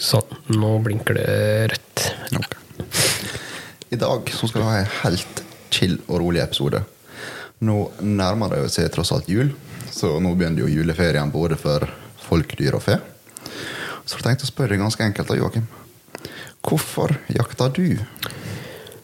Sånn. 0.00 0.36
Nå 0.56 0.72
blinker 0.84 1.16
det 1.18 1.28
rødt. 1.72 2.04
Okay. 2.38 2.88
I 3.92 3.98
dag 4.00 4.30
så 4.32 4.48
skal 4.48 4.62
vi 4.62 4.68
ha 4.68 4.78
en 4.82 4.92
helt 5.02 5.42
chill 5.72 5.98
og 6.08 6.20
rolig 6.22 6.42
episode. 6.44 6.82
Nå 7.62 7.76
nærmer 8.02 8.52
det 8.56 8.70
seg 8.74 8.90
tross 8.94 9.12
alt 9.14 9.28
jul, 9.30 9.52
så 9.92 10.16
nå 10.20 10.34
begynner 10.34 10.64
jo 10.64 10.72
juleferien 10.72 11.30
både 11.32 11.58
for 11.60 11.86
folk, 12.24 12.56
dyr 12.58 12.78
og 12.78 12.84
fe. 12.86 12.98
Så 14.04 14.18
jeg 14.18 14.24
tenkte 14.26 14.48
å 14.48 14.50
spørre 14.50 14.74
deg 14.74 14.82
ganske 14.82 15.04
enkelt, 15.04 15.30
av 15.30 15.38
Joakim. 15.38 15.68
Hvorfor 16.62 17.14
jakter 17.30 17.70
du? 17.76 17.84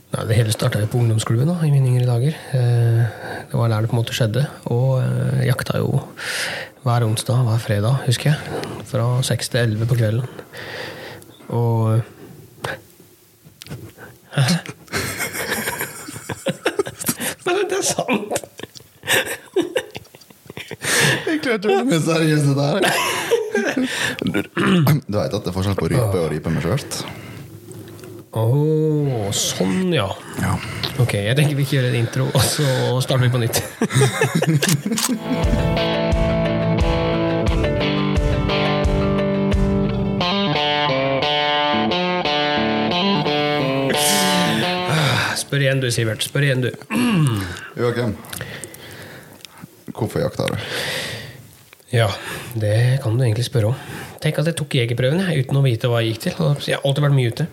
Nei, 0.09 0.23
det 0.25 0.39
hele 0.39 0.55
starta 0.55 0.80
på 0.89 1.03
ungdomsklubben 1.03 1.50
da, 1.50 1.59
i 1.66 1.71
mine 1.73 1.91
yngre 1.93 2.09
dager. 2.09 2.37
Eh, 2.57 3.27
Det 3.48 3.57
var 3.57 3.69
der 3.69 3.80
det 3.85 3.89
på 3.91 3.96
en 3.96 4.00
måte 4.03 4.16
skjedde. 4.16 4.43
Og 4.73 4.98
eh, 5.03 5.46
jakta 5.48 5.79
jo 5.80 6.03
hver 6.89 7.05
onsdag, 7.05 7.43
hver 7.45 7.59
fredag, 7.61 7.95
husker 8.07 8.30
jeg. 8.32 8.39
Fra 8.88 9.07
seks 9.27 9.50
til 9.52 9.61
elleve 9.61 9.87
på 9.88 9.98
kvelden. 9.98 10.25
Og? 11.52 12.01
Men 17.45 17.60
det 17.70 17.79
er 17.79 17.84
sant! 17.84 18.32
Jeg 21.29 21.41
klarte 21.45 21.69
ikke 21.69 22.01
seriøs 22.01 22.09
seriøse 22.09 22.52
der. 22.56 22.80
Du, 24.24 24.41
du 24.48 25.16
vet 25.18 25.32
at 25.32 25.45
det 25.45 25.51
er 25.51 25.57
forskjell 25.57 25.79
på 25.79 25.91
rype 25.93 26.18
og 26.23 26.30
rype 26.32 26.52
med 26.52 26.65
skjørt? 26.65 27.02
Å, 28.38 28.45
sånn, 29.34 29.93
ja. 29.93 30.09
Ja. 30.41 30.57
Ok, 31.01 31.15
jeg 31.20 31.37
tenker 31.37 31.57
vi 31.59 31.65
ikke 31.66 31.79
gjør 31.79 31.91
en 31.91 32.01
intro, 32.01 32.24
og 32.32 32.43
så 32.45 32.66
starter 33.05 33.29
vi 33.29 33.32
på 33.34 33.41
nytt. 33.45 33.57
Spør 45.59 45.64
igjen 45.66 45.80
du, 45.82 45.88
Sivert. 45.90 46.23
Spør 46.23 46.45
igjen 46.46 46.60
du. 46.62 46.68
Joakim, 47.82 48.12
hvorfor 49.90 50.23
jakta 50.23 50.45
du? 50.46 50.52
Ja, 51.90 52.06
det 52.54 53.01
kan 53.02 53.16
du 53.18 53.24
egentlig 53.26 53.48
spørre 53.48 53.73
om. 53.73 53.80
Tenk 54.23 54.38
at 54.38 54.52
jeg 54.52 54.54
tok 54.60 54.76
jegerprøven 54.79 55.24
uten 55.26 55.59
å 55.59 55.64
vite 55.64 55.90
hva 55.90 56.04
jeg 56.04 56.12
gikk 56.12 56.29
til. 56.29 56.36
Jeg 56.62 56.79
har 56.79 56.86
alltid 56.86 57.06
vært 57.09 57.16
mye 57.16 57.32
ute. 57.34 57.48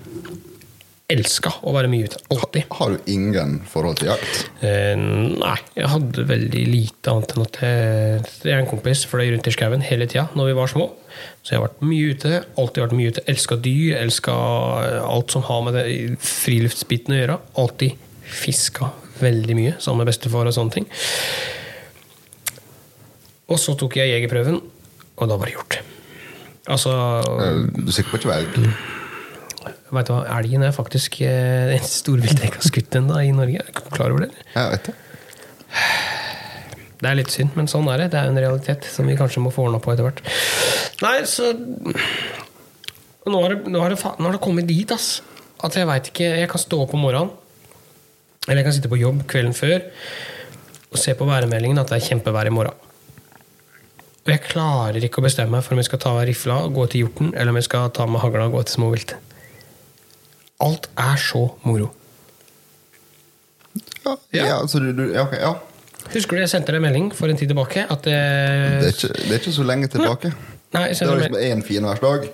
Elska 1.16 1.56
å 1.66 1.74
være 1.74 1.90
mye 1.96 2.12
ute. 2.12 2.22
Alltid. 2.36 2.70
Har 2.78 2.94
du 2.94 3.10
ingen 3.10 3.58
forhold 3.74 3.98
til 4.04 4.12
jakt? 4.12 4.46
Eh, 4.62 4.94
nei, 5.02 5.58
jeg 5.74 5.90
hadde 5.96 6.30
veldig 6.30 6.66
lite 6.76 7.16
annet 7.16 7.34
enn 7.34 7.48
at 7.48 7.62
jeg, 7.66 8.22
jeg 8.46 8.54
er 8.54 8.62
en 8.62 8.70
kompis 8.70 9.02
fløy 9.10 9.32
rundt 9.32 9.50
i 9.50 9.56
skauen 9.58 9.86
hele 9.90 10.06
tida 10.12 10.28
når 10.38 10.52
vi 10.52 10.60
var 10.62 10.70
små. 10.76 10.92
Så 11.42 11.54
jeg 11.54 11.60
har 11.60 11.68
vært 11.68 11.84
mye 11.86 12.14
ute. 12.16 12.42
Alltid 12.58 12.84
vært 12.86 12.96
mye 12.98 13.14
ute. 13.14 13.24
Elska 13.32 13.58
dyr. 13.62 13.98
Elska 14.02 14.36
alt 15.06 15.36
som 15.36 15.46
har 15.48 15.66
med 15.68 15.78
det 15.78 15.86
friluftsbiten 16.26 17.16
å 17.16 17.20
gjøre. 17.20 17.40
Alltid 17.62 18.00
fiska 18.26 18.90
veldig 19.22 19.56
mye 19.58 19.76
sammen 19.80 20.04
med 20.04 20.12
bestefar 20.12 20.50
og 20.50 20.56
sånne 20.56 20.76
ting. 20.76 20.88
Og 23.46 23.62
så 23.62 23.76
tok 23.78 24.00
jeg 24.00 24.10
jegerprøven, 24.10 24.58
og 25.16 25.30
da 25.30 25.38
var 25.38 25.52
det 25.52 25.54
gjort. 25.54 25.80
Altså 26.66 26.92
Du 27.78 27.86
er 27.86 27.94
sikker 27.94 28.16
på 28.16 28.24
ikke 28.24 28.38
elg? 28.40 28.56
Vet 29.94 30.10
du 30.10 30.16
hva, 30.16 30.24
Elgen 30.40 30.66
er 30.66 30.74
faktisk 30.76 31.20
eh, 31.24 31.70
det 31.70 31.76
eneste 31.78 32.02
storviltet 32.02 32.42
jeg 32.42 32.50
ikke 32.52 32.62
har 32.64 32.72
skutt 32.72 32.98
ennå 33.00 33.20
i 33.22 33.30
Norge. 33.38 33.62
Er 33.62 33.70
du 33.70 33.92
klar 33.94 34.12
over 34.12 34.26
det? 34.26 34.32
Jeg 34.56 34.72
vet 34.74 34.90
det. 34.90 34.96
Det 36.96 37.10
er 37.12 37.18
litt 37.20 37.34
synd, 37.34 37.54
men 37.60 37.70
sånn 37.70 37.86
er 37.92 38.02
det. 38.02 38.08
Det 38.16 38.20
er 38.20 38.32
en 38.32 38.40
realitet 38.40 38.88
som 38.90 39.06
vi 39.06 39.18
kanskje 39.20 39.44
må 39.46 39.52
få 39.54 39.68
ordna 39.68 39.82
på 39.84 39.94
etter 39.94 40.08
hvert. 40.08 40.22
Nei, 41.04 41.18
så 41.28 41.50
Nå 43.26 43.40
har 43.42 43.56
det, 43.56 43.72
nå 43.74 43.80
har 43.82 43.90
det, 43.92 43.98
nå 44.00 44.28
har 44.30 44.36
det 44.38 44.42
kommet 44.44 44.68
dit, 44.70 44.92
ass. 44.94 45.20
At 45.66 45.76
jeg 45.76 45.88
veit 45.90 46.12
ikke 46.12 46.28
Jeg 46.44 46.50
kan 46.52 46.62
stå 46.62 46.84
opp 46.86 46.94
om 46.94 47.02
morgenen, 47.08 47.32
eller 48.46 48.60
jeg 48.62 48.68
kan 48.68 48.76
sitte 48.78 48.92
på 48.92 49.00
jobb 49.02 49.24
kvelden 49.32 49.56
før 49.58 49.80
og 50.96 51.00
se 51.02 51.12
på 51.18 51.26
værmeldingen 51.28 51.80
at 51.82 51.90
det 51.92 51.98
er 51.98 52.06
kjempevær 52.06 52.48
i 52.48 52.52
morgen. 52.54 52.76
Og 54.26 54.30
jeg 54.32 54.44
klarer 54.46 55.04
ikke 55.04 55.20
å 55.20 55.26
bestemme 55.26 55.58
meg 55.58 55.66
for 55.66 55.76
om 55.76 55.82
jeg 55.82 55.88
skal 55.90 56.00
ta 56.06 56.14
rifla 56.24 56.60
og 56.68 56.76
gå 56.78 56.86
til 56.94 57.02
hjorten, 57.04 57.34
eller 57.34 57.52
om 57.52 57.58
jeg 57.60 57.66
skal 57.68 57.90
ta 57.98 58.06
med 58.08 58.22
hagla 58.24 58.46
og 58.48 58.56
gå 58.56 58.62
til 58.70 58.78
småvilt. 58.78 59.12
Alt 60.64 60.88
er 61.02 61.20
så 61.20 61.42
moro. 61.68 61.90
Ja, 64.06 64.14
Ja. 64.38 64.46
ja. 64.46 64.58
så 64.72 64.80
du, 64.80 64.94
du, 64.96 65.04
ja, 65.12 65.26
ok, 65.26 65.36
ja. 65.42 65.52
Husker 66.14 66.38
du 66.38 66.44
jeg 66.46 66.54
sendte 66.54 66.72
deg 66.72 66.80
en 66.80 66.86
melding 66.88 67.12
for 67.18 67.28
en 67.34 67.38
tid 67.42 67.52
tilbake? 67.52 67.84
At 67.92 68.06
Det, 68.06 68.16
det, 68.16 68.88
er 68.88 68.94
ikke, 68.94 69.12
det 69.20 69.32
er 69.34 69.40
ikke 69.42 69.56
så 69.58 69.66
lenge 69.68 69.90
tilbake. 69.92 70.32
Nei, 70.76 70.88
Det 70.94 71.08
var 71.08 71.18
liksom 71.18 71.38
én 71.42 71.62
dag 72.02 72.28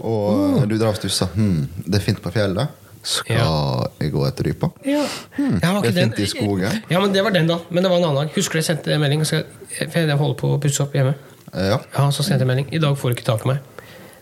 og 0.00 0.68
du 0.68 0.76
drar 0.78 0.92
og 0.94 0.96
stusser. 1.00 1.26
Hm, 1.34 1.68
det 1.86 2.00
er 2.00 2.04
fint 2.04 2.22
på 2.22 2.32
fjellet. 2.34 2.68
Skal 3.02 3.36
Ja. 3.36 3.86
jeg 4.00 4.12
gå 4.12 4.26
etter 4.28 4.44
rypa? 4.44 4.68
Ja. 4.84 5.06
Hmm. 5.36 5.58
det 5.58 5.64
er 5.64 5.92
fint 6.02 6.16
den- 6.16 6.24
i 6.24 6.26
skogen. 6.28 6.82
Ja, 6.90 7.00
men 7.00 7.12
Det 7.12 7.22
var 7.24 7.30
den, 7.30 7.46
da. 7.46 7.58
Men 7.70 7.82
det 7.82 7.90
var 7.90 7.96
en 7.98 8.04
annen 8.04 8.26
dag. 8.26 8.34
Husker 8.34 8.52
du 8.52 8.58
jeg 8.58 8.64
sendte 8.64 8.92
en 8.92 9.00
melding? 9.00 9.24
Skal, 9.24 9.44
for 9.90 9.98
jeg 10.00 10.16
holder 10.16 10.34
på 10.36 10.50
å 10.56 10.60
pusse 10.60 10.80
opp 10.82 10.92
hjemme. 10.92 11.14
Eh, 11.54 11.68
Ja. 11.68 11.78
Ja, 11.96 12.10
Så 12.10 12.22
sendte 12.22 12.40
jeg 12.44 12.48
melding. 12.48 12.68
I 12.74 12.78
dag 12.78 12.96
får 12.98 13.08
du 13.10 13.14
ikke 13.16 13.24
tak 13.24 13.44
i 13.46 13.48
meg. 13.48 13.58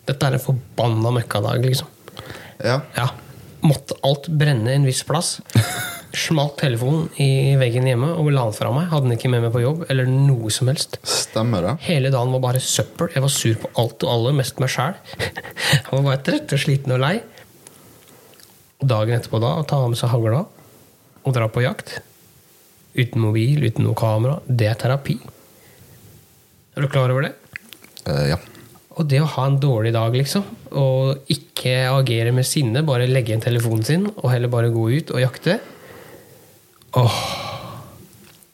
Dette 0.07 0.23
er 0.27 0.33
en 0.33 0.39
forbanna 0.41 1.11
møkkadag, 1.11 1.65
liksom. 1.65 1.87
ja. 2.65 2.81
Ja. 2.97 3.09
Måtte 3.63 3.95
alt 4.05 4.29
brenne 4.29 4.69
en 4.69 4.85
viss 4.85 5.03
plass. 5.03 5.41
Smalt 6.19 6.57
telefonen 6.59 7.07
i 7.23 7.55
veggen 7.61 7.87
hjemme 7.87 8.11
og 8.19 8.31
la 8.33 8.43
den 8.49 8.57
fra 8.57 8.73
meg. 8.75 8.89
Hadde 8.91 9.07
den 9.07 9.15
ikke 9.15 9.31
med 9.31 9.45
meg 9.45 9.53
på 9.55 9.63
jobb 9.63 9.85
eller 9.93 10.09
noe 10.11 10.51
som 10.55 10.71
helst. 10.71 10.99
Stemmer 11.07 11.65
det. 11.65 11.75
Hele 11.87 12.11
dagen 12.15 12.35
var 12.35 12.43
bare 12.49 12.63
søppel. 12.63 13.13
Jeg 13.15 13.23
var 13.25 13.33
sur 13.33 13.61
på 13.63 13.71
alt 13.79 14.07
og 14.07 14.13
alle, 14.15 14.35
mest 14.41 14.59
meg 14.63 14.73
sjæl. 14.73 14.99
Jeg 15.79 15.87
var 15.93 16.05
bare 16.11 16.23
trøtt 16.27 16.55
og 16.57 16.63
sliten 16.63 16.97
og 16.97 17.03
lei. 17.05 17.15
Dagen 18.79 19.19
etterpå 19.19 19.41
da, 19.43 19.55
å 19.61 19.67
ta 19.69 19.81
med 19.87 19.99
seg 20.01 20.13
hagla 20.13 20.43
og 21.23 21.35
dra 21.37 21.49
på 21.53 21.63
jakt. 21.65 21.99
Uten 22.99 23.23
mobil, 23.23 23.63
uten 23.69 23.87
noe 23.87 23.99
kamera. 23.99 24.39
Det 24.47 24.69
er 24.71 24.79
terapi. 24.81 25.19
Er 26.75 26.85
du 26.85 26.91
klar 26.91 27.11
over 27.15 27.29
det? 27.29 27.35
Uh, 28.09 28.27
ja. 28.33 28.43
Og 28.99 29.07
det 29.07 29.23
å 29.23 29.31
ha 29.37 29.47
en 29.47 29.59
dårlig 29.63 29.93
dag, 29.95 30.15
liksom, 30.15 30.47
og 30.79 31.31
ikke 31.31 31.85
agere 31.93 32.33
med 32.35 32.47
sinne, 32.47 32.83
bare 32.87 33.07
legge 33.07 33.31
igjen 33.31 33.45
telefonen 33.45 33.87
sin, 33.87 34.09
og 34.17 34.33
heller 34.33 34.51
bare 34.51 34.73
gå 34.75 34.89
ut 34.99 35.13
og 35.15 35.23
jakte 35.23 35.61
Åh, 36.97 37.19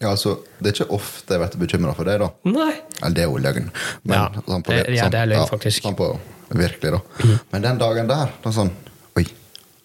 ja, 0.00 0.11
altså, 0.11 0.39
det 0.61 0.72
er 0.72 0.75
ikke 0.83 0.93
ofte 0.97 1.37
jeg 1.37 1.41
blir 1.41 1.61
bekymra 1.67 1.95
for 1.97 2.05
det, 2.09 2.19
da. 2.21 2.28
nei! 2.50 2.72
Eller 3.00 3.15
det 3.15 3.22
er 3.25 3.28
jo 3.31 3.39
løgn. 3.41 3.69
Ja, 4.11 4.25
sånn 4.47 4.65
på 4.67 4.72
det- 4.75 4.95
ja, 4.97 5.09
det 5.09 5.21
er 5.21 5.27
løgn, 5.31 5.49
faktisk. 5.49 5.83
Sånn 5.87 5.97
på, 5.97 6.09
virkelig, 6.50 6.91
da. 6.99 7.39
Men 7.53 7.62
den 7.62 7.78
dagen 7.78 8.06
der, 8.11 8.33
da 8.43 8.50
sånn 8.50 8.71
Oi. 9.17 9.25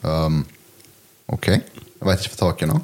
Um, 0.04 0.46
ok. 1.30 1.48
Jeg 1.48 2.08
veit 2.08 2.20
ikke 2.24 2.34
for 2.36 2.42
tak 2.50 2.64
i 2.64 2.66
nå. 2.66 2.80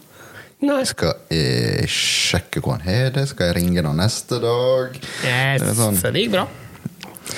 nei. 0.61 0.83
Skal 0.85 1.13
jeg 1.29 1.87
sjekke 1.89 2.61
hvor 2.61 2.77
han 2.77 2.81
har 2.85 3.09
det? 3.15 3.27
Skal 3.29 3.47
jeg 3.47 3.55
ringe 3.57 3.83
han 3.83 3.97
neste 3.97 4.39
dag? 4.39 4.95
Yes, 5.25 5.61
Det 5.61 5.75
sånn, 5.75 5.97
Så 5.97 6.11
det 6.13 6.21
gikk 6.27 6.31
bra. 6.37 6.47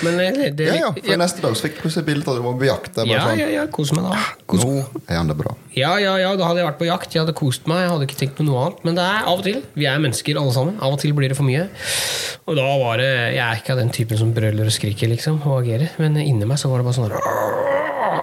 Men 0.04 0.18
det, 0.20 0.50
det, 0.60 0.66
ja, 0.68 0.76
ja, 0.82 0.90
for 0.94 1.20
neste 1.22 1.42
dag 1.44 1.56
så 1.58 1.66
fikk 1.66 1.78
jeg 1.78 1.84
plutselig 1.86 2.08
bilde 2.10 2.28
av 2.28 2.36
at 2.36 2.42
du 2.42 2.46
var 2.46 2.58
på 2.60 2.68
jakt. 2.68 3.00
Ja, 3.08 3.22
sånn, 3.24 3.40
ja, 3.40 3.48
ja, 3.54 3.64
kos 3.74 3.94
meg 3.96 4.06
da. 4.06 4.18
Kos 4.50 4.66
Nå 4.66 4.74
er 5.08 5.16
han 5.16 5.32
det 5.32 5.38
bra. 5.40 5.54
Ja, 5.78 5.94
ja, 6.02 6.18
ja, 6.22 6.34
da 6.38 6.50
hadde 6.50 6.62
jeg 6.62 6.68
vært 6.68 6.80
på 6.82 6.90
jakt, 6.90 7.16
jeg 7.16 7.24
hadde 7.24 7.36
kost 7.38 7.70
meg, 7.70 7.86
jeg 7.86 7.94
hadde 7.94 8.08
ikke 8.10 8.20
tenkt 8.20 8.36
på 8.38 8.46
noe 8.46 8.66
annet. 8.66 8.84
Men 8.88 9.00
det 9.00 9.06
er 9.08 9.30
av 9.32 9.40
og 9.40 9.46
til. 9.48 9.62
Vi 9.78 9.88
er 9.90 10.04
mennesker 10.04 10.42
alle 10.42 10.54
sammen. 10.56 10.78
Av 10.84 10.98
og 10.98 11.02
til 11.02 11.16
blir 11.18 11.32
det 11.34 11.40
for 11.40 11.48
mye. 11.48 11.66
Og 12.48 12.60
da 12.60 12.68
var 12.80 13.02
det 13.02 13.10
Jeg 13.36 13.44
er 13.44 13.62
ikke 13.62 13.74
av 13.76 13.82
den 13.82 13.94
typen 13.96 14.20
som 14.20 14.36
brøler 14.36 14.70
og 14.70 14.76
skriker, 14.76 15.12
liksom, 15.12 15.42
og 15.48 15.62
agerer. 15.62 15.96
Men 16.04 16.20
inni 16.22 16.48
meg 16.50 16.62
så 16.62 16.72
var 16.72 16.84
det 16.84 16.90
bare 16.90 17.00
sånn 17.00 17.18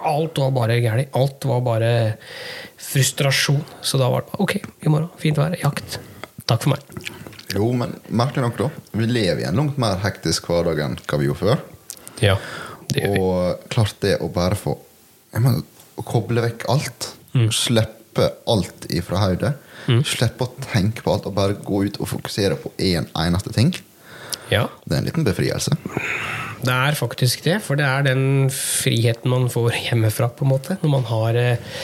Alt 0.05 0.39
var 0.43 0.55
bare 0.55 0.79
gærent. 0.85 1.17
Alt 1.17 1.49
var 1.49 1.65
bare 1.65 1.93
frustrasjon. 2.93 3.63
Så 3.81 4.01
da 4.01 4.11
var 4.13 4.25
det 4.25 4.33
bare 4.35 4.45
ok, 4.45 4.59
i 4.85 4.93
morgen, 4.93 5.11
fint 5.21 5.41
vær, 5.41 5.57
jakt. 5.65 6.01
Takk 6.45 6.67
for 6.67 6.77
meg. 6.77 7.24
Jo, 7.55 7.69
men 7.77 7.95
merkelig 8.09 8.49
nok, 8.49 8.59
da. 8.59 8.71
Vi 8.99 9.07
lever 9.09 9.43
i 9.45 9.49
en 9.49 9.59
langt 9.61 9.79
mer 9.81 10.01
hektisk 10.03 10.49
hverdag 10.51 10.81
enn 10.85 10.97
hva 11.05 11.21
vi 11.21 11.29
gjorde 11.29 11.43
før. 11.43 11.63
Ja, 12.25 12.39
det 12.91 13.05
gjør 13.05 13.15
vi. 13.15 13.23
Og 13.23 13.69
klart 13.75 14.01
det 14.05 14.17
å 14.23 14.31
bare 14.33 14.59
få 14.59 14.77
mener, 15.35 15.63
Å 15.95 16.03
koble 16.03 16.43
vekk 16.43 16.65
alt. 16.73 17.13
Mm. 17.39 17.53
Slippe 17.55 18.33
alt 18.51 18.87
ifra 18.91 19.21
hodet. 19.23 19.53
Slippe 20.09 20.47
å 20.47 20.65
tenke 20.73 21.05
på 21.05 21.13
alt 21.13 21.29
og 21.29 21.37
bare 21.37 21.55
gå 21.55 21.85
ut 21.87 22.01
og 22.03 22.09
fokusere 22.11 22.57
på 22.59 22.73
én 22.83 23.07
eneste 23.15 23.53
ting. 23.55 23.71
Ja. 24.51 24.65
Det 24.85 24.97
er 24.97 25.03
en 25.03 25.07
liten 25.07 25.27
befrielse. 25.27 25.77
Det 26.65 26.73
er 26.75 26.97
faktisk 26.99 27.45
det, 27.45 27.61
for 27.63 27.79
det 27.79 27.87
er 27.87 28.07
den 28.07 28.51
friheten 28.51 29.31
man 29.31 29.47
får 29.53 29.77
hjemmefra, 29.85 30.31
på 30.33 30.47
en 30.47 30.53
måte. 30.55 30.79
Når 30.83 30.93
man 30.97 31.07
har 31.11 31.39
eh, 31.39 31.79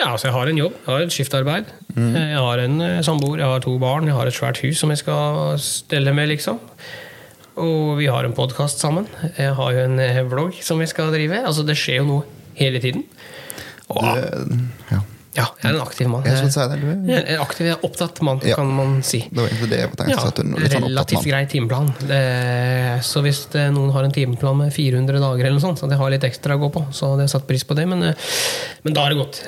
Ja, 0.00 0.08
altså 0.14 0.30
jeg 0.30 0.34
har 0.36 0.48
en 0.48 0.56
jobb, 0.60 0.76
jeg 0.86 0.90
har 0.94 1.04
et 1.04 1.12
skiftarbeid. 1.14 1.70
Mm. 1.92 2.14
Jeg 2.16 2.40
har 2.40 2.62
en 2.64 2.80
eh, 2.86 3.00
samboer, 3.04 3.42
jeg 3.42 3.50
har 3.52 3.60
to 3.64 3.74
barn, 3.82 4.08
jeg 4.08 4.16
har 4.16 4.30
et 4.30 4.36
svært 4.36 4.62
hus 4.64 4.80
som 4.80 4.92
jeg 4.94 5.02
skal 5.02 5.58
stelle 5.60 6.14
med, 6.16 6.30
liksom. 6.32 6.60
Og 7.60 7.98
vi 7.98 8.06
har 8.08 8.24
en 8.24 8.32
podkast 8.36 8.80
sammen. 8.80 9.06
Jeg 9.36 9.52
har 9.58 9.76
jo 9.76 9.84
en 9.84 9.98
eh, 10.00 10.22
vlogg 10.30 10.56
som 10.64 10.80
vi 10.80 10.88
skal 10.88 11.12
drive. 11.12 11.42
Altså, 11.44 11.66
det 11.68 11.76
skjer 11.76 12.00
jo 12.00 12.08
noe 12.14 12.24
hele 12.56 12.80
tiden. 12.80 13.04
Og 13.90 14.04
Det, 14.06 14.60
ja. 14.94 15.00
Ja, 15.30 15.44
jeg 15.62 15.68
er 15.70 15.76
en 15.76 15.82
aktiv 15.84 16.08
mann. 16.10 16.24
Jeg 16.26 16.48
det, 16.50 16.78
du 16.80 16.88
er- 16.90 17.06
Jeg 17.06 17.20
er 17.22 17.36
en 17.36 17.42
aktiv, 17.44 17.66
jeg 17.68 17.76
er 17.76 17.84
opptatt 17.86 18.18
mann, 18.26 18.40
Ja. 18.42 18.56
kan 18.56 18.66
man 18.66 18.96
si. 19.06 19.20
Det 19.30 19.36
var 19.38 19.46
egentlig 19.46 19.68
det 19.70 19.78
jeg 19.78 19.90
tenkte. 19.90 20.10
Ja, 20.10 20.30
du 20.34 20.68
sånn 20.68 20.88
relativt 20.88 21.24
grei 21.28 21.44
timeplan. 21.46 21.92
Det, 22.00 23.04
så 23.06 23.22
hvis 23.22 23.44
det, 23.52 23.68
noen 23.72 23.92
har 23.92 24.02
en 24.04 24.10
timeplan 24.10 24.56
med 24.58 24.72
400 24.74 25.20
dager, 25.22 25.44
eller 25.46 25.58
noe 25.60 25.60
sånt, 25.62 25.78
så 25.78 25.88
de 25.88 25.94
har 25.96 26.10
litt 26.10 26.24
ekstra 26.26 26.56
å 26.58 26.62
gå 26.64 26.72
på, 26.74 26.82
så 26.90 27.12
hadde 27.12 27.28
jeg 27.28 27.30
satt 27.36 27.46
pris 27.46 27.62
på 27.62 27.76
det. 27.78 27.86
Men, 27.86 28.02
eh, 28.02 28.14
men 28.82 28.92
da 28.92 29.06
er 29.06 29.14
det 29.14 29.18
godt. 29.18 29.42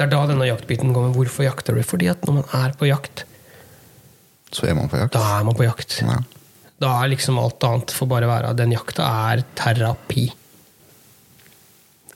Det 0.00 0.06
er 0.06 0.12
da 0.14 0.20
denne 0.30 0.46
jaktbiten 0.48 0.94
kommer. 0.96 1.12
Hvorfor 1.12 1.44
jakter 1.44 1.76
du? 1.76 1.82
Fordi 1.84 2.06
at 2.08 2.22
når 2.24 2.38
man 2.40 2.46
er 2.56 2.72
på 2.80 2.88
jakt, 2.88 3.26
Så 4.50 4.64
er 4.66 4.72
man 4.74 4.88
på 4.88 4.96
jakt. 4.96 5.12
da 5.12 5.20
er 5.38 5.44
man 5.44 5.54
på 5.54 5.66
jakt. 5.66 5.98
Ja. 6.00 6.16
Da 6.80 6.94
er 7.04 7.10
liksom 7.12 7.36
alt 7.38 7.60
annet 7.68 7.92
for 7.92 8.08
bare 8.08 8.24
være. 8.26 8.54
Den 8.56 8.72
jakta 8.72 9.04
er 9.34 9.42
terapi. 9.60 10.30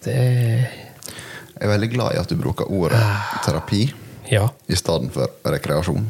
Det 0.04 0.14
Jeg 0.16 1.68
er 1.68 1.70
veldig 1.70 1.90
glad 1.92 2.14
i 2.16 2.20
at 2.20 2.28
du 2.32 2.36
bruker 2.40 2.66
ordet 2.72 3.00
terapi 3.44 3.84
Ja. 4.32 4.48
i 4.68 4.74
stedet 4.76 5.12
for 5.12 5.28
rekreasjon. 5.44 6.08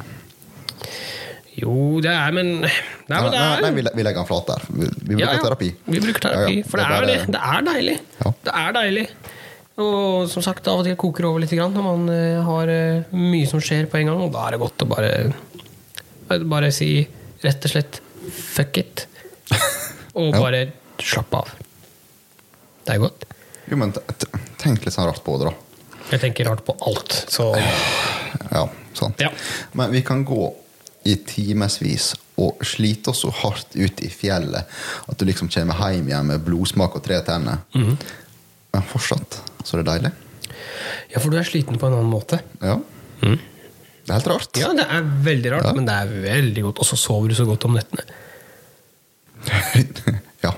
Jo, 1.58 2.00
det 2.02 2.10
er 2.10 2.32
Men 2.34 2.60
Nei, 2.62 2.70
Nei, 3.08 3.20
men 3.20 3.30
det 3.30 3.38
nei, 3.38 3.56
er 3.58 3.60
nei, 3.62 3.70
vi, 3.76 3.82
vi 3.94 4.02
legger 4.02 4.22
den 4.22 4.26
flat 4.30 4.46
der. 4.48 4.62
Vi, 4.70 4.86
vi 4.86 5.14
bruker 5.14 5.20
Ja, 5.20 5.32
ja. 5.34 5.42
terapi. 5.44 5.68
Vi 5.86 6.00
bruker 6.00 6.20
terapi, 6.24 6.62
for 6.64 6.78
det 6.80 6.86
er, 6.86 7.06
det. 7.10 7.18
Det 7.34 7.40
er 7.44 7.66
deilig. 7.68 7.96
Det 8.46 8.54
er 8.54 8.72
deilig. 8.78 9.04
Og 9.82 10.28
som 10.30 10.44
sagt, 10.44 10.68
av 10.70 10.82
og 10.82 10.86
til 10.86 10.94
koker 10.98 11.24
det 11.24 11.30
over 11.30 11.42
litt 11.42 11.54
grann 11.56 11.74
når 11.74 11.86
man 11.86 12.04
eh, 12.14 12.38
har 12.46 12.70
eh, 12.70 13.08
mye 13.18 13.48
som 13.50 13.62
skjer 13.62 13.88
på 13.90 13.98
en 13.98 14.12
gang. 14.12 14.22
Og 14.22 14.30
da 14.34 14.44
er 14.46 14.54
det 14.54 14.62
godt 14.62 14.84
å 14.86 14.90
bare 14.90 15.12
Bare 16.24 16.70
si 16.72 17.02
rett 17.44 17.66
og 17.66 17.72
slett 17.74 17.98
fuck 18.32 18.78
it. 18.80 19.02
Og 20.20 20.32
bare 20.32 20.62
slappe 21.02 21.42
av. 21.42 21.50
Det 22.86 22.94
er 22.94 23.02
godt. 23.02 23.26
Jo, 23.68 23.76
men 23.80 23.92
tenk 24.60 24.86
litt 24.86 24.94
sånn 24.94 25.08
rart 25.10 25.20
på 25.26 25.36
det, 25.40 25.50
da. 25.50 26.00
Jeg 26.14 26.22
tenker 26.22 26.48
rart 26.48 26.64
på 26.64 26.76
alt. 26.86 27.12
Så 27.32 27.50
Ja, 27.56 28.64
sant. 28.96 29.20
Ja. 29.20 29.30
Men 29.76 29.92
vi 29.92 30.00
kan 30.06 30.24
gå 30.24 30.48
i 31.04 31.18
timevis 31.28 32.14
og 32.40 32.64
slite 32.64 33.12
oss 33.12 33.20
så 33.26 33.32
hardt 33.42 33.76
ut 33.76 34.00
i 34.00 34.08
fjellet 34.10 34.64
at 35.10 35.18
du 35.20 35.26
liksom 35.28 35.50
kommer 35.52 35.92
hjem 35.92 36.08
igjen 36.08 36.30
med 36.32 36.44
blodsmak 36.46 36.96
og 36.96 37.04
tre 37.04 37.20
tenner. 37.26 37.60
Mhm. 37.76 37.98
Men 38.74 38.88
fortsatt 38.90 39.42
så 39.64 39.76
er 39.76 39.82
det 39.82 39.88
deilig. 39.92 40.12
Ja, 41.14 41.20
for 41.20 41.30
du 41.32 41.38
er 41.40 41.46
sliten 41.48 41.78
på 41.80 41.88
en 41.88 41.96
annen 41.96 42.10
måte. 42.12 42.40
Ja. 42.60 42.76
Det 43.24 44.10
er 44.12 44.18
helt 44.18 44.28
rart. 44.28 44.58
Ja, 44.60 44.68
det 44.76 44.84
er 44.84 45.06
veldig 45.24 45.52
rart, 45.54 45.64
Ja. 45.70 45.72
men 45.76 45.86
det 45.88 45.94
er 45.96 46.10
veldig 46.26 46.62
godt. 46.66 46.82
Og 46.84 46.88
så 46.90 46.96
sover 47.00 47.32
du 47.32 47.36
så 47.38 47.46
godt 47.48 47.64
om 47.68 47.76
nettene. 47.78 48.04
ja. 50.44 50.52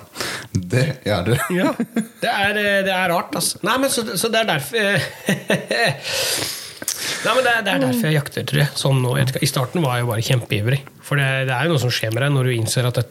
Det 0.57 0.85
gjør 1.07 1.23
du. 1.29 1.33
Ja, 1.59 1.73
det 2.23 2.31
er, 2.33 2.59
eh, 2.59 2.81
det 2.87 2.93
er 2.95 3.11
rart, 3.13 3.35
altså. 3.39 3.61
Nei, 3.67 3.77
men 3.83 3.93
så, 3.93 4.05
så 4.19 4.31
det 4.33 4.43
er 4.43 4.49
derfor 4.51 4.83
Nei, 7.27 7.33
men 7.35 7.43
det 7.43 7.53
er, 7.53 7.63
det 7.67 7.73
er 7.73 7.81
derfor 7.83 8.07
jeg 8.07 8.15
jakter, 8.17 8.45
tror 8.47 8.61
jeg. 8.63 8.71
Sånn 8.79 9.01
nå, 9.03 9.15
I 9.19 9.49
starten 9.51 9.83
var 9.85 9.99
jeg 9.99 10.07
jo 10.07 10.11
bare 10.11 10.27
kjempeivrig. 10.27 10.81
For 11.07 11.19
det, 11.21 11.29
det 11.49 11.55
er 11.57 11.67
jo 11.67 11.75
noe 11.75 11.83
som 11.83 11.93
skjer 11.95 12.13
med 12.15 12.23
deg 12.23 12.35
når 12.35 12.49
du 12.49 12.53
innser 12.57 12.87
at 12.89 13.01
det, 13.01 13.07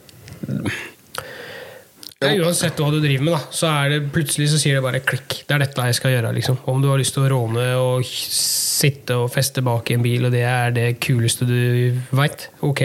ja, 2.24 2.30
Uansett 2.40 2.78
hva 2.80 2.88
du 2.94 2.96
driver 3.02 3.26
med, 3.26 3.34
da, 3.34 3.40
så 3.52 3.68
er 3.68 3.90
det 3.92 3.98
plutselig 4.14 4.46
så 4.48 4.60
sier 4.60 4.78
det 4.78 4.84
bare 4.86 5.02
klikk. 5.04 5.42
Det 5.44 5.52
er 5.52 5.60
dette 5.66 5.84
jeg 5.90 5.96
skal 5.98 6.14
gjøre. 6.14 6.30
liksom. 6.36 6.56
Om 6.72 6.80
du 6.80 6.88
har 6.88 7.00
lyst 7.00 7.12
til 7.16 7.26
å 7.26 7.30
råne 7.34 7.66
og 7.76 8.06
sitte 8.08 9.18
og 9.20 9.28
feste 9.34 9.60
bak 9.66 9.90
i 9.92 9.96
en 9.98 10.04
bil, 10.04 10.24
og 10.24 10.32
det 10.32 10.44
er 10.48 10.72
det 10.72 10.86
kuleste 11.04 11.44
du 11.48 11.98
veit, 12.16 12.48
ok. 12.64 12.82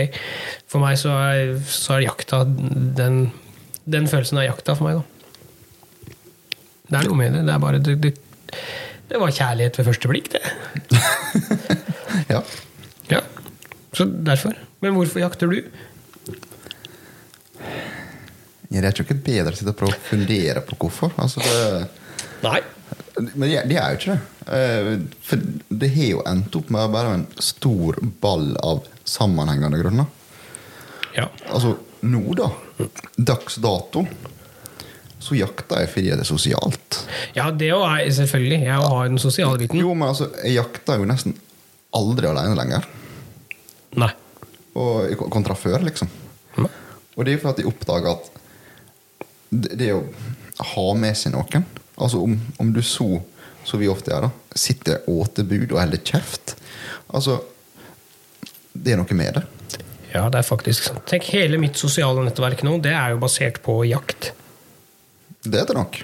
For 0.72 0.84
meg 0.84 1.00
så 1.00 1.16
er, 1.16 1.54
så 1.64 1.96
er 1.96 2.06
jakta 2.10 2.44
den, 2.48 3.22
den 3.88 4.10
følelsen 4.12 4.42
er 4.42 4.50
jakta 4.50 4.76
for 4.76 4.90
meg, 4.90 5.00
da. 5.00 5.08
Det 6.92 7.00
er 7.00 7.08
noe 7.08 7.20
med 7.22 7.38
det. 7.38 7.46
Det 7.48 7.54
er 7.56 7.64
bare 7.64 7.80
det, 7.80 7.96
det, 8.04 8.12
det 9.12 9.20
var 9.22 9.32
kjærlighet 9.32 9.80
ved 9.80 9.88
første 9.94 10.12
blikk, 10.12 10.34
det. 10.36 10.44
Ja. 12.32 12.42
Ja. 13.10 13.20
Så 13.96 14.06
derfor. 14.08 14.54
Men 14.84 14.94
hvorfor 14.96 15.20
jakter 15.24 15.48
du? 15.52 15.64
Ja, 18.72 18.80
det 18.80 18.88
er 18.88 19.02
ikke 19.04 19.18
bedre 19.20 19.52
å 19.52 19.58
sitte 19.58 19.74
og 19.76 19.90
å 19.92 20.04
fundere 20.06 20.62
på 20.64 20.78
hvorfor. 20.80 21.12
Altså, 21.20 21.44
det, 21.44 22.14
Nei. 22.46 22.62
men 23.34 23.50
det, 23.50 23.66
de, 23.68 23.76
er 23.76 23.92
jo 23.92 24.00
ikke 24.00 24.16
det. 24.16 24.22
Eh, 24.56 24.92
For 25.28 25.44
det 25.84 25.90
har 25.98 26.10
jo 26.14 26.26
endt 26.32 26.56
opp 26.62 26.72
med 26.72 26.94
bare 26.94 27.18
en 27.18 27.26
stor 27.44 28.00
ball 28.24 28.54
av 28.64 28.86
sammenhengende 29.04 29.82
grunner. 29.82 30.08
Ja. 31.18 31.28
Altså, 31.52 31.76
nå, 32.08 32.24
da. 32.40 32.48
Dags 33.20 33.60
dato. 33.62 34.06
Så 35.22 35.36
jakter 35.38 35.84
jeg 35.84 35.92
fordi 35.92 36.14
det 36.16 36.24
er 36.24 36.32
sosialt. 36.32 37.04
ja, 37.38 37.52
det 37.52 37.74
òg 37.76 37.86
er 37.92 38.10
selvfølgelig. 38.16 38.64
Jeg 38.72 38.88
har 38.88 39.12
den 39.12 39.22
sosiale 39.22 39.60
biten. 39.60 39.84
Jo, 39.84 39.92
men 39.94 40.14
altså, 40.14 40.32
jeg 40.42 40.62
jakter 40.62 41.04
jo 41.04 41.12
nesten 41.12 41.36
aldri 42.00 42.32
alene 42.32 42.56
lenger. 42.58 42.88
Nei. 44.00 44.14
Og, 44.80 45.28
kontra 45.28 45.60
før, 45.60 45.84
liksom. 45.84 46.08
Mm. 46.56 46.72
Og 46.72 47.26
det 47.28 47.34
er 47.34 47.36
jo 47.36 47.44
fordi 47.44 47.66
jeg 47.66 47.74
oppdager 47.76 48.16
at 48.16 48.41
det, 49.52 49.76
det 49.80 49.92
å 49.94 50.02
ha 50.76 50.88
med 50.98 51.18
seg 51.18 51.36
noen 51.36 51.68
Altså 52.02 52.22
om, 52.24 52.38
om 52.62 52.70
du 52.74 52.82
så, 52.86 53.20
som 53.68 53.82
vi 53.82 53.90
ofte 53.92 54.14
gjør, 54.14 54.30
da, 54.30 54.58
sitter 54.58 55.10
åtebud 55.12 55.74
og 55.74 55.82
holder 55.82 56.02
kjeft 56.08 56.56
Altså 57.12 57.42
Det 58.72 58.94
er 58.94 59.02
noe 59.02 59.18
med 59.20 59.36
det. 59.36 59.44
Ja, 60.12 60.26
det 60.32 60.42
er 60.42 60.48
faktisk 60.48 60.88
sant. 60.88 61.04
Tenk, 61.08 61.28
hele 61.36 61.60
mitt 61.60 61.78
sosiale 61.80 62.24
nettverk 62.26 62.64
nå, 62.68 62.78
det 62.84 62.92
er 62.96 63.14
jo 63.14 63.20
basert 63.22 63.62
på 63.64 63.78
jakt. 63.88 64.32
Det 65.44 65.60
er 65.60 65.70
det 65.70 65.76
nok. 65.78 66.00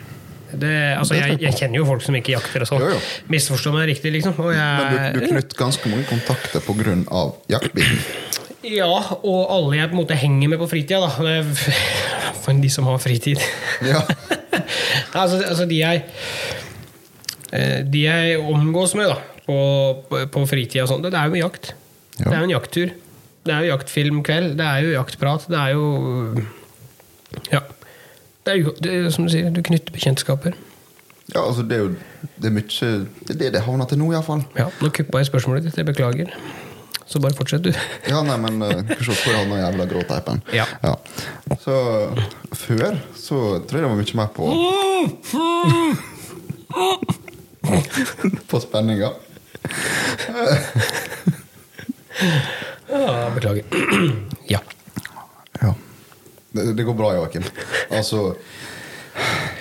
Det, 0.47 0.73
altså, 0.95 1.13
Det 1.13 1.19
jeg, 1.19 1.39
jeg 1.43 1.57
kjenner 1.59 1.81
jo 1.81 1.87
folk 1.89 2.03
som 2.05 2.15
ikke 2.15 2.33
jakter 2.37 2.63
og 2.63 2.69
sånn. 2.69 2.85
Misforstå 3.31 3.73
meg 3.75 3.89
riktig, 3.91 4.13
liksom. 4.15 4.37
Og 4.39 4.53
Men 4.53 4.55
du, 4.55 4.99
jeg, 4.99 5.15
du 5.17 5.25
knytter 5.33 5.59
ganske 5.59 5.91
mange 5.91 6.07
kontakter 6.07 6.63
pga. 6.63 7.23
jaktbiten. 7.51 7.99
Ja, 8.67 8.89
og 9.21 9.41
alle 9.53 9.77
jeg 9.77 9.91
på 9.91 9.95
en 9.95 10.01
måte 10.01 10.15
henger 10.17 10.49
med 10.51 10.59
på 10.59 10.69
fritida, 10.71 11.03
da. 11.03 11.33
For 12.47 12.63
de 12.63 12.69
som 12.71 12.87
har 12.87 12.99
fritid. 13.03 13.41
Ja. 13.83 13.99
altså, 15.21 15.41
altså 15.43 15.65
de 15.67 15.81
jeg 15.81 16.05
eh, 17.51 17.81
De 17.83 18.05
jeg 18.05 18.37
omgås 18.39 18.95
med 18.95 19.11
da 19.11 19.17
på, 19.47 19.57
på, 20.31 20.45
fritida 20.47 20.83
og 20.83 20.91
sånn, 20.91 21.03
det 21.05 21.15
er 21.15 21.31
jo 21.31 21.39
jakt. 21.39 21.73
Ja. 22.17 22.25
Det 22.25 22.31
er 22.31 22.39
jo 22.39 22.47
en 22.47 22.53
jakttur. 22.55 22.93
Det 23.47 23.53
er 23.55 23.63
jo 23.63 23.71
jaktfilmkveld. 23.71 24.55
Det 24.59 24.67
er 24.67 24.83
jo 24.83 24.93
jaktprat. 24.95 25.47
Det 25.51 25.59
er 25.59 25.75
jo 25.75 25.85
Ja. 27.51 27.61
Det 28.47 28.53
er 28.53 28.61
jo 28.61 28.73
det 28.79 28.95
som 29.11 29.27
du 29.27 29.31
sier, 29.31 29.51
du 29.51 29.59
knytter 29.63 29.91
bekjentskaper. 29.95 30.55
ja, 31.33 31.41
altså 31.43 31.63
det 31.67 31.75
er 31.75 31.81
jo 31.83 31.95
det 32.39 32.47
er 32.47 32.53
mye 32.55 32.91
Det 33.27 33.33
er 33.35 33.39
det 33.39 33.53
det 33.53 33.61
havner 33.63 33.85
til 33.85 33.99
nå, 33.99 34.11
iallfall. 34.11 34.43
Ja, 34.55 34.69
nå 34.81 34.89
kuppa 34.89 35.19
jeg 35.19 35.31
spørsmålet 35.31 35.67
ditt. 35.67 35.77
Jeg 35.77 35.87
beklager. 35.87 36.31
Så 37.07 37.19
bare 37.23 37.33
fortsett, 37.37 37.63
du. 37.63 37.73
Ja, 38.11 38.21
nei, 38.27 38.37
men 38.43 38.59
se 38.99 39.11
hvor 39.15 39.33
han 39.33 39.39
havna 39.45 39.61
jævla 39.61 39.85
gråteipen. 39.93 40.41
Ja. 40.55 40.65
Så 41.63 41.75
før 42.51 42.97
så 43.15 43.39
tror 43.63 43.79
jeg 43.79 43.83
det 43.83 43.91
var 43.91 43.99
mye 44.01 44.17
mer 44.19 44.29
på 44.35 44.43
På 48.51 48.59
spenninga. 48.63 49.09
Ja, 52.89 53.29
beklager. 53.35 53.63
ja. 54.47 54.59
Ja. 55.61 55.73
Det, 56.51 56.73
det 56.73 56.83
går 56.83 56.93
bra, 56.93 57.13
Joakim. 57.13 57.43
Altså 57.91 58.35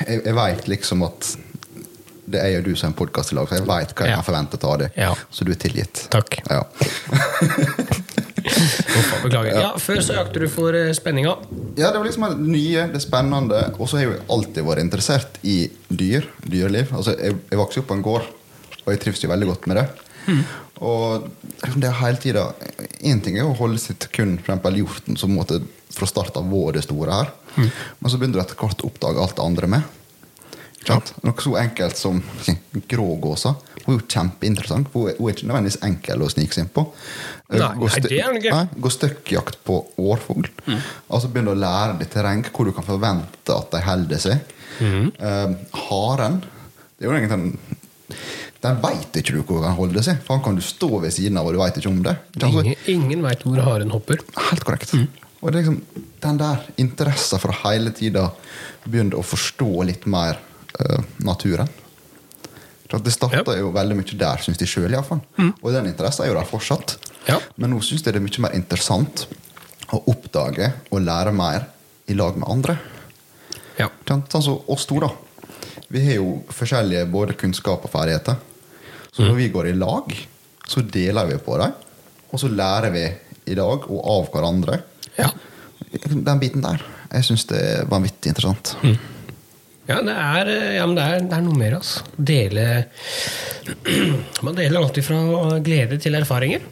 Jeg, 0.07 0.21
jeg 0.25 0.35
veit 0.37 0.69
liksom 0.71 1.03
at 1.07 1.33
det 2.27 2.41
er 2.43 2.51
jo 2.57 2.63
du 2.67 2.73
som 2.77 2.89
er 2.89 2.93
en 2.95 2.99
podkast 2.99 3.33
i 3.33 3.37
lag, 3.39 3.49
så 3.49 3.59
jeg 3.61 3.67
veit 3.69 3.93
hva 3.95 4.07
jeg 4.07 4.11
Ja. 4.11 4.17
kan 4.21 4.27
forvente 4.27 4.59
av 4.67 4.79
deg. 4.83 4.91
Ja. 4.97 5.13
Så 5.31 5.45
du 5.47 5.53
er 5.53 5.61
tilgitt. 5.63 6.07
Takk. 6.11 6.39
Ja. 6.51 6.63
Uff, 8.47 9.23
beklager. 9.25 9.53
Ja, 9.59 9.71
Før 9.83 10.01
så 10.05 10.15
jakter 10.17 10.45
du 10.45 10.49
for 10.53 10.75
eh, 10.77 10.93
spenninga. 10.97 11.33
ja, 11.77 11.91
det 11.91 11.99
var 11.99 12.07
liksom 12.07 12.27
det 12.31 12.51
nye, 12.51 12.87
det 12.93 13.03
spennende. 13.03 13.63
Og 13.79 13.89
så 13.89 13.99
har 13.99 14.05
jeg 14.05 14.13
jo 14.13 14.21
alltid 14.37 14.67
vært 14.67 14.83
interessert 14.85 15.39
i 15.47 15.57
dyr. 15.91 16.29
Dyreliv. 16.47 16.93
Altså, 16.95 17.17
jeg, 17.19 17.37
jeg 17.51 17.59
vokste 17.61 17.83
opp 17.83 17.89
på 17.91 17.99
en 17.99 18.05
gård, 18.07 18.29
og 18.85 18.93
jeg 18.95 19.03
trives 19.03 19.23
jo 19.25 19.31
veldig 19.33 19.49
godt 19.51 19.67
med 19.71 19.81
det. 19.83 19.87
Og 20.85 21.27
liksom 21.63 21.81
det 21.81 21.89
er 21.89 21.95
hele 22.03 22.19
tida 22.21 22.43
Én 23.07 23.21
ting 23.25 23.37
er 23.39 23.47
å 23.47 23.55
holde 23.57 23.79
sitt 23.81 24.09
kun 24.13 24.35
for 24.43 24.51
eksempel 24.51 24.81
hjorten, 24.83 25.17
som 25.17 25.31
måtte 25.33 25.61
fra 25.95 26.09
starten 26.11 26.43
av 26.43 26.51
vår 26.53 26.75
det 26.77 26.83
store 26.85 27.15
her. 27.21 27.31
Men 27.57 28.11
så 28.11 28.19
begynner 28.19 28.41
du 28.41 28.43
etter 28.43 28.59
hvert 28.61 28.83
å 28.85 28.91
oppdage 28.91 29.23
alt 29.23 29.37
det 29.39 29.45
andre 29.47 29.71
med. 29.77 29.83
Sant? 30.87 31.13
Noe 31.27 31.43
så 31.43 31.55
enkelt 31.61 31.99
som 31.99 32.21
grågåsa. 32.93 33.55
Hun 33.87 33.95
er 33.95 33.99
jo 34.01 34.07
kjempeinteressant. 34.11 34.89
Hun 34.95 35.09
er, 35.11 35.17
hun 35.19 35.29
er 35.31 35.35
ikke 35.37 35.49
nødvendigvis 35.51 35.81
enkel 35.87 36.23
å 36.23 36.29
snike 36.33 36.57
seg 36.57 36.65
inn 36.67 36.73
på. 36.75 36.87
Nei, 37.55 37.71
Gå 37.79 37.91
det 38.03 38.13
er 38.19 38.29
hun 38.31 38.39
ikke. 38.41 38.55
Nei, 38.55 38.83
Gå 38.87 38.91
støkkjakt 38.95 39.61
på 39.67 39.79
årfugl. 40.03 40.49
Altså 40.73 41.31
Begynne 41.31 41.55
å 41.55 41.59
lære 41.61 41.99
deg 42.01 42.11
terreng, 42.15 42.43
hvor 42.55 42.67
du 42.67 42.73
kan 42.77 42.87
forvente 42.87 43.55
at 43.55 43.71
de 43.75 43.83
holder 43.87 44.23
seg. 44.23 44.55
Eh, 44.83 45.53
haren 45.89 46.41
det 46.97 47.05
er 47.05 47.11
jo 47.11 47.13
egentlig 47.17 47.37
en 47.37 47.83
Den 48.65 48.79
veit 48.83 49.15
ikke 49.21 49.35
du 49.37 49.43
hvor 49.47 49.63
den 49.63 49.75
holder 49.77 50.03
seg. 50.05 50.19
For 50.25 50.37
han 50.39 50.43
kan 50.47 50.57
du 50.59 50.63
stå 50.65 50.89
ved 51.05 51.13
siden 51.15 51.37
av, 51.39 51.47
og 51.47 51.55
du 51.55 51.61
veit 51.61 51.77
ikke 51.79 51.91
om 51.93 52.01
det. 52.03 52.17
Altså, 52.41 52.65
Ingen, 52.65 52.83
ingen 52.91 53.23
veit 53.27 53.45
hvor 53.47 53.61
haren 53.63 53.93
hopper. 53.95 54.23
Helt 54.49 54.65
korrekt. 54.67 54.95
Og 54.97 55.53
det 55.53 55.61
er 55.61 55.67
liksom 55.67 56.07
den 56.25 56.39
der 56.41 56.65
interessen 56.83 57.39
for 57.43 57.53
å 57.53 57.59
hele 57.67 57.93
tida 57.95 58.31
begynne 58.89 59.15
å 59.21 59.23
forstå 59.23 59.69
litt 59.87 60.07
mer 60.11 60.39
eh, 60.41 60.56
naturen. 61.25 61.69
Det 62.87 63.13
starta 63.13 63.57
jo 63.59 63.73
veldig 63.75 63.97
mye 63.99 64.19
der, 64.19 64.43
syns 64.45 64.61
de 64.61 64.67
sjøl 64.69 64.93
iallfall. 64.95 65.21
Og 65.61 65.73
den 65.75 65.89
interessen 65.91 66.25
er 66.25 66.31
jo 66.31 66.37
der 66.39 66.47
fortsatt. 66.49 66.97
Ja. 67.27 67.41
Men 67.59 67.73
nå 67.75 67.81
syns 67.83 68.05
jeg 68.05 68.15
det 68.15 68.21
er 68.21 68.27
mye 68.27 68.45
mer 68.45 68.55
interessant 68.55 69.27
å 69.95 70.01
oppdage 70.11 70.69
og 70.91 71.03
lære 71.03 71.33
mer 71.35 71.67
i 72.07 72.15
lag 72.15 72.39
med 72.39 72.47
andre. 72.51 72.77
Ja. 73.79 73.91
Sånn 74.07 74.25
som 74.31 74.61
oss 74.73 74.87
to, 74.87 75.01
da. 75.03 75.11
Vi 75.91 76.03
har 76.03 76.17
jo 76.21 76.41
forskjellige 76.55 77.09
både 77.11 77.35
kunnskap 77.39 77.85
og 77.87 77.93
ferdigheter. 77.93 78.39
Så 79.13 79.27
når 79.27 79.37
vi 79.39 79.51
går 79.55 79.69
i 79.71 79.77
lag, 79.79 80.15
så 80.67 80.83
deler 80.83 81.29
vi 81.31 81.39
på 81.43 81.59
dem. 81.61 81.75
Og 82.31 82.41
så 82.43 82.51
lærer 82.51 82.91
vi 82.95 83.05
i 83.51 83.55
dag 83.59 83.87
og 83.91 84.01
av 84.03 84.31
hverandre. 84.35 84.81
ja. 85.19 85.31
Den 85.97 86.41
biten 86.43 86.65
der. 86.65 86.83
Jeg 87.13 87.25
syns 87.25 87.45
det 87.49 87.59
er 87.63 87.87
vanvittig 87.89 88.33
interessant. 88.33 88.75
Ja, 89.87 90.01
det 90.03 90.15
er, 90.19 90.49
eh, 90.51 90.73
ja, 90.81 90.87
men 90.87 90.97
det 90.99 91.05
er, 91.07 91.21
det 91.31 91.37
er 91.37 91.45
noe 91.47 91.59
mer, 91.61 91.77
altså. 91.79 92.03
Dele 92.19 92.65
Man 94.47 94.57
deler 94.59 94.81
alltid 94.81 95.05
fra 95.07 95.21
glede 95.63 95.99
til 96.03 96.15
erfaringer, 96.19 96.65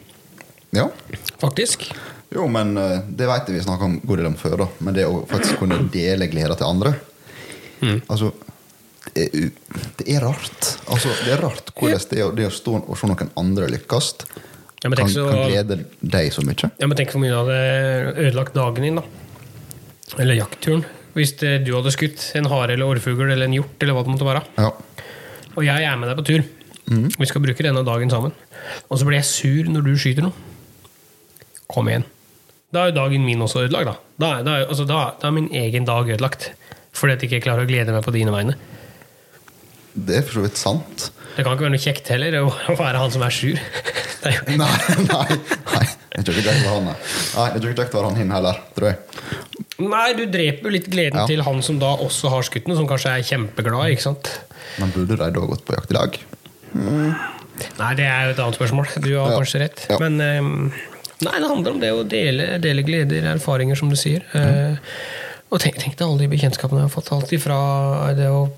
Ja. 0.75 0.89
faktisk. 1.39 1.87
Jo, 2.35 2.47
men 2.51 2.73
eh, 2.77 2.97
det 3.07 3.27
vet 3.29 3.49
vi 3.53 3.61
snakka 3.63 3.87
om 3.87 3.99
god 4.03 4.19
del 4.19 4.27
om 4.33 4.35
før, 4.39 4.57
da. 4.65 4.67
Men 4.83 4.97
det 4.97 5.05
å 5.07 5.21
faktisk 5.29 5.61
kunne 5.61 5.77
dele 5.93 6.27
gleder 6.31 6.57
til 6.59 6.67
andre 6.71 6.95
Altså, 8.09 8.31
det 9.13 9.25
er, 9.29 9.49
det 9.99 10.05
er 10.15 10.23
rart. 10.25 10.69
Altså, 10.89 11.11
det 11.21 11.35
er 11.35 11.41
rart 11.43 11.67
hvordan 11.77 12.01
det 12.09 12.17
er, 12.23 12.31
det 12.39 12.47
å 12.47 12.53
stå 12.55 12.79
og 12.81 12.95
se 12.97 13.09
noen 13.11 13.29
andre 13.37 13.67
lykkes, 13.69 14.07
Ja, 14.81 14.89
men 14.89 14.97
kan, 14.97 15.11
så, 15.11 15.27
kan 15.29 15.43
glede 15.51 15.77
deg 16.01 16.31
så 16.33 16.41
mye. 16.47 16.71
ja, 16.81 16.87
men 16.89 16.97
tenk 16.97 17.13
hvor 17.13 17.21
mye 17.21 17.29
du 17.29 17.37
hadde 17.37 18.23
ødelagt 18.25 18.57
dagen 18.57 18.87
din, 18.87 18.97
da. 18.97 19.03
Eller 20.17 20.39
jaktturen. 20.39 20.83
Hvis 21.15 21.35
det, 21.39 21.53
du 21.63 21.71
hadde 21.77 21.93
skutt 21.95 22.21
en 22.35 22.49
hare 22.51 22.75
eller 22.75 22.91
orrfugl 22.91 23.29
eller 23.29 23.47
en 23.47 23.55
hjort, 23.55 23.77
eller 23.79 23.95
hva 23.95 24.03
det 24.03 24.13
måtte 24.13 24.27
være. 24.27 24.43
Ja. 24.59 24.71
Og 25.55 25.63
jeg 25.63 25.87
er 25.87 25.95
med 25.99 26.11
deg 26.11 26.19
på 26.19 26.27
tur. 26.27 26.43
Vi 27.15 27.29
skal 27.29 27.41
bruke 27.41 27.63
denne 27.65 27.85
dagen 27.87 28.11
sammen. 28.11 28.35
Og 28.89 28.99
så 28.99 29.07
blir 29.07 29.21
jeg 29.21 29.29
sur 29.29 29.71
når 29.71 29.87
du 29.87 29.95
skyter 29.99 30.27
noe. 30.27 30.35
Kom 31.71 31.87
igjen. 31.89 32.05
Da 32.73 32.83
er 32.83 32.91
jo 32.91 32.97
dagen 32.99 33.23
min 33.25 33.41
også 33.41 33.63
ødelagt, 33.65 33.87
da. 33.87 33.95
Da 34.19 34.29
da 34.43 34.57
er, 34.59 34.67
altså, 34.67 34.85
da, 34.89 34.99
da 35.21 35.29
er 35.29 35.35
min 35.37 35.49
egen 35.55 35.87
dag 35.87 36.09
ødelagt. 36.09 36.51
Fordi 36.95 37.15
at 37.15 37.23
jeg 37.23 37.31
ikke 37.31 37.45
klarer 37.47 37.65
å 37.65 37.69
glede 37.69 37.95
meg 37.95 38.05
på 38.05 38.13
dine 38.15 38.33
vegne. 38.35 38.57
Det 39.95 40.19
er 40.19 40.25
for 40.27 40.41
så 40.41 40.43
vidt 40.45 40.59
sant. 40.59 41.09
Det 41.35 41.43
kan 41.43 41.55
ikke 41.55 41.67
være 41.67 41.75
noe 41.75 41.83
kjekt 41.83 42.11
heller 42.11 42.37
å 42.43 42.75
være 42.75 42.99
han 43.01 43.13
som 43.15 43.23
er 43.25 43.35
sur. 43.35 43.59
Det 44.25 44.33
Nei, 44.57 44.71
nei, 45.05 45.37
nei. 45.69 45.85
Jeg 46.15 46.25
tror 46.25 46.39
ikke 46.39 46.51
å 46.51 46.55
være 46.55 46.71
han. 46.71 46.87
nei. 46.89 46.95
Jeg 46.97 47.61
det 47.61 47.67
er 47.69 47.73
ikke 47.75 47.85
det 47.85 47.99
å 48.01 48.05
han 48.09 48.19
hin 48.19 48.33
heller, 48.35 48.61
tror 48.77 48.91
jeg. 48.91 49.01
Nei, 49.79 50.13
du 50.15 50.25
dreper 50.31 50.71
litt 50.71 50.87
gleden 50.91 51.19
Ja. 51.19 51.25
til 51.27 51.41
han 51.43 51.61
som 51.61 51.79
da 51.79 51.95
også 51.97 52.29
har 52.29 52.41
skutt 52.47 52.65
den, 52.65 52.75
som 52.77 52.87
kanskje 52.87 53.11
er 53.17 53.23
kjempeglad. 53.27 53.91
ikke 53.91 54.01
sant? 54.01 54.29
Men 54.79 54.91
burde 54.91 55.15
de 55.17 55.31
da 55.31 55.45
gått 55.45 55.65
på 55.65 55.75
jakt 55.75 55.91
i 55.91 55.97
lag? 55.97 56.17
Nei, 56.75 57.91
det 57.95 58.03
er 58.05 58.25
jo 58.27 58.31
et 58.35 58.39
annet 58.43 58.57
spørsmål. 58.59 58.87
Du 59.01 59.11
har 59.17 59.31
Ja. 59.31 59.37
kanskje 59.39 59.59
rett. 59.61 59.85
Ja. 59.89 59.97
Men 59.99 60.19
um, 60.21 60.71
nei, 61.21 61.39
det 61.39 61.47
handler 61.49 61.71
om 61.71 61.79
det 61.79 61.91
å 61.93 62.03
dele, 62.07 62.59
dele 62.59 62.83
gleder, 62.83 63.23
erfaringer, 63.35 63.75
som 63.79 63.89
du 63.89 63.95
sier. 63.95 64.23
Eh, 64.35 64.75
og 65.51 65.59
tenk, 65.61 65.77
tenk 65.79 65.95
deg 65.95 66.07
alle 66.07 66.19
de 66.19 66.27
bekjentskapene 66.35 66.81
jeg 66.83 66.89
har 66.89 66.95
fått. 67.01 67.11
Alt 67.15 67.31
ifra 67.31 68.15
det 68.17 68.27
å 68.27 68.49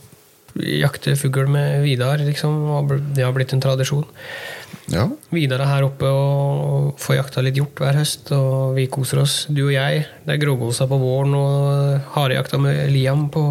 jakte 0.57 1.13
fugl 1.19 1.45
med 1.47 1.83
Vidar, 1.83 2.17
liksom. 2.17 3.13
Det 3.13 3.23
har 3.23 3.33
blitt 3.33 3.53
en 3.53 3.61
tradisjon. 3.61 4.05
Ja. 4.93 5.07
Vidar 5.35 5.59
er 5.65 5.71
her 5.71 5.85
oppe 5.89 6.07
og 6.07 6.93
får 7.03 7.17
jakta 7.17 7.43
litt 7.43 7.57
hjort 7.59 7.79
hver 7.81 7.97
høst, 7.99 8.29
og 8.35 8.77
vi 8.77 8.85
koser 8.91 9.19
oss, 9.23 9.35
du 9.51 9.65
og 9.65 9.73
jeg. 9.75 10.05
Det 10.23 10.35
er 10.35 10.39
grågåsa 10.45 10.87
på 10.87 10.99
våren 11.01 11.35
og 11.35 12.13
harejakta 12.15 12.59
med 12.61 12.87
Liam 12.93 13.27
på 13.33 13.43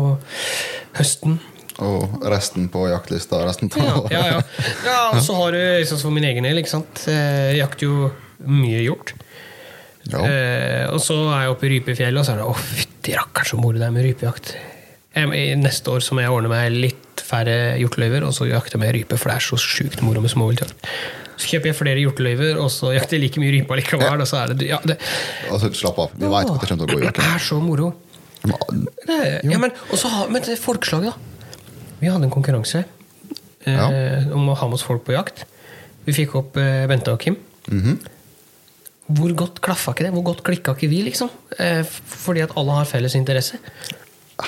høsten. 0.97 1.37
Og 1.85 2.23
resten 2.33 2.71
på 2.73 2.87
jaktlista. 2.88 3.43
Resten 3.45 3.69
på 3.73 3.83
Ja, 3.85 3.99
ja, 4.11 4.23
ja. 4.31 4.38
ja 4.87 5.00
og 5.11 5.21
så 5.25 5.37
har 5.37 5.52
du 5.52 5.61
sånn 5.85 6.00
for 6.07 6.14
min 6.16 6.25
egen 6.25 6.49
del, 6.49 6.62
ikke 6.62 6.73
sant. 6.73 7.05
Eh, 7.12 7.52
Jeg 7.52 7.61
jakter 7.61 7.90
jo 7.90 8.09
mye 8.49 8.81
hjort. 8.87 9.12
Ja. 10.09 10.23
Eh, 10.23 10.87
og 10.88 11.02
så 11.05 11.19
er 11.35 11.45
jeg 11.45 11.52
oppe 11.52 11.69
i 11.69 11.75
Rypefjellet, 11.75 12.21
og 12.23 12.25
så 12.25 12.33
er 12.33 12.40
det 12.40 12.49
å 12.49 12.57
fytti 12.57 13.16
rakkeren 13.19 13.50
så 13.52 13.61
moro 13.61 13.76
det 13.76 13.88
er 13.90 13.95
med 13.95 14.07
rypejakt. 14.09 14.55
I 15.16 15.45
neste 15.57 15.93
år 15.93 16.02
så 16.05 16.16
må 16.16 16.21
jeg 16.21 16.33
ordne 16.33 16.50
meg 16.52 16.75
litt 16.75 17.23
færre 17.25 17.76
hjorteløyver, 17.81 18.25
og 18.28 18.35
så 18.37 18.49
jakte 18.49 18.81
med 18.81 18.93
rype, 18.97 19.16
for 19.16 19.33
det 19.33 19.38
er 19.38 19.47
så 19.47 19.59
sjukt 19.61 20.02
moro 20.05 20.21
med 20.25 20.33
småviltjakt. 20.33 20.88
Så 21.37 21.50
kjøper 21.52 21.71
jeg 21.71 21.76
flere 21.76 22.00
hjorteløyver, 22.00 22.59
og 22.62 22.71
så 22.73 22.93
jakter 22.97 23.16
jeg 23.19 23.26
like 23.26 23.40
mye 23.43 23.52
rype 23.52 23.76
likevel. 23.81 24.21
Og 24.25 24.28
så 24.31 24.38
er 24.43 24.55
det, 24.55 24.66
ja, 24.71 24.78
det, 24.88 24.97
Altså, 25.52 25.69
slapp 25.76 25.99
av. 26.07 26.14
Vi 26.16 26.31
veit 26.33 26.49
at 26.50 26.61
det 26.62 26.69
kommer 26.71 26.87
til 26.87 26.97
å 26.97 27.00
gå 27.00 27.02
i 27.05 27.12
det 27.12 27.26
er 27.35 27.43
så 27.45 27.59
moro. 27.61 27.93
Det, 28.47 29.19
ja, 29.50 29.59
men, 29.59 29.73
og 29.90 29.99
så 30.00 30.09
har, 30.12 30.28
men 30.33 30.45
folkeslaget, 30.62 31.12
da. 31.12 31.93
Vi 32.00 32.09
hadde 32.12 32.28
en 32.28 32.33
konkurranse 32.35 32.85
eh, 32.85 33.73
Ja. 33.73 33.87
om 34.37 34.49
å 34.52 34.55
ha 34.57 34.66
med 34.69 34.78
oss 34.78 34.85
folk 34.87 35.05
på 35.07 35.14
jakt. 35.16 35.45
Vi 36.07 36.12
fikk 36.14 36.37
opp 36.38 36.57
eh, 36.61 36.85
Bente 36.90 37.12
og 37.12 37.21
Kim. 37.25 37.37
mhm. 37.71 37.97
Hvor 39.07 39.31
godt 39.38 39.61
klaffa 39.62 39.93
ikke 39.95 40.02
det? 40.09 40.12
Hvor 40.16 40.25
godt 40.26 40.40
klikka 40.43 40.73
ikke 40.75 40.88
vi, 40.90 41.05
liksom? 41.07 41.28
Eh, 41.62 41.85
fordi 41.87 42.40
at 42.43 42.57
alle 42.59 42.75
har 42.81 42.88
felles 42.90 43.14
interesse. 43.14 43.59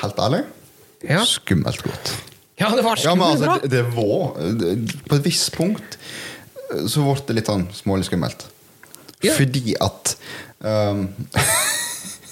Helt 0.00 0.18
ærlig 0.18 0.40
Ja. 1.06 1.20
skummelt 1.24 1.82
godt. 1.86 2.10
Ja, 2.58 2.72
det 2.74 2.82
var 2.82 2.98
Ja, 2.98 3.14
men 3.14 3.22
altså, 3.36 3.44
bra! 3.46 3.58
det, 3.70 3.82
var 3.94 4.34
det- 4.58 4.96
På 5.06 5.14
et 5.14 5.22
visst 5.24 5.52
punkt 5.54 5.94
eh, 5.94 6.27
så 6.88 7.04
ble 7.06 7.16
det 7.28 7.34
litt 7.40 7.48
sånn 7.50 7.66
smålig 7.74 8.04
skummelt. 8.08 8.46
Ja. 9.24 9.32
Fordi 9.34 9.74
at 9.82 10.14
um, 10.60 11.08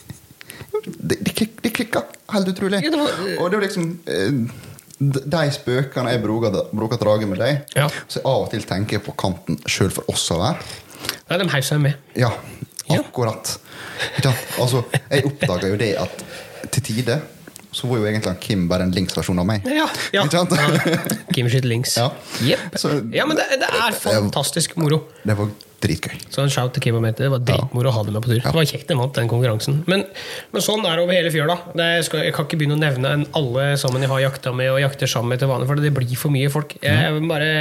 det, 0.84 1.16
de, 1.24 1.48
det 1.62 1.72
klikka 1.74 2.02
helt 2.32 2.48
utrolig. 2.52 2.82
Ja, 2.84 2.90
det 2.90 2.98
var- 3.00 3.42
og 3.42 3.50
det 3.50 3.56
var 3.58 3.64
liksom 3.66 3.86
eh, 4.06 4.30
de 4.98 5.20
de 5.28 5.42
spøkene 5.52 6.12
jeg 6.14 6.22
bruker, 6.22 6.54
bruker 6.72 6.96
drage 7.00 7.26
med 7.28 7.38
deg, 7.42 7.64
Ja. 7.76 7.88
så 8.08 8.20
jeg 8.20 8.24
av 8.26 8.42
og 8.46 8.50
til 8.50 8.62
tenker 8.64 8.96
jeg 8.96 9.04
på 9.04 9.12
kanten 9.18 9.58
sjøl 9.68 9.90
for 9.92 10.08
oss 10.08 10.30
å 10.32 10.38
være. 10.40 10.56
Ja, 11.30 11.36
de 11.38 11.48
heiv 11.52 11.62
seg 11.66 11.80
med. 11.80 11.94
Ja, 12.16 12.30
Ja. 12.88 13.00
akkurat. 13.02 13.58
Altså, 14.60 14.84
jeg 15.10 15.24
oppdaga 15.26 15.68
jo 15.68 15.76
det 15.76 15.96
at 15.98 16.24
til 16.70 16.82
tider 16.82 17.20
så 17.76 17.90
var 17.90 18.00
jo 18.00 18.06
egentlig 18.08 18.32
Kim 18.40 18.64
bare 18.70 18.86
en 18.88 18.94
Links-versjon 18.96 19.38
av 19.42 19.46
meg. 19.50 19.66
Ja, 19.68 19.84
ja. 20.16 20.24
Ikke 20.24 20.38
sant? 20.40 20.56
Ja. 20.56 21.04
Kim 21.36 21.48
skyter 21.52 21.68
links. 21.68 21.96
Ja. 22.00 22.08
Yep. 22.40 22.78
Så- 22.80 22.96
Ja, 23.12 23.26
men 23.28 23.36
det, 23.36 23.44
det 23.60 23.68
er 23.68 23.96
fantastisk 24.00 24.76
moro. 24.80 25.02
Det 25.28 25.36
var 25.36 25.50
dritgøy. 25.84 26.14
Så 26.32 26.40
en 26.40 26.48
shout 26.54 26.72
til 26.72 26.86
Kim 26.86 26.96
og 26.96 27.02
Mette. 27.04 27.20
Det 27.26 27.28
var 27.34 27.42
dritmoro 27.44 27.90
å 27.90 27.94
ha 27.98 28.04
dem 28.06 28.16
med 28.16 28.24
på 28.24 28.30
tur. 28.32 28.40
Det 28.40 28.54
var 28.56 28.64
kjekt 28.70 28.88
de 28.88 28.96
vant 28.96 29.12
den 29.18 29.28
konkurransen. 29.28 29.82
Men, 29.92 30.06
men 30.54 30.64
sånn 30.64 30.86
er 30.88 30.96
det 30.96 31.04
over 31.04 31.18
hele 31.18 31.32
fjøla. 31.34 31.58
Skal, 32.06 32.24
jeg 32.24 32.32
kan 32.38 32.48
ikke 32.48 32.56
begynne 32.62 32.78
å 32.78 32.80
nevne 32.80 33.12
en 33.18 33.26
alle 33.36 33.66
sammen 33.82 34.06
jeg 34.06 34.12
har 34.14 34.22
jakta 34.24 34.54
med 34.56 34.72
og 34.72 34.80
jakter 34.80 35.10
sammen 35.12 35.34
med 35.34 35.42
til 35.44 35.52
vanlig, 35.52 35.68
for 35.68 35.84
det 35.84 35.92
blir 36.00 36.16
for 36.16 36.32
mye 36.32 36.48
folk. 36.56 36.78
Jeg 36.80 37.12
vil 37.18 37.28
bare 37.28 37.52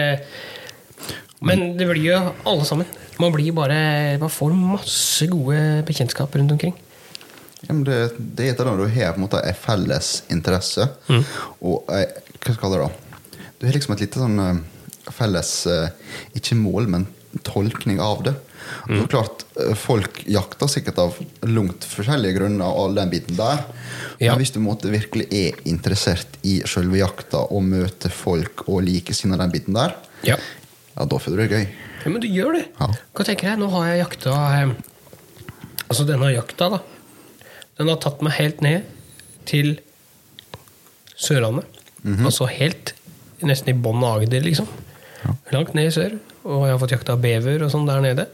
Men 1.46 1.66
det 1.78 1.90
blir 1.92 2.08
jo 2.14 2.22
alle 2.48 2.66
sammen. 2.68 2.88
Man 3.20 3.32
blir 3.36 3.52
bare 3.56 3.82
Man 4.20 4.32
får 4.32 4.56
masse 4.56 5.28
gode 5.32 5.60
bekjentskap 5.88 6.34
rundt 6.40 6.56
omkring. 6.56 6.74
Ja, 7.66 7.74
det, 7.88 7.98
det 8.18 8.48
er 8.50 8.54
eller 8.56 8.72
annet 8.72 8.86
du 8.86 8.96
har 9.00 9.14
på 9.16 9.22
en 9.22 9.26
måte 9.26 9.42
en 9.42 9.58
felles 9.58 10.12
interesse. 10.34 10.88
Og 11.62 11.90
eh, 11.94 12.08
hva 12.46 12.56
skal 12.56 12.76
det 12.76 12.82
da? 12.84 12.90
Du 13.58 13.68
har 13.68 13.78
liksom 13.78 13.96
et 13.96 14.04
lite 14.06 14.22
sånn 14.22 14.42
eh, 14.44 14.60
felles 15.16 15.52
eh, 15.72 15.88
Ikke 16.38 16.58
mål, 16.60 16.90
men 16.92 17.08
tolkning 17.44 17.98
av 18.00 18.22
det. 18.24 18.36
Mm. 18.90 19.02
er 19.04 19.08
klart, 19.12 19.44
Folk 19.78 20.22
jakter 20.30 20.70
sikkert 20.72 20.98
av 21.04 21.18
langt 21.48 21.84
forskjellige 21.90 22.38
grunner, 22.38 22.66
og 22.66 22.86
all 22.90 22.96
den 22.98 23.12
biten 23.12 23.38
der. 23.38 23.62
Ja. 24.22 24.32
Men 24.34 24.42
hvis 24.42 24.54
du 24.56 24.62
måtte 24.64 24.92
virkelig 24.94 25.28
er 25.36 25.60
interessert 25.70 26.40
i 26.48 26.62
selve 26.70 27.02
jakta 27.02 27.44
og 27.52 27.66
møter 27.68 28.14
folk 28.14 28.66
og 28.70 28.84
likesinnede 28.88 29.44
den 29.44 29.54
biten 29.58 29.78
der, 29.78 29.98
Ja. 30.26 30.38
ja, 30.96 31.06
da 31.06 31.20
føler 31.22 31.44
du 31.44 31.48
det 31.48 31.60
gøy. 31.60 31.68
Ja, 32.06 32.10
men 32.14 32.22
du 32.24 32.28
gjør 32.30 32.56
det. 32.58 32.66
Ja. 32.80 32.88
Hva 33.14 33.26
tenker 33.28 33.52
jeg? 33.52 33.60
Nå 33.60 33.70
har 33.74 33.90
jeg 33.92 34.04
jakta 34.06 34.36
Altså 35.86 36.06
denne 36.08 36.32
jakta, 36.34 36.70
da. 36.74 36.80
Den 37.76 37.92
har 37.92 38.00
tatt 38.04 38.22
meg 38.24 38.38
helt 38.38 38.62
ned 38.64 38.86
til 39.50 39.76
Sørlandet. 41.16 41.68
Altså 42.06 42.48
helt 42.50 42.94
nesten 43.46 43.74
i 43.74 43.78
bånn 43.78 44.04
av 44.06 44.22
Agder, 44.22 44.44
liksom. 44.46 44.68
Langt 45.54 45.74
ned 45.76 45.90
i 45.90 45.94
sør. 45.94 46.18
Og 46.46 46.68
jeg 46.68 46.76
har 46.76 46.82
fått 46.82 46.94
jakta 46.94 47.16
bever 47.20 47.66
og 47.66 47.72
sånn 47.74 47.88
der 47.88 48.04
nede. 48.04 48.28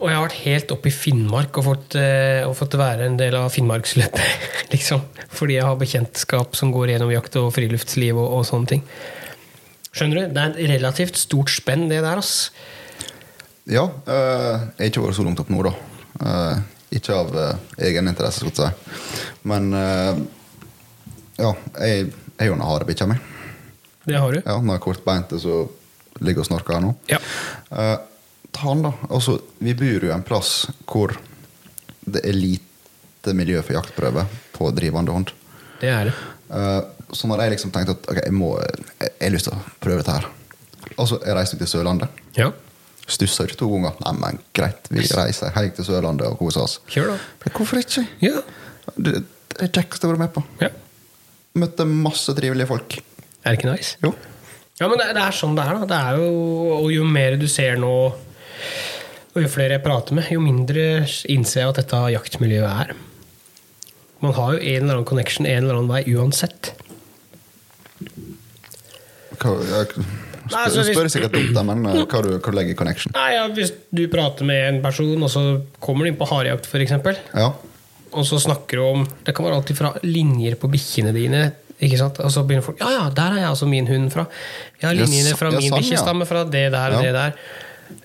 Og 0.00 0.08
jeg 0.08 0.16
har 0.16 0.24
vært 0.24 0.42
helt 0.46 0.72
oppe 0.72 0.88
i 0.88 0.94
Finnmark 0.96 1.58
og 1.60 1.66
fått, 1.66 1.96
eh, 2.00 2.40
og 2.48 2.54
fått 2.56 2.78
være 2.80 3.04
en 3.04 3.18
del 3.20 3.36
av 3.36 3.50
Finnmarksløpet. 3.52 4.46
liksom. 4.74 5.02
Fordi 5.28 5.58
jeg 5.58 5.66
har 5.68 5.76
bekjentskap 5.80 6.56
som 6.56 6.72
går 6.72 6.94
gjennom 6.94 7.12
jakt 7.12 7.36
og 7.36 7.50
friluftsliv 7.52 8.16
og, 8.16 8.38
og 8.38 8.46
sånne 8.48 8.72
ting. 8.72 8.86
Skjønner 9.90 10.22
du? 10.22 10.32
Det 10.32 10.42
er 10.42 10.56
et 10.56 10.72
relativt 10.72 11.20
stort 11.20 11.52
spenn, 11.52 11.88
det 11.92 12.00
der. 12.00 12.22
ass. 12.22 12.48
Ja, 13.68 13.90
eh, 14.08 14.68
jeg 14.78 14.86
har 14.86 14.92
ikke 14.94 15.04
vært 15.04 15.20
så 15.20 15.26
langt 15.26 15.42
opp 15.44 15.52
nord, 15.52 15.68
da. 15.68 15.74
Eh, 16.24 16.79
ikke 16.90 17.14
av 17.14 17.34
uh, 17.36 17.50
egen 17.86 18.10
interesse, 18.10 18.42
skal 18.42 18.50
jeg 18.50 18.72
si. 18.74 19.26
Men 19.50 19.72
eh, 19.76 20.22
ja, 21.40 21.52
jeg 21.78 22.10
jeg 22.40 22.46
er 22.46 22.48
jo 22.48 22.54
en 22.56 22.64
harebikkja 22.64 23.04
mi. 23.04 23.18
Det 24.08 24.16
har 24.16 24.32
du. 24.32 24.38
Ja, 24.40 24.54
når 24.56 24.72
jeg 24.72 24.78
er 24.78 24.84
kortbeinte, 24.86 25.36
så 25.42 25.56
ligger 26.24 26.40
og 26.40 26.46
snorker 26.48 26.78
her 26.78 26.84
nå. 26.86 26.94
Ja. 27.10 27.18
Eh, 27.68 27.98
han, 28.62 28.80
da. 28.86 28.94
Altså, 29.12 29.34
vi 29.60 29.74
bor 29.76 30.06
jo 30.06 30.12
en 30.14 30.24
plass 30.24 30.54
hvor 30.88 31.12
det 32.00 32.22
er 32.24 32.32
lite 32.32 33.34
miljø 33.36 33.60
for 33.60 33.76
jaktprøve 33.76 34.24
på 34.56 34.70
drivende 34.76 35.12
hånd. 35.12 35.34
Det 35.82 35.92
er 35.92 36.08
det. 36.08 36.16
Så 37.12 37.28
når 37.28 37.44
jeg 37.44 37.54
liksom 37.54 37.74
tenkte 37.76 37.94
at 37.98 38.08
ok, 38.10 38.18
jeg 38.24 38.34
må 38.36 38.50
Jeg 38.60 39.12
jeg 39.20 39.28
har 39.28 39.34
lyst 39.36 39.48
til 39.50 39.56
å 39.56 39.62
prøve 39.84 40.00
dette 40.00 40.16
her. 40.16 40.26
Altså, 40.96 41.20
jeg 41.20 41.36
reiste 41.36 41.60
til 41.60 41.70
Sørlandet. 41.70 42.20
Ja, 42.40 42.50
Stussa 43.10 43.46
ikke 43.46 43.58
to 43.60 43.68
ganger. 43.74 43.96
Nei, 44.04 44.14
men 44.20 44.40
greit, 44.56 44.88
vi 44.92 45.04
reiser 45.04 45.52
helt 45.56 45.76
til 45.78 45.86
Sørlandet 45.88 46.28
og 46.30 46.38
koser 46.40 46.64
oss. 46.64 46.78
kjør 46.90 47.12
da. 47.14 47.18
Hvorfor 47.50 47.80
ikke? 47.82 48.06
Ja. 48.24 48.42
Det, 48.96 49.22
er 49.60 49.72
kjekkest 49.74 50.06
å 50.06 50.12
være 50.12 50.24
med 50.24 50.32
på. 50.36 50.44
ja. 50.62 50.72
Møtte 51.58 51.82
masse 51.82 52.30
trivelige 52.36 52.70
folk. 52.70 53.00
Er 53.42 53.50
det 53.50 53.58
ikke 53.58 53.72
nice? 53.72 53.96
Jo. 54.04 54.12
Ja, 54.78 54.86
men 54.86 55.00
det, 55.00 55.08
det 55.16 55.22
er 55.24 55.34
sånn 55.34 55.56
det 55.58 55.64
er, 55.66 55.80
da. 55.80 55.88
Det 55.90 55.96
er 55.98 56.20
jo, 56.22 56.28
og 56.76 56.90
jo 56.94 57.04
mer 57.04 57.34
du 57.40 57.48
ser 57.50 57.80
nå, 57.80 57.90
og 59.34 59.38
jo 59.42 59.50
flere 59.50 59.76
jeg 59.76 59.84
prater 59.84 60.16
med, 60.16 60.30
jo 60.30 60.40
mindre 60.44 60.84
innser 61.32 61.64
jeg 61.64 61.72
at 61.72 61.80
dette 61.82 62.02
jaktmiljøet 62.14 62.70
er. 62.86 62.94
Man 64.22 64.36
har 64.36 64.54
jo 64.54 64.62
en 64.62 64.82
eller 64.84 64.94
annen 64.94 65.08
connection 65.08 65.48
en 65.48 65.64
eller 65.64 65.80
annen 65.80 65.90
vei 65.90 66.04
uansett. 66.14 66.72
Hva, 69.40 69.54
jeg, 69.64 70.06
Nei, 70.50 70.64
spør, 70.66 70.66
altså, 70.66 70.84
hvis- 70.84 70.96
spør 70.98 71.10
sikkert 71.14 71.32
dumt, 71.38 71.54
da, 71.54 71.62
men 71.62 71.86
eh, 71.86 72.04
hva 72.04 72.22
du, 72.26 72.28
hva 72.36 72.50
du 72.50 72.56
legger 72.58 72.74
i 72.74 72.78
connection? 72.78 73.12
Nei, 73.16 73.30
ja, 73.36 73.46
Hvis 73.48 73.72
du 73.94 74.04
prater 74.12 74.44
med 74.44 74.74
en 74.74 74.82
person, 74.82 75.22
og 75.22 75.30
så 75.32 75.44
kommer 75.80 76.04
du 76.04 76.12
inn 76.12 76.20
på 76.20 76.28
harejakt, 76.30 76.66
f.eks., 76.66 76.94
Ja. 77.34 77.52
og 78.12 78.24
så 78.26 78.40
snakker 78.42 78.76
du 78.80 78.84
om 78.84 79.08
Det 79.24 79.34
kan 79.34 79.44
være 79.46 79.56
alt 79.60 79.72
fra 79.76 79.94
linjer 80.02 80.56
på 80.56 80.70
bikkjene 80.70 81.12
dine. 81.14 81.52
Ikke 81.80 81.96
sant? 81.96 82.18
Og 82.20 82.30
så 82.30 82.42
begynner 82.44 82.62
folk 82.66 82.80
Ja, 82.82 82.90
ja, 82.90 83.08
der 83.10 83.32
er 83.32 83.36
jeg 83.40 83.48
altså 83.48 83.66
min 83.68 83.86
hund 83.88 84.10
fra. 84.12 84.26
Ja, 84.82 84.88
har 84.88 84.94
linjene 84.94 85.36
fra 85.36 85.50
min 85.50 85.70
sånn, 85.72 86.20
ja. 86.20 86.24
fra 86.28 86.44
det 86.44 86.66
der 86.72 86.96
og 86.96 87.02
det 87.02 87.14
der. 87.14 87.32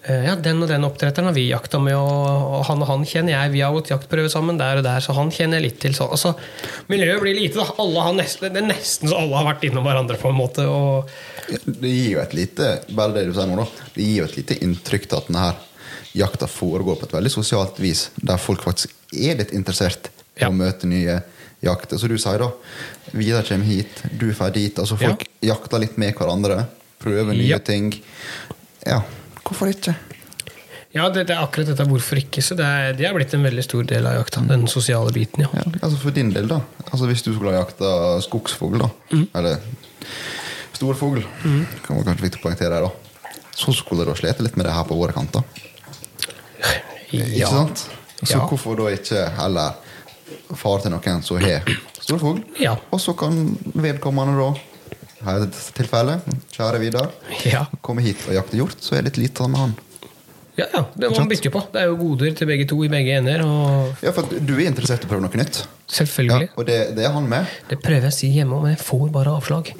Eh, 0.07 0.25
Ja, 0.25 0.35
den 0.35 0.61
og 0.61 0.67
den 0.69 0.83
oppdretteren 0.85 1.25
har 1.25 1.33
vi 1.33 1.47
jakta 1.49 1.79
med, 1.81 1.95
og 1.97 2.63
han 2.67 2.81
og 2.81 2.87
han 2.87 3.05
kjenner 3.05 3.33
jeg. 3.33 3.51
Vi 3.55 3.61
har 3.61 3.73
gått 3.73 3.89
jaktprøve 3.89 4.29
sammen 4.29 4.57
der 4.57 4.77
og 4.77 4.83
der, 4.85 4.99
så 5.01 5.13
han 5.17 5.31
kjenner 5.33 5.57
jeg 5.59 5.65
litt 5.71 5.79
til. 5.81 5.93
Så, 5.97 6.07
altså, 6.11 6.35
miljøet 6.89 7.21
blir 7.21 7.35
lite, 7.37 7.57
da. 7.61 7.67
Alle 7.81 7.99
har 8.05 8.13
nesten, 8.13 8.53
det 8.53 8.61
er 8.63 8.67
nesten 8.69 9.09
så 9.09 9.17
alle 9.21 9.35
har 9.39 9.47
vært 9.53 9.63
innom 9.69 9.83
hverandre, 9.87 10.17
på 10.21 10.29
en 10.29 10.37
måte. 10.39 10.65
Og, 10.69 11.09
Det 11.65 11.89
gir 11.91 12.11
jo 12.15 12.19
et 12.21 12.33
lite 12.33 12.69
bare 12.95 13.13
det 13.13 13.25
du 13.27 13.33
sier 13.33 13.47
nå 13.49 13.55
da, 13.61 13.65
det 13.95 14.03
gir 14.03 14.17
jo 14.23 14.25
et 14.29 14.37
lite 14.37 14.59
inntrykk 14.65 15.07
til 15.09 15.17
at 15.19 15.27
denne 15.27 15.43
her 15.45 15.55
jakta 16.15 16.47
foregår 16.47 16.95
på 17.01 17.05
et 17.09 17.15
veldig 17.17 17.31
sosialt 17.33 17.79
vis, 17.83 18.09
der 18.23 18.37
folk 18.41 18.61
faktisk 18.63 18.93
er 19.13 19.35
litt 19.41 19.51
interessert 19.53 20.07
i 20.37 20.41
Ja. 20.41 20.49
å 20.49 20.53
møte 20.55 20.85
nye 20.87 21.21
jakter. 21.63 21.97
Så 21.97 22.07
du 22.07 22.17
sier 22.17 22.37
da, 22.39 22.51
Vidar 23.13 23.43
kommer 23.47 23.65
hit, 23.65 24.01
du 24.17 24.31
drar 24.33 24.51
dit. 24.51 24.75
altså 24.79 24.97
Folk 24.97 25.23
jakter 25.41 25.79
litt 25.79 25.97
med 25.97 26.13
hverandre, 26.15 26.65
prøver 26.99 27.33
nye 27.33 27.47
Ja. 27.47 27.59
ting. 27.59 27.93
Ja, 28.85 29.01
hvorfor 29.45 29.69
ikke? 29.71 29.95
ja, 30.95 31.09
det, 31.11 31.25
det 31.27 31.35
er 31.35 31.41
akkurat 31.43 31.67
dette 31.67 31.85
hvorfor 31.89 32.17
ikke. 32.21 32.41
Så 32.41 32.55
det 32.55 32.65
er, 32.65 32.93
det 32.95 33.05
er 33.09 33.13
blitt 33.17 33.33
en 33.35 33.43
veldig 33.43 33.63
stor 33.65 33.83
del 33.89 34.05
av 34.07 34.13
jakta. 34.21 34.41
Den 34.47 34.67
sosiale 34.71 35.11
biten, 35.15 35.43
ja. 35.43 35.49
Ja, 35.53 35.63
altså 35.83 35.97
For 35.99 36.15
din 36.15 36.29
del, 36.33 36.47
da. 36.47 36.61
Altså 36.91 37.05
Hvis 37.09 37.23
du 37.25 37.33
skulle 37.35 37.51
ha 37.51 37.59
jakta 37.65 38.21
skogsfugl, 38.25 38.79
da, 38.79 38.89
Mm. 39.11 39.27
eller 39.35 39.57
storfugl, 40.75 41.21
kan 41.85 41.95
man 41.95 42.05
kanskje 42.07 42.23
viktig 42.29 42.39
å 42.41 42.43
poengtere 42.47 42.73
her, 42.79 42.87
da. 42.87 42.91
så 43.55 43.71
skulle 43.75 44.03
du 44.03 44.11
ha 44.11 44.15
slitt 44.19 44.39
litt 44.43 44.55
med 44.59 44.65
det 44.67 44.73
her 44.75 44.83
på 44.87 44.95
våre 44.99 45.13
kanter. 45.15 45.43
Ikke 47.11 47.47
sant? 47.47 47.85
Så 48.23 48.37
Ja. 48.37 48.45
hvorfor 48.47 48.75
da 48.79 48.89
ikke 48.95 49.29
heller 49.37 49.73
far 50.55 50.79
til 50.81 50.91
noen 50.91 51.21
som 51.23 51.37
har 51.39 51.61
storfugl? 52.01 52.41
Ja. 52.59 52.75
Og 52.91 52.99
så 52.99 53.13
kan 53.17 53.57
vedkommende 53.75 54.35
da 54.39 54.49
her 55.25 55.41
er 55.41 55.47
et 55.47 55.57
tilfelle, 55.77 56.19
kjære 56.55 56.79
Vidar, 56.81 57.09
Ja. 57.45 57.65
komme 57.81 58.01
hit 58.05 58.17
og 58.27 58.33
jakte 58.37 58.57
hjort, 58.59 58.77
så 58.81 58.95
er 58.95 59.01
det 59.03 59.11
litt 59.17 59.29
lite 59.29 59.47
med 59.49 59.59
han. 59.59 59.75
Ja, 60.57 60.65
ja, 60.71 60.85
det 60.95 61.09
må 61.11 61.17
man 61.19 61.27
bytte 61.27 61.49
på. 61.51 61.61
Det 61.73 61.81
er 61.81 61.89
jo 61.89 61.97
goder 61.99 62.31
til 62.39 62.47
begge 62.47 62.63
to 62.69 62.77
i 62.85 62.87
begge 62.87 63.17
ender. 63.17 63.41
Og 63.43 63.95
Ja, 64.05 64.11
for 64.15 64.23
du 64.23 64.53
er 64.55 64.67
interessert 64.69 65.03
i 65.03 65.07
å 65.07 65.09
prøve 65.11 65.25
noe 65.25 65.35
nytt. 65.41 65.65
Selvfølgelig. 65.91 66.47
Ja, 66.47 66.53
og 66.55 66.65
det, 66.69 66.77
det 66.95 67.03
er 67.05 67.11
han 67.11 67.27
med. 67.27 67.45
Det 67.67 67.81
prøver 67.83 68.07
jeg 68.07 68.13
å 68.13 68.15
si 68.15 68.29
hjemme, 68.31 68.61
men 68.63 68.71
jeg 68.71 68.79
får 68.85 69.09
bare 69.11 69.33
avslag. 69.35 69.73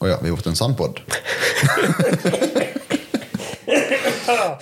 Å 0.00 0.08
ja, 0.08 0.16
vi 0.22 0.30
har 0.30 0.32
gjort 0.36 0.46
en 0.48 0.56
sandpod. 0.56 1.02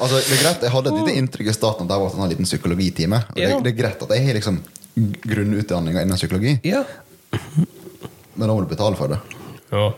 altså, 0.00 0.19
det 0.19 0.35
er 0.35 0.43
greit, 0.43 0.62
Jeg 0.67 0.73
hadde 0.75 0.91
et 0.93 0.99
lite 0.99 1.15
inntrykk 1.23 1.49
i 1.53 1.55
starten 1.57 1.87
at 1.87 1.93
det 1.95 2.00
var 2.03 2.19
en 2.19 2.31
liten 2.35 2.49
psykologitime. 2.49 3.23
Og 3.31 3.37
det, 3.39 3.49
Ja. 3.49 3.61
det 3.61 3.73
er 3.73 3.79
greit 3.83 4.03
at 4.03 4.11
jeg 4.17 4.27
har 4.27 4.35
liksom 4.41 4.61
grunnutdanninga 5.31 6.03
innen 6.03 6.17
psykologi, 6.19 6.59
Ja. 6.65 6.83
Men 8.41 8.49
da 8.49 8.55
må 8.57 8.63
du 8.65 8.71
betale 8.71 8.97
for 8.97 9.13
det. 9.13 9.21
ja. 9.71 9.91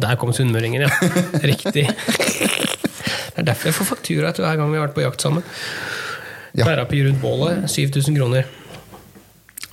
Der 0.00 0.14
kom 0.20 0.30
sunnmøringen, 0.36 0.84
ja. 0.86 0.90
Riktig. 1.50 1.86
Det 1.88 3.42
er 3.42 3.48
derfor 3.50 3.68
jeg 3.68 3.76
får 3.76 3.88
faktura 3.90 4.30
etter 4.30 4.44
hver 4.46 4.56
gang 4.60 4.70
vi 4.72 4.78
har 4.78 4.86
vært 4.86 4.96
på 4.96 5.02
jakt 5.04 5.24
sammen. 5.24 5.44
Ja. 6.56 6.64
Terapi 6.64 7.02
rundt 7.04 7.20
bålet, 7.20 7.66
7000 7.68 8.16
kroner. 8.16 8.46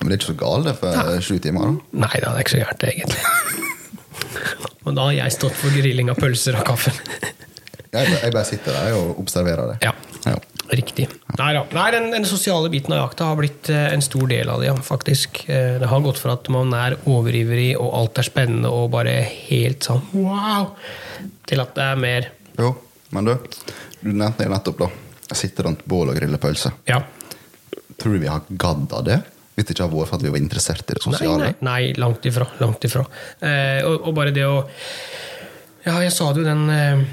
Men 0.00 0.10
det 0.10 0.16
er 0.16 0.18
ikke 0.18 0.32
så 0.34 0.36
galt 0.42 0.66
det 0.68 0.74
for 0.80 1.20
sju 1.24 1.38
timer. 1.40 1.70
da. 1.70 2.00
Nei 2.04 2.18
da, 2.20 2.32
det 2.34 2.34
er 2.34 2.42
ikke 2.44 2.52
så 2.56 2.60
gærent, 2.60 2.84
egentlig. 2.90 3.20
Men 4.84 4.98
da 4.98 5.06
har 5.08 5.14
jeg 5.16 5.36
stått 5.38 5.56
for 5.56 5.72
grilling 5.72 6.10
av 6.12 6.18
pølser 6.20 6.58
og 6.60 6.66
kaffen. 6.68 6.98
Jeg 7.94 8.32
bare 8.34 8.44
sitter 8.44 8.74
der 8.76 8.98
og 8.98 9.20
observerer 9.22 9.70
det. 9.72 9.78
Ja. 9.86 9.94
Ja. 10.28 10.36
Riktig. 10.74 11.06
Nei, 11.38 11.50
da. 11.56 11.62
Nei 11.76 11.86
den, 11.94 12.10
den 12.14 12.26
sosiale 12.28 12.70
biten 12.72 12.94
av 12.96 13.02
jakta 13.04 13.28
har 13.30 13.38
blitt 13.38 13.68
eh, 13.72 13.88
en 13.94 14.02
stor 14.04 14.26
del 14.30 14.48
av 14.50 14.62
det, 14.62 14.68
ja, 14.70 14.76
faktisk. 14.82 15.44
Eh, 15.48 15.76
det 15.82 15.90
har 15.90 16.04
gått 16.04 16.18
fra 16.22 16.34
at 16.38 16.48
man 16.52 16.72
er 16.76 16.96
overivrig, 17.10 17.72
og 17.80 17.92
alt 18.00 18.20
er 18.22 18.28
spennende 18.28 18.70
og 18.72 18.90
bare 18.94 19.16
helt 19.48 19.86
sånn 19.86 20.02
wow, 20.14 20.70
til 21.48 21.62
at 21.64 21.74
det 21.76 21.88
er 21.92 22.00
mer 22.00 22.30
Jo, 22.58 22.72
men 23.14 23.28
du, 23.30 23.34
du 24.00 24.10
nevnte 24.12 24.44
det 24.44 24.50
nettopp, 24.52 24.84
da. 24.86 25.34
sitter 25.34 25.68
rundt 25.68 25.84
bål 25.90 26.12
og 26.12 26.18
griller 26.20 26.42
pølse. 26.42 26.74
ja. 26.90 27.02
Tror 27.94 28.16
du 28.16 28.24
vi 28.24 28.26
har 28.26 28.42
gadd 28.58 28.90
av 28.90 29.04
det? 29.06 29.20
Hvis 29.54 29.68
det 29.68 29.76
ikke 29.76 29.84
har 29.84 29.90
vært 29.92 30.08
for 30.10 30.18
at 30.18 30.24
vi 30.26 30.30
var 30.34 30.40
interessert 30.42 30.88
i 30.90 30.96
det 30.96 31.02
sosiale? 31.04 31.44
nei, 31.44 31.52
nei, 31.62 31.82
langt 32.02 32.24
ifra. 32.26 32.48
Langt 32.58 32.82
ifra. 32.88 33.04
Eh, 33.38 33.84
og, 33.86 34.08
og 34.08 34.16
bare 34.16 34.32
det 34.34 34.42
å 34.48 34.56
Ja, 35.84 36.00
jeg 36.02 36.10
sa 36.16 36.32
det 36.34 36.42
jo 36.42 36.48
den 36.48 36.64
eh, 36.74 37.04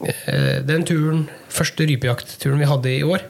Den 0.00 0.86
turen, 0.88 1.26
første 1.52 1.84
rypejaktturen 1.84 2.62
vi 2.62 2.68
hadde 2.70 2.92
i 2.94 3.04
år. 3.04 3.26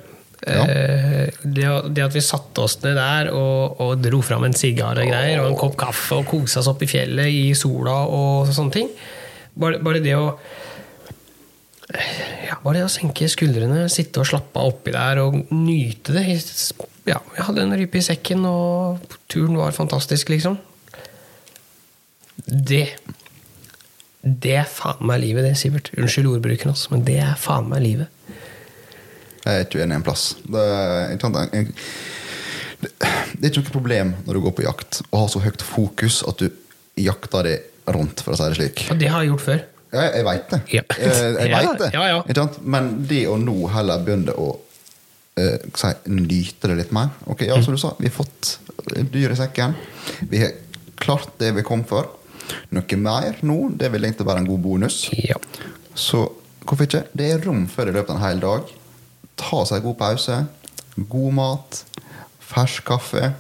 Ja. 0.46 0.64
Eh, 0.64 1.28
det, 1.44 1.66
det 1.92 2.04
at 2.06 2.14
vi 2.16 2.22
satte 2.24 2.64
oss 2.64 2.78
ned 2.80 2.96
der 2.96 3.28
og, 3.34 3.80
og 3.82 4.00
dro 4.00 4.22
fram 4.24 4.46
en 4.46 4.56
sigar 4.56 4.96
og 4.96 5.10
greier, 5.10 5.42
og 5.42 5.50
en 5.50 5.58
kopp 5.60 5.76
kaffe 5.80 6.20
og 6.22 6.28
kosa 6.30 6.62
oss 6.62 6.70
opp 6.70 6.80
i 6.86 6.88
fjellet 6.88 7.28
i 7.28 7.42
sola 7.58 7.98
og 8.08 8.48
sånne 8.54 8.76
ting. 8.78 8.88
Bare, 9.60 9.80
bare 9.84 10.00
det 10.04 10.16
å 10.16 10.30
ja, 11.90 12.56
bare 12.62 12.78
det 12.78 12.86
å 12.86 12.92
senke 12.92 13.28
skuldrene, 13.28 13.88
sitte 13.92 14.22
og 14.22 14.28
slappe 14.30 14.62
av 14.62 14.72
oppi 14.72 14.94
der 14.94 15.20
og 15.24 15.36
nyte 15.52 16.14
det. 16.14 16.24
Ja, 17.08 17.18
jeg 17.36 17.46
hadde 17.48 17.64
en 17.66 17.76
rype 17.76 17.98
i 17.98 18.04
sekken, 18.04 18.46
og 18.46 19.16
turen 19.30 19.58
var 19.58 19.74
fantastisk, 19.74 20.30
liksom. 20.32 20.56
Det 22.46 22.86
Det 24.20 24.52
er 24.60 24.66
faen 24.68 25.00
meg 25.08 25.22
livet, 25.22 25.46
det, 25.46 25.54
Sivert. 25.56 25.90
Unnskyld 25.96 26.28
ordbruken, 26.28 26.74
altså, 26.74 26.92
men 26.92 27.04
det 27.06 27.16
er 27.24 27.36
faen 27.40 27.68
meg 27.70 27.84
livet. 27.84 28.10
Jeg 29.40 29.54
er 29.54 29.64
ikke 29.64 29.80
uenig 29.80 29.96
en 29.96 30.04
plass. 30.04 30.24
Det 30.44 30.64
er, 30.76 31.14
sant, 31.22 31.38
jeg, 31.54 31.70
det, 32.80 32.90
det 33.00 33.46
er 33.46 33.50
ikke 33.50 33.62
noe 33.62 33.72
problem 33.72 34.14
når 34.26 34.36
du 34.36 34.42
går 34.44 34.56
på 34.58 34.66
jakt 34.66 35.00
og 35.06 35.16
har 35.22 35.30
så 35.32 35.42
høyt 35.44 35.64
fokus 35.64 36.20
at 36.28 36.42
du 36.42 36.50
jakter 37.00 37.48
det 37.48 37.56
rundt, 37.90 38.20
for 38.20 38.34
å 38.34 38.38
si 38.38 38.48
det 38.52 38.58
slik. 38.58 38.84
Og 38.92 39.00
det 39.00 39.08
har 39.08 39.24
jeg 39.24 39.32
gjort 39.32 39.46
før. 39.46 39.62
Ja, 39.90 40.02
jeg, 40.04 40.12
jeg 40.18 40.26
veit 40.28 40.52
det. 40.52 40.60
Ja. 40.76 40.82
Jeg, 41.00 41.30
jeg 41.40 41.54
vet 41.54 41.80
det. 41.80 41.90
ja, 41.96 42.04
ja. 42.12 42.48
Men 42.76 42.90
det 43.10 43.22
å 43.30 43.38
nå 43.40 43.56
heller 43.72 44.04
begynne 44.04 44.36
å 44.36 44.50
uh, 45.40 45.86
nyte 46.12 46.70
det 46.70 46.76
litt 46.82 46.92
mer 46.94 47.10
Ok, 47.30 47.46
ja, 47.48 47.56
som 47.64 47.74
du 47.74 47.80
sa, 47.80 47.94
vi 47.98 48.10
har 48.10 48.14
fått 48.14 48.58
dyr 49.12 49.32
i 49.32 49.38
sekken. 49.38 49.76
Vi 50.28 50.44
har 50.44 50.56
klart 51.00 51.32
det 51.40 51.54
vi 51.56 51.64
kom 51.66 51.86
for. 51.88 52.19
Noe 52.74 52.96
mer 53.00 53.38
nå, 53.46 53.58
det 53.76 53.90
vil 53.92 54.04
egentlig 54.08 54.26
være 54.28 54.42
en 54.44 54.48
god 54.50 54.62
bonus. 54.64 55.02
Ja. 55.16 55.36
Så 55.94 56.24
hvorfor 56.64 56.86
ikke? 56.86 57.04
Det 57.16 57.30
er 57.32 57.44
rom 57.44 57.66
for 57.70 57.84
det 57.86 57.94
i 57.94 57.98
løpet 57.98 58.14
av 58.14 58.20
en 58.20 58.26
hel 58.26 58.42
dag. 58.42 58.72
Ta 59.40 59.62
seg 59.68 59.80
en 59.80 59.86
god 59.88 59.98
pause. 60.00 60.38
God 61.10 61.32
mat. 61.38 61.80
Fersk 62.50 62.84
kaffe. 62.90 63.32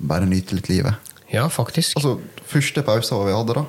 Bare 0.00 0.24
nyte 0.28 0.56
litt 0.56 0.68
livet. 0.70 0.94
ja, 1.32 1.46
faktisk. 1.48 1.96
Altså, 1.96 2.18
Første 2.50 2.82
pausen 2.82 3.20
vi 3.26 3.34
hadde, 3.36 3.54
da. 3.60 3.64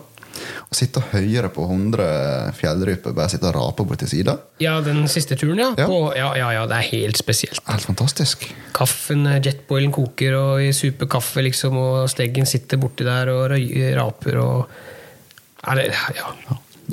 Å 0.72 0.78
sitte 0.78 1.04
høyere 1.12 1.52
på 1.54 1.66
100 1.68 2.54
fjellryper 2.58 3.16
bare 3.18 3.34
sitte 3.34 3.50
og 3.50 3.58
rape 3.58 3.86
borti 3.88 4.10
sida. 4.10 4.38
Ja, 4.64 4.78
den 4.86 5.04
siste 5.12 5.38
turen, 5.40 5.60
ja. 5.60 5.72
Ja. 5.80 5.88
På, 5.90 6.14
ja, 6.18 6.32
ja, 6.40 6.52
ja. 6.60 6.66
Det 6.70 6.80
er 6.80 6.90
helt 6.94 7.20
spesielt. 7.20 7.64
Helt 7.68 7.88
fantastisk. 7.90 8.48
Kaffen, 8.78 9.26
eh, 9.28 9.42
jetboilen 9.44 9.94
koker, 9.96 10.38
og 10.40 10.64
i 10.64 10.72
superkaffe, 10.76 11.44
liksom, 11.48 11.78
og 11.78 12.10
steggen 12.12 12.50
sitter 12.50 12.82
borti 12.82 13.08
der 13.08 13.34
og 13.34 13.52
raper 13.52 14.42
og 14.42 14.82
ja, 15.62 15.76
det, 15.78 15.92
ja. 16.18 16.32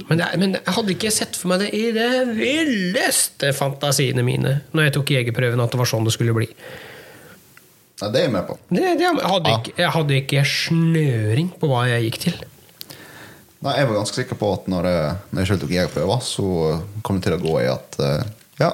Men, 0.08 0.20
det, 0.20 0.26
men 0.38 0.54
jeg 0.58 0.74
hadde 0.76 0.94
ikke 0.94 1.10
sett 1.14 1.38
for 1.38 1.50
meg 1.50 1.64
det 1.64 1.70
i 1.74 1.88
det 1.94 2.10
villeste 2.36 3.50
fantasiene 3.56 4.22
mine 4.26 4.58
når 4.76 4.88
jeg 4.88 4.94
tok 4.98 5.14
jegerprøven, 5.16 5.62
at 5.64 5.72
det 5.72 5.80
var 5.80 5.90
sånn 5.90 6.06
det 6.06 6.14
skulle 6.14 6.36
bli. 6.36 6.48
Ja, 7.98 8.10
det 8.14 8.20
er 8.20 8.28
jeg 8.28 8.34
med 8.36 8.46
på. 8.46 8.54
Det, 8.68 8.84
det, 9.00 9.02
jeg, 9.02 9.24
hadde 9.32 9.56
ikke, 9.56 9.74
jeg 9.80 9.94
hadde 9.96 10.18
ikke 10.20 10.44
snøring 10.46 11.50
på 11.58 11.70
hva 11.70 11.82
jeg 11.90 12.06
gikk 12.06 12.20
til. 12.28 12.36
Nei, 13.64 13.74
Jeg 13.80 13.88
var 13.88 13.96
ganske 13.98 14.14
sikker 14.20 14.38
på 14.38 14.52
at 14.54 14.68
når 14.70 14.86
jeg, 14.86 15.14
når 15.32 15.40
jeg 15.42 15.48
selv 15.50 15.62
tok 15.64 15.72
jegerprøver, 15.74 16.20
så 16.22 16.50
kom 17.02 17.18
det 17.18 17.26
til 17.26 17.34
å 17.38 17.40
gå 17.42 17.54
i 17.64 17.70
at 17.72 17.96
eh, 18.04 18.28
ja, 18.60 18.68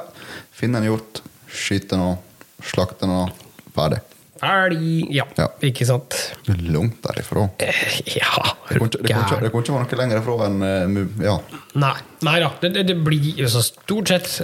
finne 0.53 0.81
en 0.83 0.88
hjort, 0.90 1.23
skyte 1.49 1.97
noe, 1.97 2.18
slakte 2.64 3.09
noe, 3.09 3.31
ferdig. 3.77 4.03
Elg 4.44 4.83
ja, 5.14 5.25
Ja. 5.38 5.47
ikke 5.64 5.87
sant? 5.88 6.12
Det 6.44 6.57
langt 6.68 6.99
derifra. 7.07 7.47
Eh, 7.64 8.01
Ja, 8.18 8.33
Det 8.68 8.77
kunne 8.79 8.90
ikke- 8.90 9.73
være 9.73 9.87
noe 9.88 9.99
lenger 10.03 10.20
ifra 10.20 10.47
enn 10.47 10.62
uh, 10.62 11.25
Ja. 11.25 11.38
Nei, 11.81 11.94
nei 12.27 12.40
da. 12.40 12.51
Det, 12.61 12.73
det, 12.75 12.87
det 12.90 12.97
blir 13.05 13.38
jo 13.40 13.47
så 13.49 13.62
stort 13.64 14.09
sett 14.09 14.42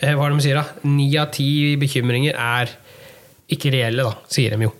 eh, 0.00 0.14
Hva 0.14 0.26
er 0.26 0.30
det 0.30 0.38
de 0.38 0.44
sier, 0.46 0.54
da? 0.60 0.64
Ni 0.86 1.08
av 1.18 1.32
ti 1.32 1.74
bekymringer 1.80 2.36
er 2.38 2.70
ikke 3.50 3.72
reelle, 3.74 4.04
da, 4.06 4.14
sier 4.30 4.54
de 4.54 4.68
jo. 4.68 4.72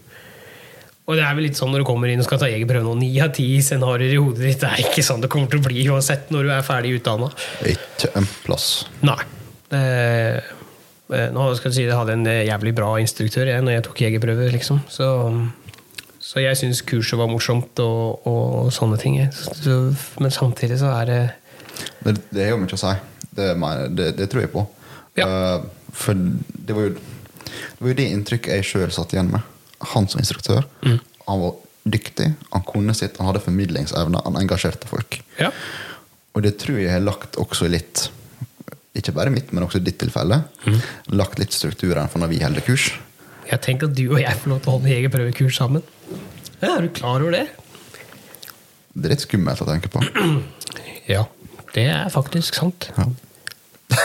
Og 1.05 1.19
det 1.19 1.25
er 1.27 1.37
vel 1.37 1.45
litt 1.45 1.59
sånn 1.59 1.69
når 1.75 1.83
du 1.83 1.87
kommer 1.89 2.09
inn 2.09 2.23
og 2.23 2.27
skal 2.27 2.41
ta 2.41 2.49
egen 2.49 2.71
Og 2.79 2.87
nå. 2.87 2.95
Ni 3.03 3.11
av 3.21 3.35
ti 3.37 3.47
scenarioer 3.61 4.15
i 4.15 4.21
hodet 4.21 4.47
ditt 4.47 4.63
det 4.63 4.71
er 4.71 4.85
ikke 4.87 5.05
sånn 5.05 5.21
det 5.21 5.29
kommer 5.33 5.53
til 5.53 5.61
å 5.61 5.67
bli 5.67 5.85
uansett 5.93 6.33
når 6.33 6.47
du 6.47 6.53
er 6.55 6.65
ferdig 6.65 6.95
utdanna. 6.99 7.29
Ikke 7.69 8.09
en 8.17 8.29
plass. 8.47 8.69
Nei. 9.05 9.19
Eh, 9.75 10.41
nå 11.35 11.51
skal 11.59 11.69
jeg 11.69 11.77
si 11.77 11.85
jeg 11.85 11.99
hadde 11.99 12.17
en 12.17 12.25
eh, 12.31 12.47
jævlig 12.49 12.73
bra 12.79 12.95
instruktør 13.03 13.53
jeg, 13.53 13.65
når 13.67 13.77
jeg 13.77 13.87
tok 13.89 14.03
jegerprøve, 14.07 14.49
liksom. 14.55 14.81
Så, 14.89 15.09
så 16.25 16.41
jeg 16.41 16.57
syns 16.63 16.81
kurset 16.89 17.21
var 17.21 17.29
morsomt 17.29 17.85
og, 17.85 18.25
og 18.31 18.73
sånne 18.73 19.01
ting. 19.03 19.21
Så, 19.35 19.81
men 20.25 20.33
samtidig 20.33 20.81
så 20.81 20.95
er 21.03 21.11
det 21.11 21.23
Det, 22.05 22.17
det 22.33 22.47
er 22.47 22.55
jo 22.55 22.63
mye 22.63 22.77
å 22.77 22.81
si. 22.81 22.95
Det, 23.35 23.51
det, 23.93 24.13
det 24.17 24.31
tror 24.33 24.47
jeg 24.47 24.55
på. 24.55 24.65
Ja. 25.21 25.29
Uh, 25.29 25.91
for 25.95 26.17
det 26.17 26.75
var 26.75 26.89
jo 26.89 26.95
det 26.95 27.83
var 27.83 27.93
jo 27.93 27.97
det 27.99 28.07
inntrykket 28.13 28.57
jeg 28.57 28.67
sjøl 28.67 28.93
satt 28.95 29.13
igjen 29.15 29.31
med. 29.35 29.54
Han 29.93 30.09
som 30.09 30.23
instruktør. 30.23 30.65
Mm. 30.87 30.99
Han 31.29 31.41
var 31.43 31.55
dyktig, 31.85 32.31
han 32.51 32.65
kunne 32.65 32.95
sitt, 32.97 33.19
han 33.21 33.29
hadde 33.29 33.43
formidlingsevne, 33.45 34.21
han 34.25 34.39
engasjerte 34.41 34.89
folk. 34.89 35.19
Ja. 35.37 35.51
Og 36.35 36.45
det 36.47 36.57
tror 36.63 36.81
jeg 36.81 36.93
har 36.93 37.05
lagt 37.05 37.37
også 37.39 37.69
litt 37.71 38.09
Ikke 38.95 39.13
bare 39.15 39.31
mitt, 39.35 39.51
men 39.53 39.65
også 39.67 39.81
ditt 39.83 39.99
tilfelle. 39.99 40.41
Mm. 40.65 40.79
Lagt 41.19 41.41
litt 41.43 41.53
strukturen 41.55 42.07
for 42.11 42.23
når 42.23 42.31
vi 42.31 42.39
holder 42.45 42.63
kurs. 42.63 42.93
Jeg 43.51 43.61
tenker 43.65 43.91
at 43.91 43.97
du 43.99 44.05
og 44.07 44.21
jeg 44.23 44.39
får 44.39 44.53
lov 44.53 44.61
til 44.63 44.71
å 44.71 44.75
holde 44.77 44.93
jegerprøvekurs 44.93 45.59
sammen. 45.59 45.83
Ja, 46.61 46.77
er 46.77 46.87
du 46.87 46.93
klar 46.95 47.19
over 47.19 47.35
det? 47.35 47.49
Det 48.95 49.09
er 49.09 49.15
litt 49.17 49.25
skummelt 49.27 49.65
å 49.65 49.69
tenke 49.69 49.91
på. 49.93 50.05
Ja, 51.05 51.27
det 51.75 51.83
er 51.93 52.07
faktisk 52.09 52.57
sant. 52.57 52.87
Ja. 52.97 53.05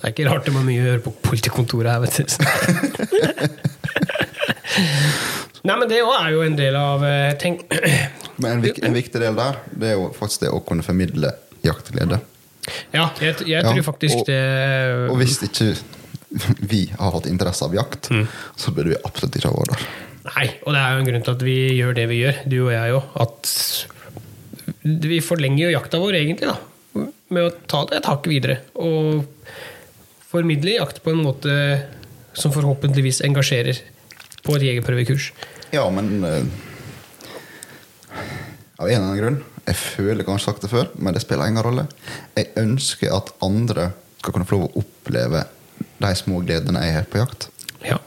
Det 0.00 0.08
er 0.08 0.12
ikke 0.14 0.26
rart 0.30 0.46
det 0.48 0.52
var 0.54 0.62
mye 0.64 0.80
å 0.80 0.84
gjøre 0.86 1.00
på 1.04 1.10
politikontoret 1.26 1.90
her, 1.92 2.00
vet 2.00 2.14
du. 2.20 3.64
Nei, 5.66 5.76
men 5.76 5.88
det 5.90 5.98
er 6.00 6.30
jo 6.32 6.42
en 6.44 6.56
del 6.56 6.76
av 6.78 7.02
eh, 7.04 7.32
tenk, 7.40 7.66
Men 8.40 8.58
en, 8.62 8.66
en 8.88 8.94
viktig 8.96 9.20
del 9.20 9.34
der, 9.36 9.58
det 9.76 9.90
er 9.92 9.96
jo 9.98 10.06
faktisk 10.16 10.46
det 10.46 10.52
å 10.56 10.60
kunne 10.64 10.84
formidle 10.86 11.32
jaktglede. 11.66 12.20
Ja, 12.94 13.10
jeg, 13.20 13.34
jeg 13.44 13.58
Ja, 13.58 13.62
tror 13.66 13.82
faktisk 13.84 14.22
og- 14.22 14.26
det 14.30 14.40
Og 15.10 15.18
hvis 15.20 15.36
ikke 15.44 15.74
vi 16.70 16.84
har 16.96 17.10
hatt 17.16 17.26
interesse 17.26 17.64
av 17.66 17.74
jakt, 17.74 18.08
Mm. 18.14 18.26
så 18.56 18.70
burde 18.72 18.92
vi 18.94 19.00
absolutt 19.04 19.36
ikke 19.36 19.50
ha 19.50 19.56
vært 19.58 19.74
der. 19.74 19.86
Nei, 20.30 20.46
og 20.64 20.72
det 20.76 20.80
er 20.80 20.90
jo 20.94 20.98
en 21.00 21.06
grunn 21.10 21.24
til 21.26 21.34
at 21.34 21.42
vi 21.42 21.56
gjør 21.80 21.94
det 21.96 22.08
vi 22.08 22.18
gjør, 22.22 22.40
du 22.48 22.56
og 22.66 22.72
jeg 22.72 22.92
òg. 22.94 23.04
At 23.24 23.54
vi 24.84 25.20
forlenger 25.24 25.64
jo 25.66 25.72
jakta 25.78 25.98
vår, 26.00 26.14
egentlig, 26.20 26.48
da. 26.48 26.56
Med 27.30 27.42
å 27.48 27.52
ta 27.70 27.84
det 27.90 27.98
et 28.00 28.08
hakk 28.10 28.26
videre. 28.30 28.58
Og 28.76 29.24
formidle 30.30 30.76
jakt 30.78 31.02
på 31.02 31.10
en 31.12 31.24
måte 31.24 31.54
som 32.32 32.52
forhåpentligvis 32.54 33.22
engasjerer 33.26 33.80
på 34.46 34.56
et 34.56 34.66
jegerprøvekurs. 34.68 35.30
Ja, 35.74 35.84
men 35.94 36.24
uh, 36.24 36.42
Av 38.80 38.88
en 38.88 38.94
eller 38.94 39.04
annen 39.04 39.18
grunn 39.20 39.36
Jeg 39.68 39.76
føler 39.78 40.26
kanskje 40.26 40.48
sagt 40.48 40.64
det 40.64 40.70
før, 40.72 40.88
men 40.98 41.14
det 41.14 41.22
spiller 41.22 41.50
ingen 41.50 41.62
rolle. 41.62 41.84
Jeg 42.34 42.50
ønsker 42.58 43.12
at 43.14 43.30
andre 43.44 43.90
skal 44.20 44.34
kunne 44.34 44.48
få 44.48 44.56
lov 44.56 44.70
å 44.70 44.82
oppleve 44.82 45.44
de 46.00 46.10
små 46.16 46.40
gledene 46.44 46.82
jeg 46.84 46.96
har 46.96 47.06
på 47.12 47.20
jakt. 47.20 47.46
Ja. 47.84 47.98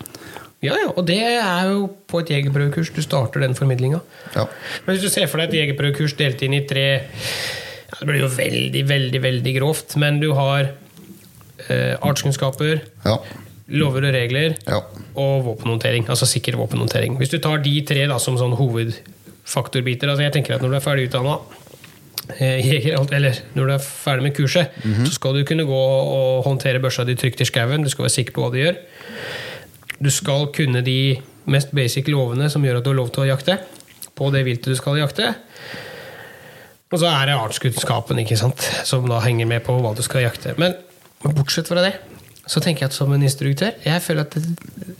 ja, 0.65 0.75
ja, 0.75 0.89
og 0.91 1.05
det 1.07 1.19
er 1.21 1.69
jo 1.71 1.87
på 2.09 2.21
et 2.21 2.33
jegerprøvekurs 2.33 2.91
du 2.93 3.01
starter 3.05 3.45
den 3.45 3.55
formidlinga. 3.57 4.01
Ja. 4.35 4.47
Men 4.85 4.95
hvis 4.95 5.05
du 5.05 5.13
ser 5.13 5.29
for 5.31 5.41
deg 5.41 5.53
et 5.53 5.59
jegerprøvekurs 5.61 6.17
delt 6.19 6.43
inn 6.45 6.57
i 6.57 6.65
tre 6.69 6.85
ja, 6.97 7.99
Det 7.99 8.09
blir 8.09 8.23
jo 8.25 8.29
veldig, 8.33 8.83
veldig 8.89 9.23
veldig 9.23 9.55
grovt, 9.59 9.95
men 10.01 10.19
du 10.21 10.31
har 10.37 10.73
eh, 11.69 11.93
artskunnskaper, 12.01 12.81
Ja. 13.05 13.17
Lover 13.67 14.09
og 14.09 14.13
regler 14.15 14.55
Ja. 14.67 14.81
og 15.15 15.43
våpenhåndtering. 15.45 16.07
Altså 16.09 16.25
sikker 16.27 16.57
våpenhåndtering. 16.59 17.17
Hvis 17.17 17.29
du 17.31 17.37
tar 17.39 17.57
de 17.63 17.81
tre 17.87 18.07
da, 18.07 18.17
som 18.19 18.35
sånn 18.37 18.55
hovedfaktorbiter 18.59 20.09
altså 20.09 20.23
Jeg 20.25 20.33
tenker 20.33 20.55
at 20.55 20.61
når 20.61 20.69
du 20.69 20.75
er 20.75 20.83
ferdig 20.83 21.07
utdanna 21.09 21.37
jeger, 22.39 22.95
eller 23.11 23.39
når 23.55 23.67
du 23.67 23.73
er 23.73 23.83
ferdig 23.83 24.23
med 24.23 24.35
kurset, 24.35 24.69
så 25.05 25.11
skal 25.11 25.33
du 25.35 25.43
kunne 25.47 25.65
gå 25.67 25.79
og 25.79 26.43
håndtere 26.45 26.79
børsa 26.83 27.03
di 27.05 27.15
trygt 27.19 27.41
i 27.41 27.45
skauen. 27.45 27.83
Du 27.83 27.89
skal 27.91 28.03
være 28.07 28.15
sikker 28.15 28.33
på 28.35 28.45
hva 28.45 28.51
du 28.53 28.59
gjør. 28.61 28.77
Du 30.03 30.09
skal 30.11 30.47
kunne 30.55 30.81
de 30.83 31.17
mest 31.51 31.71
basic 31.75 32.07
lovene 32.07 32.49
som 32.49 32.63
gjør 32.63 32.77
at 32.79 32.83
du 32.85 32.89
har 32.93 32.95
lov 33.01 33.09
til 33.11 33.25
å 33.25 33.27
jakte 33.33 33.57
på 34.15 34.29
det 34.31 34.45
viltet 34.45 34.71
du 34.71 34.75
skal 34.79 34.97
jakte. 35.01 35.33
Og 36.93 36.99
så 37.01 37.09
er 37.09 37.25
det 37.31 37.35
artskunnskapen 37.35 38.19
ikke 38.21 38.37
sant? 38.37 38.61
som 38.85 39.07
da 39.09 39.19
henger 39.23 39.47
med 39.49 39.63
på 39.65 39.75
hva 39.81 39.95
du 39.97 40.03
skal 40.05 40.21
jakte. 40.27 40.53
Men, 40.61 40.75
men 41.23 41.33
bortsett 41.35 41.67
fra 41.67 41.81
det, 41.81 41.95
så 42.45 42.59
tenker 42.63 42.85
jeg 42.85 42.91
at 42.91 42.95
som 42.95 43.11
en 43.15 43.23
instruktør 43.23 43.71
Jeg 43.85 44.01
føler 44.03 44.25
at 44.25 44.35
det, 44.35 44.95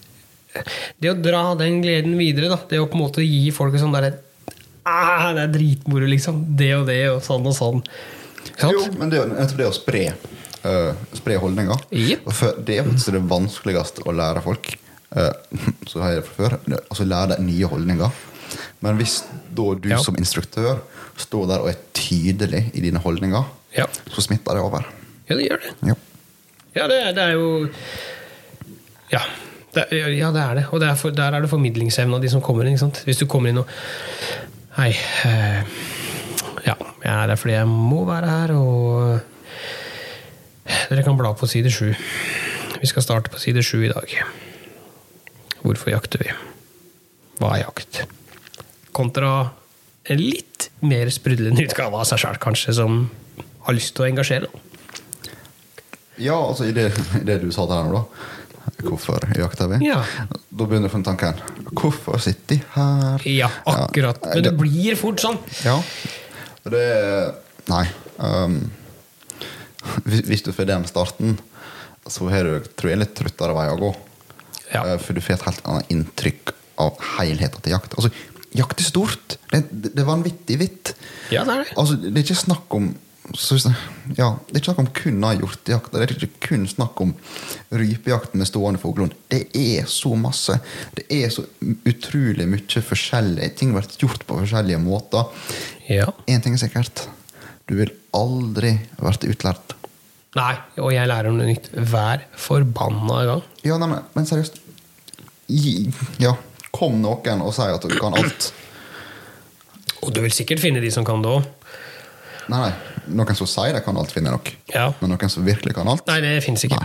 det 1.02 1.12
å 1.12 1.16
dra 1.18 1.42
den 1.60 1.82
gleden 1.84 2.16
videre, 2.20 2.52
da, 2.54 2.60
det 2.70 2.80
å 2.80 2.88
på 2.88 2.98
en 2.98 3.04
måte 3.04 3.26
gi 3.26 3.50
folk 3.56 3.76
sånn 3.82 3.96
derre 3.96 4.14
ah, 4.88 5.32
Det 5.36 5.48
er 5.48 5.54
dritmoro, 5.56 6.08
liksom. 6.10 6.44
Det 6.60 6.70
og 6.78 6.86
det, 6.90 7.00
og 7.12 7.24
sånn 7.26 7.48
og 7.50 7.56
sånn. 7.58 7.82
Sant? 8.54 8.70
Jo, 8.70 8.86
men 9.00 9.12
det, 9.12 9.22
er 9.22 9.32
nettopp 9.32 9.60
det 9.62 9.68
å 9.70 9.76
spre, 9.76 10.04
uh, 10.68 10.92
spre 11.16 11.40
holdninger. 11.42 11.86
Yep. 11.96 12.28
Og 12.28 12.38
for 12.38 12.60
det 12.68 12.78
er 12.80 12.88
faktisk 12.88 13.16
det 13.16 13.24
vanskeligste 13.32 14.06
å 14.08 14.16
lære 14.16 14.44
folk. 14.46 14.74
Uh, 15.16 15.32
så 15.90 16.04
har 16.04 16.14
jeg 16.14 16.22
det 16.22 16.28
fra 16.30 16.38
før. 16.38 16.58
Altså 16.84 17.08
lære 17.08 17.34
deg 17.34 17.46
nye 17.48 17.72
holdninger. 17.74 18.22
Men 18.86 19.00
hvis 19.00 19.22
da 19.56 19.68
du 19.80 19.90
Ja. 19.90 19.98
som 20.04 20.18
instruktør 20.20 20.84
står 21.18 21.48
der 21.50 21.64
og 21.64 21.72
er 21.72 21.80
tydelig 21.96 22.66
i 22.76 22.84
dine 22.84 23.02
holdninger, 23.02 23.48
Ja. 23.80 23.88
så 24.14 24.22
smitter 24.22 24.60
det 24.60 24.62
over. 24.62 24.86
ja, 25.30 25.36
det 25.36 25.48
gjør 25.50 25.64
det. 25.64 25.74
Ja. 25.94 25.96
Ja, 26.74 26.88
det, 26.90 27.00
det 27.18 27.24
er 27.24 27.34
jo 27.38 27.48
Ja. 29.14 29.24
Det, 29.74 29.88
ja, 29.92 30.30
det 30.30 30.42
er 30.42 30.56
det. 30.60 30.64
Og 30.70 30.82
det 30.84 30.88
er 30.92 30.98
for, 31.00 31.10
der 31.10 31.34
er 31.34 31.42
det 31.42 31.50
formidlingsevna 31.50 32.20
de 32.22 32.30
som 32.30 32.42
kommer 32.46 32.68
inn. 32.70 32.78
Hvis 32.78 33.18
du 33.22 33.26
kommer 33.26 33.50
inn 33.50 33.62
og 33.64 33.70
Hei. 34.78 34.90
Eh, 35.26 35.62
ja, 36.66 36.74
jeg 37.04 37.10
er 37.12 37.30
her 37.30 37.36
fordi 37.38 37.54
jeg 37.54 37.70
må 37.70 38.04
være 38.10 38.30
her, 38.30 38.54
og 38.58 39.20
Dere 40.90 41.04
kan 41.06 41.18
bla 41.20 41.34
på 41.38 41.50
side 41.50 41.70
sju. 41.74 41.92
Vi 42.80 42.90
skal 42.90 43.06
starte 43.06 43.30
på 43.34 43.42
side 43.42 43.62
sju 43.66 43.84
i 43.84 43.92
dag. 43.92 44.16
Hvorfor 45.64 45.92
jakter 45.94 46.24
vi? 46.24 46.32
Hva 47.40 47.54
er 47.56 47.66
jakt? 47.66 48.04
Kontra 48.96 49.34
en 50.10 50.20
litt 50.22 50.70
mer 50.84 51.12
sprudlende 51.14 51.66
utgave 51.66 52.00
av 52.00 52.08
seg 52.08 52.24
sjøl, 52.24 52.40
kanskje, 52.42 52.76
som 52.80 53.04
har 53.68 53.78
lyst 53.78 53.94
til 53.96 54.06
å 54.06 54.10
engasjere. 54.10 54.50
Ja, 56.22 56.38
altså 56.38 56.68
i 56.70 56.74
det, 56.76 56.90
i 57.22 57.26
det 57.28 57.40
du 57.44 57.50
sa 57.56 57.66
der 57.70 57.88
nå, 57.90 58.02
da. 58.02 58.30
Hvorfor 58.84 59.24
jakter 59.38 59.70
vi? 59.72 59.80
Ja. 59.88 60.02
Da 60.28 60.66
begynner 60.68 60.88
jeg 60.90 60.96
å 60.96 61.04
tanken 61.06 61.40
Hvorfor 61.76 62.20
sitter 62.24 62.56
de 62.56 62.60
her? 62.76 63.26
Ja, 63.28 63.50
akkurat. 63.70 64.20
Ja, 64.24 64.36
Men 64.38 64.46
det 64.48 64.54
blir 64.60 64.98
fort 65.00 65.24
sånn. 65.24 65.40
Ja. 65.64 65.78
Det 66.64 66.84
Nei. 67.72 67.84
Um, 68.20 68.58
hvis, 70.08 70.24
hvis 70.28 70.44
du 70.44 70.52
får 70.56 70.68
den 70.68 70.88
starten, 70.88 71.38
så 72.08 72.28
har 72.32 72.48
du 72.48 72.68
tror 72.76 72.92
jeg, 72.92 72.98
en 72.98 73.04
litt 73.06 73.16
truttere 73.16 73.56
vei 73.56 73.70
å 73.72 73.80
gå. 73.80 73.92
Ja. 74.74 74.84
Eh, 74.84 74.98
For 75.00 75.16
du 75.16 75.22
får 75.24 75.38
et 75.38 75.48
helt 75.48 75.64
annet 75.70 75.92
inntrykk 75.94 76.54
av 76.84 77.00
helheten 77.18 77.64
til 77.64 77.76
jakt. 77.76 77.96
Altså, 77.96 78.12
jakt 78.58 78.84
er 78.84 78.88
stort. 78.90 79.38
Det, 79.52 79.64
det 79.72 80.04
er 80.04 80.10
vanvittig 80.10 80.60
vidt. 80.60 80.94
Ja, 81.32 81.46
det 81.48 81.56
er 81.56 81.64
det. 81.64 81.76
Altså, 81.80 82.00
det 82.04 82.14
er 82.16 82.26
ikke 82.26 82.42
snakk 82.44 82.78
om 82.80 82.92
så, 83.34 83.56
ja, 84.18 84.28
Det 84.48 84.56
er 84.56 84.60
ikke 84.60 84.68
snakk 84.74 84.80
om 84.84 84.90
kun 84.98 85.22
hjortejakt. 85.40 85.92
Det 85.94 86.02
er 86.04 86.12
ikke 86.16 86.30
kun 86.50 86.66
snakk 86.68 87.00
om 87.02 87.14
rypejakt 87.72 88.34
med 88.36 88.48
stående 88.50 88.82
fuglehund. 88.82 89.14
Det 89.32 89.46
er 89.56 89.86
så 89.90 90.12
masse. 90.20 90.58
Det 90.98 91.06
er 91.10 91.30
så 91.34 91.46
utrolig 91.88 92.48
mye 92.52 92.84
forskjellig. 92.84 93.54
Ting 93.58 93.72
blir 93.74 93.88
gjort 94.02 94.26
på 94.28 94.42
forskjellige 94.42 94.82
måter. 94.84 95.30
Ja. 95.88 96.10
Én 96.28 96.44
ting 96.44 96.54
er 96.58 96.62
sikkert. 96.66 97.06
Du 97.70 97.78
vil 97.80 97.94
aldri 98.14 98.76
bli 99.00 99.32
utlært. 99.32 99.78
Nei, 100.36 100.56
og 100.82 100.90
jeg 100.96 101.08
lærer 101.08 101.30
noe 101.32 101.46
nytt 101.48 101.70
hver 101.78 102.24
forbanna 102.42 103.22
gang. 103.30 103.44
Ja, 103.64 103.78
nei, 103.78 103.88
men, 103.94 104.04
men 104.18 104.26
seriøst. 104.28 104.60
Gi- 105.48 105.92
Ja, 106.20 106.34
kom 106.74 107.00
noen 107.04 107.42
og 107.46 107.54
si 107.56 107.62
at 107.70 107.84
du 107.86 107.96
kan 108.02 108.16
alt. 108.18 108.52
Og 110.04 110.12
du 110.12 110.20
vil 110.26 110.34
sikkert 110.36 110.60
finne 110.60 110.82
de 110.84 110.90
som 110.92 111.06
kan 111.08 111.22
det 111.24 111.30
òg. 111.32 111.46
Nei, 112.52 112.60
nei. 112.60 112.74
Noen 113.16 113.36
som 113.38 113.48
sier 113.48 113.74
de 113.76 113.82
kan 113.86 113.98
alt, 114.00 114.12
finner 114.12 114.32
nok. 114.36 114.50
Ja. 114.74 114.90
Men 115.02 115.14
noen 115.14 115.30
som 115.32 115.46
virkelig 115.46 115.76
kan 115.78 115.88
alt. 115.88 116.06
Nei, 116.08 116.20
det 116.24 116.34
fins 116.44 116.64
ikke. 116.68 116.80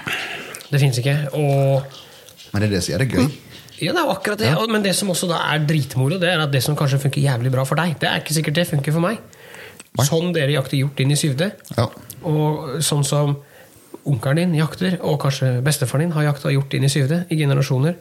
Det 0.70 0.80
fins 0.82 0.98
ikke. 1.00 1.16
Og 1.38 1.82
Men 2.52 2.62
det 2.62 2.68
er 2.68 2.74
det 2.76 2.82
som 2.84 2.92
gjør 2.94 3.04
det 3.04 3.10
gøy. 3.12 3.28
ja, 3.80 3.92
det 3.92 3.98
er 4.00 4.04
jo 4.06 4.12
akkurat 4.14 4.38
det. 4.38 4.52
Ja. 4.52 4.66
Men 4.70 4.82
det 4.82 4.94
som 4.96 5.10
også 5.10 5.28
da 5.30 5.40
er 5.54 5.64
dritmoro, 5.66 6.18
det 6.18 6.28
er 6.32 6.40
at 6.44 6.50
det 6.52 6.62
som 6.62 6.76
kanskje 6.76 6.98
funker 7.02 7.20
jævlig 7.22 7.50
bra 7.54 7.64
for 7.68 7.74
deg, 7.80 7.96
det 8.00 8.08
er 8.10 8.22
ikke 8.22 8.34
sikkert 8.38 8.54
det 8.60 8.66
funker 8.68 8.92
for 8.92 9.00
meg. 9.04 9.18
Nei. 9.98 10.06
Sånn 10.06 10.32
dere 10.36 10.52
jakter 10.54 10.76
hjort 10.78 11.00
inn 11.00 11.10
i 11.10 11.16
syvde, 11.18 11.52
Ja. 11.76 11.88
og 12.22 12.78
sånn 12.84 13.04
som 13.04 13.36
onkelen 14.08 14.36
din 14.36 14.54
jakter, 14.60 14.98
og 15.02 15.18
kanskje 15.20 15.60
bestefaren 15.64 16.06
din 16.06 16.12
har 16.12 16.22
jakta 16.32 16.50
hjort 16.52 16.72
inn 16.74 16.84
i 16.84 16.88
syvde 16.92 17.24
i 17.30 17.36
generasjoner. 17.36 17.96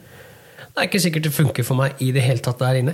Det 0.78 0.84
er 0.84 0.88
ikke 0.88 1.02
sikkert 1.02 1.24
det 1.24 1.34
funker 1.34 1.64
for 1.66 1.76
meg 1.80 1.96
i 2.06 2.12
det 2.14 2.22
hele 2.22 2.40
tatt 2.40 2.60
der 2.60 2.76
inne. 2.80 2.94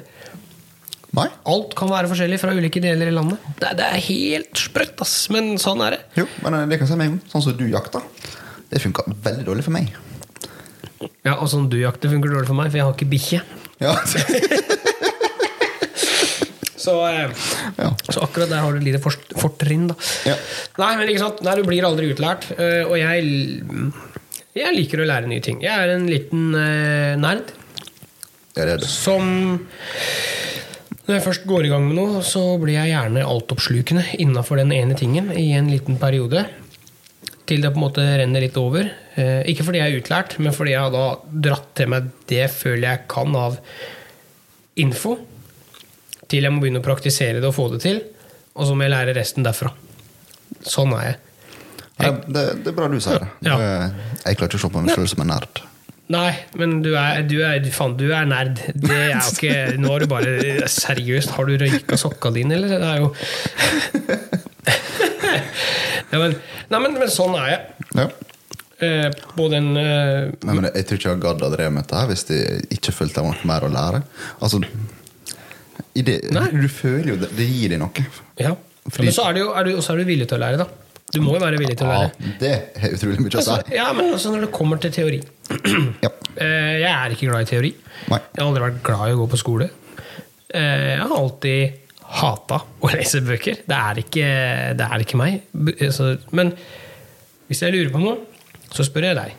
Nei? 1.14 1.28
Alt 1.46 1.76
kan 1.78 1.92
være 1.92 2.10
forskjellig 2.10 2.40
fra 2.42 2.54
ulike 2.58 2.82
deler 2.82 3.12
i 3.12 3.14
landet. 3.14 3.42
Det, 3.62 3.70
det 3.78 3.86
er 3.86 4.02
helt 4.08 4.58
sprøtt, 4.58 4.96
ass. 5.06 5.14
Men 5.34 5.52
sånn 5.62 5.84
er 5.86 5.98
det. 5.98 6.00
Jo, 6.24 6.26
men 6.46 6.58
eh, 6.58 6.64
det 6.72 6.80
kan 6.82 6.90
si 6.90 6.98
meg 6.98 7.12
om. 7.14 7.20
Sånn 7.30 7.44
som 7.46 7.54
du 7.60 7.68
jakter, 7.70 8.02
det 8.72 8.82
funka 8.82 9.06
veldig 9.28 9.46
dårlig 9.46 9.66
for 9.68 9.76
meg. 9.76 9.92
Ja, 11.24 11.36
Og 11.38 11.48
sånn 11.52 11.68
du 11.70 11.78
jakter 11.82 12.10
funker 12.10 12.34
dårlig 12.34 12.50
for 12.50 12.58
meg, 12.58 12.72
for 12.74 12.80
jeg 12.82 12.88
har 12.88 12.96
ikke 12.98 13.12
bikkje. 13.14 13.44
Ja. 13.84 13.94
Så, 16.84 16.98
eh, 17.08 17.30
ja. 17.80 17.94
så 18.12 18.26
akkurat 18.26 18.50
der 18.52 18.60
har 18.60 18.74
du 18.76 18.82
et 18.82 18.84
lite 18.90 19.00
fortrinn, 19.40 19.86
da. 19.88 19.96
Ja. 20.28 20.34
Nei, 20.82 20.90
men 21.00 21.08
ikke 21.14 21.22
sant? 21.22 21.40
Nei, 21.46 21.54
du 21.56 21.64
blir 21.64 21.86
aldri 21.88 22.10
utlært. 22.12 22.50
eh, 22.58 22.82
Og 22.84 22.98
jeg, 23.00 23.30
jeg 24.60 24.76
liker 24.76 25.00
å 25.00 25.08
lære 25.08 25.30
nye 25.32 25.40
ting. 25.46 25.62
Jeg 25.64 25.72
er 25.72 25.94
en 25.94 26.10
liten 26.12 26.50
nerd 27.24 27.54
Ja, 28.58 28.66
det 28.66 28.74
er 28.76 28.82
det. 28.84 28.90
som 28.92 29.62
Når 31.04 31.18
jeg 31.18 31.24
først 31.26 31.48
går 31.50 31.66
i 31.68 31.72
gang 31.74 31.84
med 31.84 31.98
noe, 32.00 32.22
så 32.24 32.42
blir 32.62 32.78
jeg 32.78 32.94
gjerne 32.94 33.26
altoppslukende 33.28 34.06
innafor 34.24 34.62
den 34.62 34.72
ene 34.72 34.96
tingen 34.96 35.34
i 35.36 35.50
en 35.58 35.68
liten 35.68 35.98
periode. 36.00 36.46
Til 37.44 37.60
det 37.60 37.74
på 37.74 37.82
en 37.82 37.84
måte 37.84 38.06
renner 38.22 38.46
litt 38.46 38.56
over. 38.60 38.88
Eh, 39.20 39.42
ikke 39.52 39.66
fordi 39.68 39.82
jeg 39.82 39.92
er 39.92 40.00
utlært, 40.00 40.38
men 40.40 40.56
fordi 40.56 40.72
jeg 40.78 40.86
har 40.86 40.94
da 40.94 41.04
dratt 41.50 41.74
til 41.76 41.92
meg 41.92 42.08
det 42.32 42.40
jeg 42.46 42.54
føler 42.56 42.88
jeg 42.88 43.04
kan 43.12 43.36
av 43.36 43.60
info. 44.80 45.18
Til 46.32 46.48
jeg 46.48 46.56
må 46.56 46.64
begynne 46.64 46.80
å 46.80 46.88
praktisere 46.88 47.44
det 47.44 47.52
og 47.52 47.58
få 47.58 47.68
det 47.76 47.84
til. 47.84 48.00
Og 48.56 48.70
så 48.70 48.78
må 48.78 48.88
jeg 48.88 48.96
lære 48.96 49.18
resten 49.20 49.44
derfra. 49.44 49.74
Sånn 50.64 50.96
er 50.96 51.10
jeg. 51.10 51.20
Ja, 52.00 52.16
det, 52.16 52.48
det 52.64 52.72
er 52.72 52.80
bra 52.80 52.88
du 52.88 52.98
sier 53.04 53.20
det. 53.26 53.30
Ja. 53.44 53.60
Jeg 54.24 54.40
klarer 54.40 54.48
ikke 54.48 54.62
å 54.62 54.64
se 54.64 54.72
på 54.72 54.88
meg 54.88 54.96
sjøl 54.96 55.12
som 55.12 55.28
en 55.28 55.34
nerd. 55.36 55.66
Nei, 56.12 56.34
men 56.60 56.82
du 56.84 56.90
er, 57.00 57.22
du 57.24 57.38
er, 57.48 57.64
faen, 57.72 57.94
du 57.98 58.10
er 58.12 58.26
nerd. 58.28 58.60
Det 58.76 58.92
er 58.92 59.14
jo 59.14 59.22
ikke 59.32 59.54
Nå 59.80 59.88
har 59.94 60.04
du 60.04 60.10
bare 60.12 60.34
Seriøst, 60.70 61.32
har 61.38 61.48
du 61.48 61.54
røyka 61.62 61.96
sokka 61.98 62.32
dine, 62.36 62.58
eller? 62.58 62.76
Det 62.76 62.90
er 62.90 62.98
jo 63.00 63.08
ja, 66.12 66.20
men, 66.20 66.36
Nei, 66.74 66.80
men, 66.84 66.98
men 67.00 67.12
sånn 67.12 67.36
er 67.40 67.48
jeg. 67.54 67.62
Ja. 68.02 68.08
Eh, 68.84 69.08
både 69.38 69.60
en 69.62 69.70
eh, 69.80 70.28
Nei, 70.44 70.58
men 70.58 70.68
jeg 70.68 70.88
tror 70.90 71.00
ikke 71.00 71.08
jeg 71.08 71.14
hadde 71.16 71.24
gadd 71.28 71.46
å 71.48 71.52
drive 71.54 71.72
med 71.72 71.86
dette 71.86 72.02
her 72.02 72.10
hvis 72.12 72.26
jeg 72.34 72.68
ikke 72.78 72.96
følte 73.00 73.22
jeg 73.22 73.30
måtte 73.32 73.50
mer 73.50 73.66
å 73.68 73.72
lære. 73.72 74.04
Altså, 74.44 74.60
det, 75.94 76.20
du 76.28 76.70
føler 76.74 77.14
jo 77.14 77.18
det, 77.24 77.32
det 77.38 77.48
gir 77.48 77.74
deg 77.76 77.84
noe. 77.84 78.06
Ja. 78.42 78.54
Fordi- 78.84 79.08
Men 79.08 79.16
så 79.16 79.30
er, 79.30 79.38
du, 79.40 79.46
er 79.56 79.64
du, 79.70 79.78
er 79.80 80.00
du 80.02 80.08
villig 80.10 80.28
til 80.28 80.36
å 80.42 80.44
lære, 80.44 80.66
da. 80.66 80.68
Du 81.14 81.20
må 81.22 81.36
jo 81.36 81.42
være 81.44 81.60
villig 81.62 81.76
til 81.78 81.86
å 81.90 81.94
Ja, 81.94 82.10
det 82.40 82.52
er 82.80 82.94
utrolig 82.96 83.20
mye 83.22 83.30
å 83.34 83.38
Altså, 83.42 83.58
si. 83.68 83.76
ja, 83.76 83.90
men 83.94 84.14
også 84.16 84.32
når 84.34 84.46
det 84.48 84.52
kommer 84.56 84.80
til 84.82 84.92
teori 84.96 85.20
Ja. 86.02 86.10
eh, 86.38 86.80
Jeg 86.82 86.90
er 86.92 87.14
ikke 87.14 87.30
glad 87.30 87.42
i 87.46 87.50
teori. 87.52 87.72
Nei. 88.10 88.20
Jeg 88.34 88.42
har 88.42 88.48
aldri 88.48 88.64
vært 88.64 88.80
glad 88.88 89.04
i 89.10 89.14
å 89.14 89.20
gå 89.22 89.28
på 89.34 89.38
skole. 89.42 89.70
Eh, 90.54 90.96
Jeg 90.96 91.00
har 91.04 91.14
alltid 91.18 91.74
hata 92.14 92.62
å 92.82 92.90
lese 92.94 93.22
bøker. 93.26 93.60
Det 93.68 93.78
er 93.78 94.02
ikke, 94.02 94.26
det 94.78 94.88
er 94.90 95.00
ikke 95.06 95.18
meg. 95.18 95.42
Altså, 95.82 96.18
Men 96.32 96.54
hvis 97.50 97.62
jeg 97.62 97.74
lurer 97.74 97.92
på 97.94 98.02
noe, 98.02 98.18
så 98.74 98.84
spør 98.86 99.08
jeg 99.12 99.16
deg. 99.20 99.34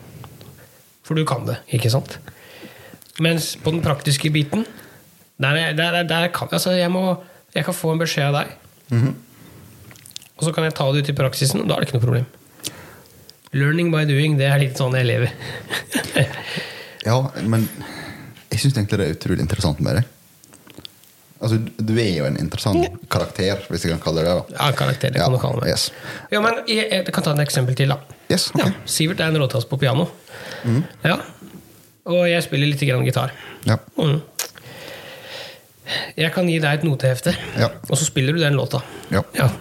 For 1.03 1.15
du 1.15 1.23
kan 1.27 1.45
det, 1.45 1.57
ikke 1.75 1.91
sant? 1.91 2.17
Mens 3.19 3.55
på 3.55 3.71
den 3.71 3.81
praktiske 3.83 4.31
biten 4.31 4.65
der, 5.39 5.73
der, 5.75 6.03
der 6.03 6.27
kan, 6.35 6.47
altså 6.51 6.71
jeg, 6.75 6.89
må, 6.91 7.17
jeg 7.55 7.63
kan 7.67 7.73
få 7.75 7.91
en 7.93 7.99
beskjed 7.99 8.31
av 8.31 8.41
deg. 8.41 9.13
Og 10.35 10.43
så 10.47 10.51
kan 10.55 10.65
jeg 10.67 10.75
ta 10.75 10.87
det 10.91 11.03
ut 11.05 11.11
i 11.13 11.15
praksisen, 11.15 11.61
og 11.63 11.69
da 11.69 11.77
er 11.77 11.83
det 11.83 11.89
ikke 11.89 11.99
noe 11.99 12.05
problem. 12.07 12.25
Learning 13.55 13.91
by 13.93 14.03
doing, 14.09 14.35
det 14.39 14.49
er 14.51 14.59
litt 14.59 14.79
sånn 14.79 14.95
jeg 14.97 15.07
lever. 15.07 15.31
ja, 17.07 17.15
men 17.47 17.63
jeg 18.51 18.59
syns 18.59 18.75
egentlig 18.75 18.99
det 18.99 19.07
er 19.07 19.15
utrolig 19.15 19.45
interessant 19.45 19.79
med 19.85 20.01
deg. 20.01 20.11
Altså, 21.45 21.59
du 21.59 21.93
er 21.99 22.11
jo 22.15 22.25
en 22.27 22.37
interessant 22.39 22.99
karakter, 23.11 23.59
hvis 23.69 23.83
jeg 23.85 23.93
kan 23.93 24.01
kalle 24.03 24.23
det 24.23 24.31
det. 24.31 24.55
Ja, 24.55 24.69
karakter, 24.75 25.11
det 25.13 25.21
kan 25.21 25.33
du 25.35 25.39
kalle 25.39 25.61
meg. 25.61 25.71
Yes. 25.71 25.89
Ja, 26.31 26.39
men 26.43 26.61
jeg, 26.71 26.87
jeg 26.89 27.13
kan 27.15 27.25
ta 27.27 27.33
et 27.35 27.43
eksempel 27.43 27.75
til, 27.77 27.91
da. 27.91 27.99
Yes, 28.31 28.47
okay. 28.55 28.71
Ja, 28.71 28.85
Sivert 28.89 29.21
er 29.21 29.31
en 29.31 29.39
råtass 29.43 29.67
på 29.69 29.77
piano. 29.79 30.07
Ja. 31.05 31.19
Og 32.09 32.23
jeg 32.29 32.43
spiller 32.45 32.71
litt 32.71 32.81
grann 32.87 33.05
gitar. 33.07 33.35
Ja. 33.67 33.77
Mm. 33.99 34.17
Jeg 36.17 36.31
kan 36.33 36.49
gi 36.49 36.57
deg 36.63 36.79
et 36.79 36.87
notehefte, 36.87 37.35
Ja. 37.59 37.69
og 37.89 37.99
så 37.99 38.07
spiller 38.07 38.33
du 38.33 38.41
den 38.41 38.57
låta. 38.57 38.81
Ja. 39.13 39.21
Ja. 39.37 39.51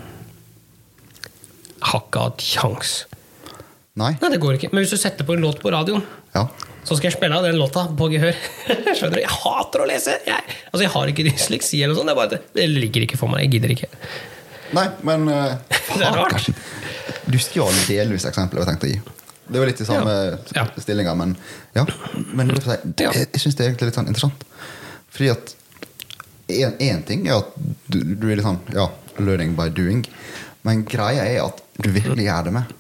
Hatt 1.95 2.43
kjangs. 2.43 3.05
Nei? 3.95 4.13
Nei, 4.21 4.31
det 4.33 4.41
går 4.43 4.57
ikke. 4.59 4.73
Men 4.75 4.83
hvis 4.83 4.95
du 4.97 4.99
setter 4.99 5.27
på 5.27 5.37
en 5.37 5.43
låt 5.45 5.61
på 5.63 5.71
radioen, 5.71 6.03
Ja. 6.35 6.49
så 6.83 6.97
skal 6.99 7.11
jeg 7.11 7.17
spille 7.17 7.37
av 7.39 7.45
den 7.47 7.57
låta 7.61 7.85
på 7.97 8.09
gehør. 8.11 8.35
Skjønner 8.99 9.21
du? 9.21 9.23
Jeg 9.23 9.31
hater 9.31 9.85
å 9.85 9.87
lese! 9.87 10.17
Jeg, 10.27 10.43
altså, 10.73 10.83
jeg 10.83 10.91
har 10.97 11.13
ikke 11.13 11.27
dysleksi, 11.29 11.83
eller 11.87 11.95
noe 11.95 12.15
sånt. 12.17 12.31
Det, 12.35 12.41
det 12.59 12.67
ligger 12.73 13.07
ikke 13.07 13.19
for 13.21 13.31
meg. 13.31 13.45
Jeg 13.47 13.55
gidder 13.57 13.75
ikke. 13.77 13.91
Nei, 14.75 14.89
men 15.07 15.29
uh, 15.31 15.55
Det 15.99 16.03
er 16.09 16.19
rart. 16.19 16.49
Du 17.31 17.39
stjal 17.39 17.71
delvis 17.87 18.27
eksempelet 18.27 18.65
jeg 18.65 18.73
tenkte 18.73 18.89
å 18.91 18.93
gi. 18.97 19.01
Det 19.45 19.61
var 19.61 19.69
litt 19.69 19.81
i 19.85 19.87
samme 19.87 20.13
Ja. 20.57 20.65
stillinga, 20.81 21.15
men 21.21 21.37
ja. 21.77 21.85
Men 22.35 22.51
Ja. 22.57 23.13
jeg, 23.13 23.29
jeg 23.31 23.41
syns 23.45 23.55
det 23.59 23.65
er 23.67 23.71
egentlig 23.71 23.91
litt 23.93 23.99
sånn 24.01 24.09
interessant. 24.11 24.45
Fordi 25.15 25.31
at 25.37 25.55
én 26.83 27.05
ting 27.07 27.29
er 27.29 27.39
at 27.45 27.55
du, 27.89 28.01
du 28.03 28.27
er 28.31 28.37
litt 28.41 28.47
sånn 28.47 28.59
ja, 28.75 28.89
learning 29.21 29.55
by 29.57 29.69
doing. 29.71 30.03
Men 30.65 30.85
greia 30.89 31.27
er 31.29 31.43
at 31.45 31.61
du 31.77 31.91
virkelig 31.93 32.25
gjør 32.29 32.49
det 32.49 32.55
med. 32.57 32.73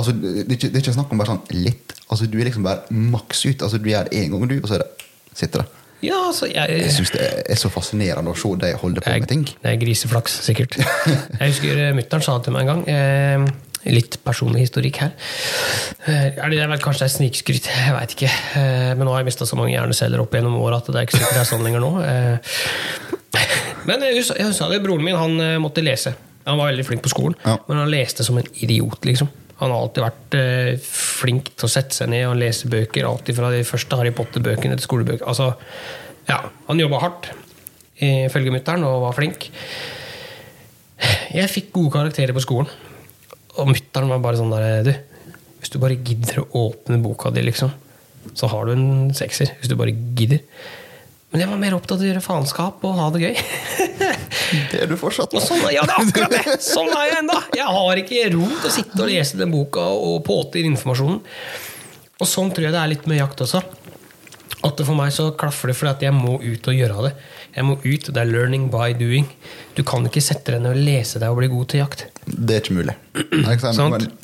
Altså, 0.00 0.14
det, 0.16 0.46
er 0.46 0.56
ikke, 0.56 0.70
det 0.70 0.78
er 0.78 0.84
ikke 0.84 0.96
snakk 0.96 1.12
om 1.12 1.20
bare 1.20 1.34
sånn 1.34 1.58
litt. 1.58 1.92
Altså, 2.08 2.28
du 2.30 2.38
er 2.40 2.48
liksom 2.48 2.64
bare 2.64 3.00
maks 3.12 3.44
ut. 3.44 3.62
Altså, 3.66 3.78
du 3.78 3.90
gjør 3.90 4.08
det 4.08 4.22
én 4.22 4.32
gang, 4.32 4.48
du, 4.48 4.56
og 4.62 4.70
så 4.70 4.80
det, 4.80 4.88
sitter 5.36 5.64
det. 5.64 5.80
Ja, 6.00 6.16
altså, 6.30 6.48
jeg, 6.48 6.78
Jeg 6.80 6.92
syns 6.94 7.10
det 7.12 7.24
er 7.44 7.58
så 7.60 7.68
fascinerende 7.72 8.32
å 8.32 8.38
se 8.38 8.54
deg 8.62 8.78
holde 8.80 9.02
på 9.04 9.12
med 9.12 9.28
ting. 9.28 9.42
Det 9.50 9.74
er 9.74 9.80
griseflaks, 9.82 10.38
sikkert. 10.46 10.78
Jeg 10.80 11.42
husker 11.42 11.82
uh, 11.82 11.90
mutter'n 11.98 12.24
sa 12.24 12.38
til 12.40 12.56
meg 12.56 12.64
en 12.64 12.70
gang 12.70 12.86
eh, 12.88 13.50
Litt 13.88 14.18
personlig 14.24 14.66
historikk 14.66 14.98
her. 15.00 15.12
Eh, 16.04 16.36
er 16.36 16.50
det, 16.52 16.58
jeg 16.58 16.68
vet, 16.68 16.82
kanskje 16.84 17.04
det 17.04 17.06
er 17.06 17.12
snikskryt, 17.14 17.68
jeg 17.72 17.94
veit 17.96 18.12
ikke. 18.12 18.32
Eh, 18.60 18.90
men 18.92 19.06
nå 19.08 19.14
har 19.14 19.22
jeg 19.22 19.30
mista 19.30 19.48
så 19.48 19.56
mange 19.56 19.72
hjerneceller 19.72 20.20
opp 20.20 20.36
gjennom 20.36 20.58
året 20.60 20.82
at 20.82 20.90
det 20.92 21.00
er 21.00 21.08
ikke 21.08 21.16
sikkert 21.16 21.38
det 21.38 21.44
er 21.44 21.48
sånn 21.48 21.64
lenger 21.64 21.84
nå. 21.84 21.92
Eh, 22.04 22.58
men 23.88 24.04
jeg 24.04 24.18
jeg 24.20 24.50
husker 24.50 24.72
det, 24.72 24.82
broren 24.84 25.06
min 25.06 25.16
han 25.16 25.40
eh, 25.40 25.56
måtte 25.62 25.84
lese. 25.84 26.12
Han 26.50 26.58
var 26.60 26.70
veldig 26.72 26.86
flink 26.88 27.02
på 27.04 27.12
skolen, 27.12 27.36
Ja. 27.46 27.56
men 27.68 27.78
han 27.80 27.90
leste 27.92 28.24
som 28.26 28.38
en 28.40 28.48
idiot. 28.60 29.00
liksom. 29.06 29.28
Han 29.60 29.70
har 29.70 29.82
alltid 29.84 30.02
vært 30.06 30.34
eh, 30.40 30.76
flink 30.80 31.50
til 31.56 31.68
å 31.68 31.70
sette 31.70 31.92
seg 31.94 32.08
ned 32.08 32.26
og 32.30 32.38
lese 32.40 32.68
bøker. 32.72 33.04
Alltid 33.06 33.36
fra 33.36 33.50
de 33.52 33.62
første 33.68 33.96
Harry 34.00 34.10
Potter-bøkene 34.16 34.76
til 34.78 34.86
skolebøker. 34.86 35.26
Altså, 35.28 35.50
ja, 36.28 36.38
han 36.68 36.80
jobba 36.80 37.00
hardt, 37.02 37.28
ifølge 38.00 38.54
mutter'n, 38.54 38.84
og 38.88 39.02
var 39.04 39.12
flink. 39.18 39.50
Jeg 41.34 41.50
fikk 41.52 41.70
gode 41.76 41.92
karakterer 41.94 42.34
på 42.36 42.42
skolen. 42.44 42.68
Og 43.60 43.68
mutter'n 43.68 44.08
var 44.10 44.20
bare 44.24 44.38
sånn 44.40 44.52
der 44.52 44.82
Du, 44.86 44.92
hvis 45.60 45.72
du 45.74 45.78
bare 45.82 45.96
gidder 46.00 46.40
å 46.42 46.46
åpne 46.70 47.00
boka 47.02 47.30
di, 47.34 47.42
liksom, 47.44 47.72
så 48.36 48.48
har 48.48 48.64
du 48.68 48.72
en 48.72 49.10
sekser. 49.16 49.52
Hvis 49.60 49.68
du 49.68 49.76
bare 49.76 49.92
gidder. 50.16 50.40
Men 51.30 51.44
jeg 51.44 51.50
var 51.52 51.60
mer 51.62 51.74
opptatt 51.76 52.00
av 52.00 52.02
å 52.02 52.08
gjøre 52.08 52.22
faenskap 52.24 52.84
og 52.86 52.96
ha 52.98 53.06
det 53.14 53.20
gøy. 53.22 53.34
Det 54.70 54.80
er 54.82 54.88
du 54.90 54.96
fortsatt. 54.98 55.30
Og 55.38 55.42
sånn, 55.44 55.60
ja, 55.70 55.84
det 55.86 55.94
er 55.94 56.02
akkurat 56.02 56.32
det! 56.34 56.54
Sånn 56.64 56.88
er 56.90 57.04
jeg 57.06 57.18
ennå! 57.20 57.36
Jeg 57.54 57.66
har 57.70 58.00
ikke 58.00 58.22
ro 58.34 58.48
til 58.50 58.66
å 58.66 58.72
sitte 58.74 58.98
og 59.04 59.10
lese 59.12 59.38
den 59.38 59.52
boka 59.54 59.84
og 59.94 60.24
påte 60.26 60.58
inn 60.58 60.72
informasjonen. 60.72 61.20
Og 62.18 62.26
sånn 62.28 62.50
tror 62.50 62.66
jeg 62.66 62.74
det 62.74 62.80
er 62.82 62.90
litt 62.90 63.06
med 63.06 63.20
jakt 63.20 63.44
også. 63.46 63.60
At 64.66 64.74
det 64.76 64.84
for 64.88 64.98
meg 64.98 65.12
så 65.14 65.28
klaffer 65.38 65.70
det 65.70 65.76
fordi 65.78 65.92
at 65.92 66.02
jeg 66.08 66.16
må 66.16 66.34
ut 66.42 66.66
og 66.68 66.76
gjøre 66.76 67.04
det. 67.06 67.12
Jeg 67.54 67.66
må 67.68 67.76
ut, 67.78 68.10
Det 68.10 68.20
er 68.20 68.28
learning 68.28 68.66
by 68.72 68.90
doing. 68.98 69.30
Du 69.78 69.84
kan 69.86 70.04
ikke 70.10 70.22
sette 70.24 70.56
deg 70.56 70.64
ned 70.66 70.74
og 70.74 70.82
lese 70.90 71.22
deg 71.22 71.30
og 71.30 71.38
bli 71.40 71.48
god 71.54 71.70
til 71.70 71.84
jakt. 71.84 72.04
Det 72.26 72.58
er 72.58 72.64
ikke 72.64 72.76
mulig. 72.76 72.96
Nei, 73.14 73.54
ikke 73.54 73.70
sant? 73.70 74.10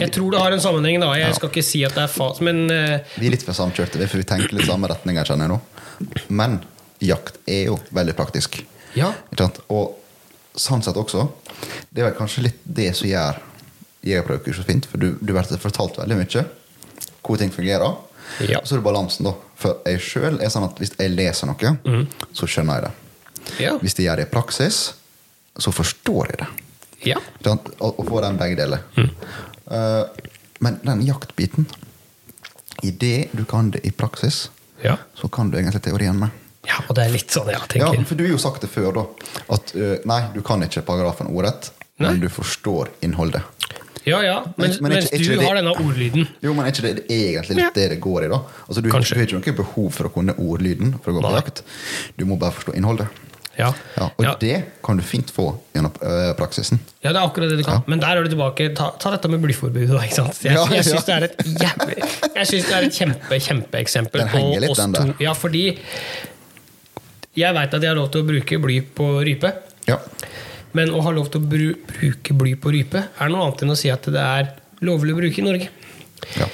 Jeg 0.00 0.10
tror 0.14 0.32
det 0.32 0.42
har 0.42 0.54
en 0.54 0.62
sammenheng, 0.62 1.00
da. 1.02 1.12
Jeg 1.18 1.36
skal 1.36 1.50
ikke 1.52 1.64
si 1.66 1.82
at 1.86 1.96
det 1.96 2.04
er 2.06 2.12
fas, 2.12 2.40
men 2.44 2.64
uh... 2.70 2.98
vi 3.18 3.28
er 3.28 3.34
litt 3.34 3.44
for 3.46 3.56
samkjørte, 3.56 4.00
vi, 4.00 4.08
for 4.10 4.22
vi 4.22 4.28
tenker 4.28 4.54
litt 4.56 4.68
samme 4.68 4.90
kjenner 4.90 5.44
jeg 5.44 5.52
nå. 5.52 5.58
Men 6.28 6.60
jakt 7.02 7.40
er 7.50 7.66
jo 7.70 7.78
veldig 7.90 8.14
praktisk. 8.18 8.62
ja. 8.98 9.12
Og 9.68 9.98
sånn 10.58 10.82
sett 10.84 10.98
også, 11.00 11.26
det 11.90 12.02
er 12.02 12.10
vel 12.10 12.16
kanskje 12.18 12.46
litt 12.48 12.64
det 12.64 12.90
som 12.96 13.08
gjør 13.08 13.38
jegerprøvekurs 14.04 14.58
så 14.60 14.66
fint, 14.66 14.88
for 14.88 15.00
du, 15.00 15.14
du 15.20 15.32
blir 15.32 15.62
fortalt 15.62 16.00
veldig 16.00 16.18
mye 16.18 16.44
hvor 17.22 17.38
ting 17.38 17.52
fungerer. 17.54 17.94
Ja. 18.42 18.58
Og 18.58 18.66
så 18.66 18.74
er 18.74 18.80
det 18.80 18.86
balansen, 18.86 19.28
da. 19.28 19.36
For 19.60 19.78
jeg 19.86 20.02
sjøl 20.02 20.40
er 20.42 20.50
sånn 20.50 20.66
at 20.66 20.80
hvis 20.82 20.94
jeg 20.98 21.12
leser 21.14 21.50
noe, 21.50 22.02
så 22.34 22.48
skjønner 22.50 22.80
jeg 22.80 22.88
det. 22.88 22.92
Ja. 23.62 23.76
Hvis 23.82 23.94
jeg 23.98 24.08
gjør 24.08 24.18
det 24.18 24.26
i 24.26 24.32
praksis, 24.32 24.80
så 25.58 25.72
forstår 25.74 26.32
jeg 26.32 26.40
det. 26.42 26.48
Ja. 27.04 27.18
Og, 27.46 27.70
og 27.98 28.04
få 28.08 28.20
den 28.24 28.36
begge 28.40 28.56
deler. 28.56 28.82
Eh, 28.98 30.04
men 30.62 30.80
den 30.84 31.02
jaktbiten 31.06 31.66
Idet 32.82 33.28
du 33.36 33.44
kan 33.44 33.70
det 33.70 33.84
i 33.86 33.90
praksis, 33.94 34.50
Ja. 34.82 34.96
så 35.14 35.28
kan 35.30 35.50
du 35.50 35.58
egentlig 35.58 35.82
teorien 35.82 36.18
med. 36.18 36.30
ja. 36.66 36.80
Og 36.88 36.94
det 36.96 37.04
er 37.06 37.10
litt 37.12 37.30
sånn, 37.30 37.46
ja, 37.52 37.60
Ja, 37.60 37.66
tenker 37.92 38.04
for 38.06 38.14
du 38.16 38.24
har 38.24 38.30
jo 38.32 38.38
sagt 38.38 38.60
det 38.64 38.70
før, 38.70 38.92
da. 38.92 39.04
At 39.54 39.74
eh, 39.76 39.98
nei, 40.04 40.20
du 40.34 40.40
kan 40.42 40.62
ikke 40.62 40.82
paragrafen 40.82 41.26
ordrett, 41.30 41.70
men 41.98 42.18
du 42.20 42.28
forstår 42.28 42.88
innholdet. 43.02 43.42
Ja, 44.04 44.18
ja, 44.22 44.40
men, 44.56 44.72
Men 44.80 44.92
er 44.92 44.96
mens 44.96 45.10
ikke- 45.12 45.14
er 45.14 45.18
du 45.22 45.36
det- 45.38 45.46
har 45.46 45.54
denne 45.54 45.74
ordlyden. 45.78 46.26
Jo, 46.42 46.54
men 46.54 46.66
er 46.66 46.72
ikke 46.72 46.82
det 46.94 47.06
egentlig 47.08 47.56
litt 47.56 47.74
det 47.74 47.88
det 47.90 48.00
går 48.00 48.24
i, 48.24 48.28
da? 48.28 48.40
Altså, 48.66 48.82
du, 48.82 48.88
du 48.88 48.90
har 48.90 49.00
ikke 49.00 49.32
noe 49.38 49.52
behov 49.56 49.92
for 49.92 50.08
å 50.08 50.12
kunne 50.12 50.34
ordlyden 50.34 50.98
for 51.04 51.12
å 51.12 51.20
gå 51.20 51.22
på 51.22 51.34
jakt. 51.36 51.62
Du 52.18 52.24
må 52.24 52.36
bare 52.36 52.50
forstå 52.50 52.74
innholdet. 52.74 53.06
Ja. 53.58 53.68
Ja, 53.98 54.06
og 54.16 54.24
Ja. 54.24 54.34
det 54.40 54.54
kan 54.84 54.96
du 54.96 55.02
fint 55.04 55.30
få 55.30 55.50
gjennom 55.74 55.92
øh, 56.00 56.30
praksisen. 56.38 56.80
Ja, 57.04 57.12
det 57.12 57.18
er 57.20 57.26
akkurat 57.26 57.50
det 57.52 57.58
du 57.60 57.64
kan. 57.66 57.82
Men 57.86 58.00
der 58.00 58.16
er 58.16 58.22
du 58.24 58.30
tilbake. 58.32 58.70
Ta, 58.74 58.90
ta 58.98 59.10
dette 59.12 59.28
med 59.28 59.42
blyforbudet. 59.44 59.90
da, 59.92 60.00
ikke 60.06 60.14
sant? 60.22 60.38
Jeg, 60.44 60.54
Ja, 60.56 60.64
jeg 60.72 60.84
syns 60.88 61.08
ja. 61.08 61.08
det 61.08 61.16
er 61.16 61.24
et 61.28 61.60
jævlig 61.60 61.96
Jeg 62.36 62.46
synes 62.46 62.64
det 62.70 62.76
er 62.78 62.86
et 62.88 62.96
kjempe, 62.96 63.38
kjempeeksempel 63.48 64.20
Den 64.24 64.28
henger 64.32 64.60
litt, 64.64 64.76
den 64.80 64.92
der. 64.96 65.12
Ja, 65.20 65.32
fordi 65.36 65.64
jeg 67.36 67.54
veit 67.56 67.74
at 67.74 67.82
jeg 67.82 67.88
har 67.92 67.96
lov 67.96 68.10
til 68.12 68.22
å 68.24 68.28
bruke 68.28 68.58
bly 68.60 68.80
på 68.96 69.06
rype. 69.24 69.52
Ja. 69.88 69.98
Men 70.76 70.92
å 70.96 71.00
ha 71.04 71.12
lov 71.12 71.28
til 71.32 71.40
å 71.42 71.48
bru, 71.48 71.68
bruke 71.88 72.34
bly 72.36 72.54
på 72.60 72.72
rype 72.72 73.02
er 73.20 73.32
noe 73.32 73.46
annet 73.46 73.64
enn 73.64 73.72
å 73.74 73.76
si 73.78 73.90
at 73.92 74.04
det 74.12 74.20
er 74.20 74.50
lovlig 74.84 75.14
å 75.14 75.20
bruke 75.20 75.40
i 75.42 75.46
Norge. 75.46 75.68
ja. 76.40 76.48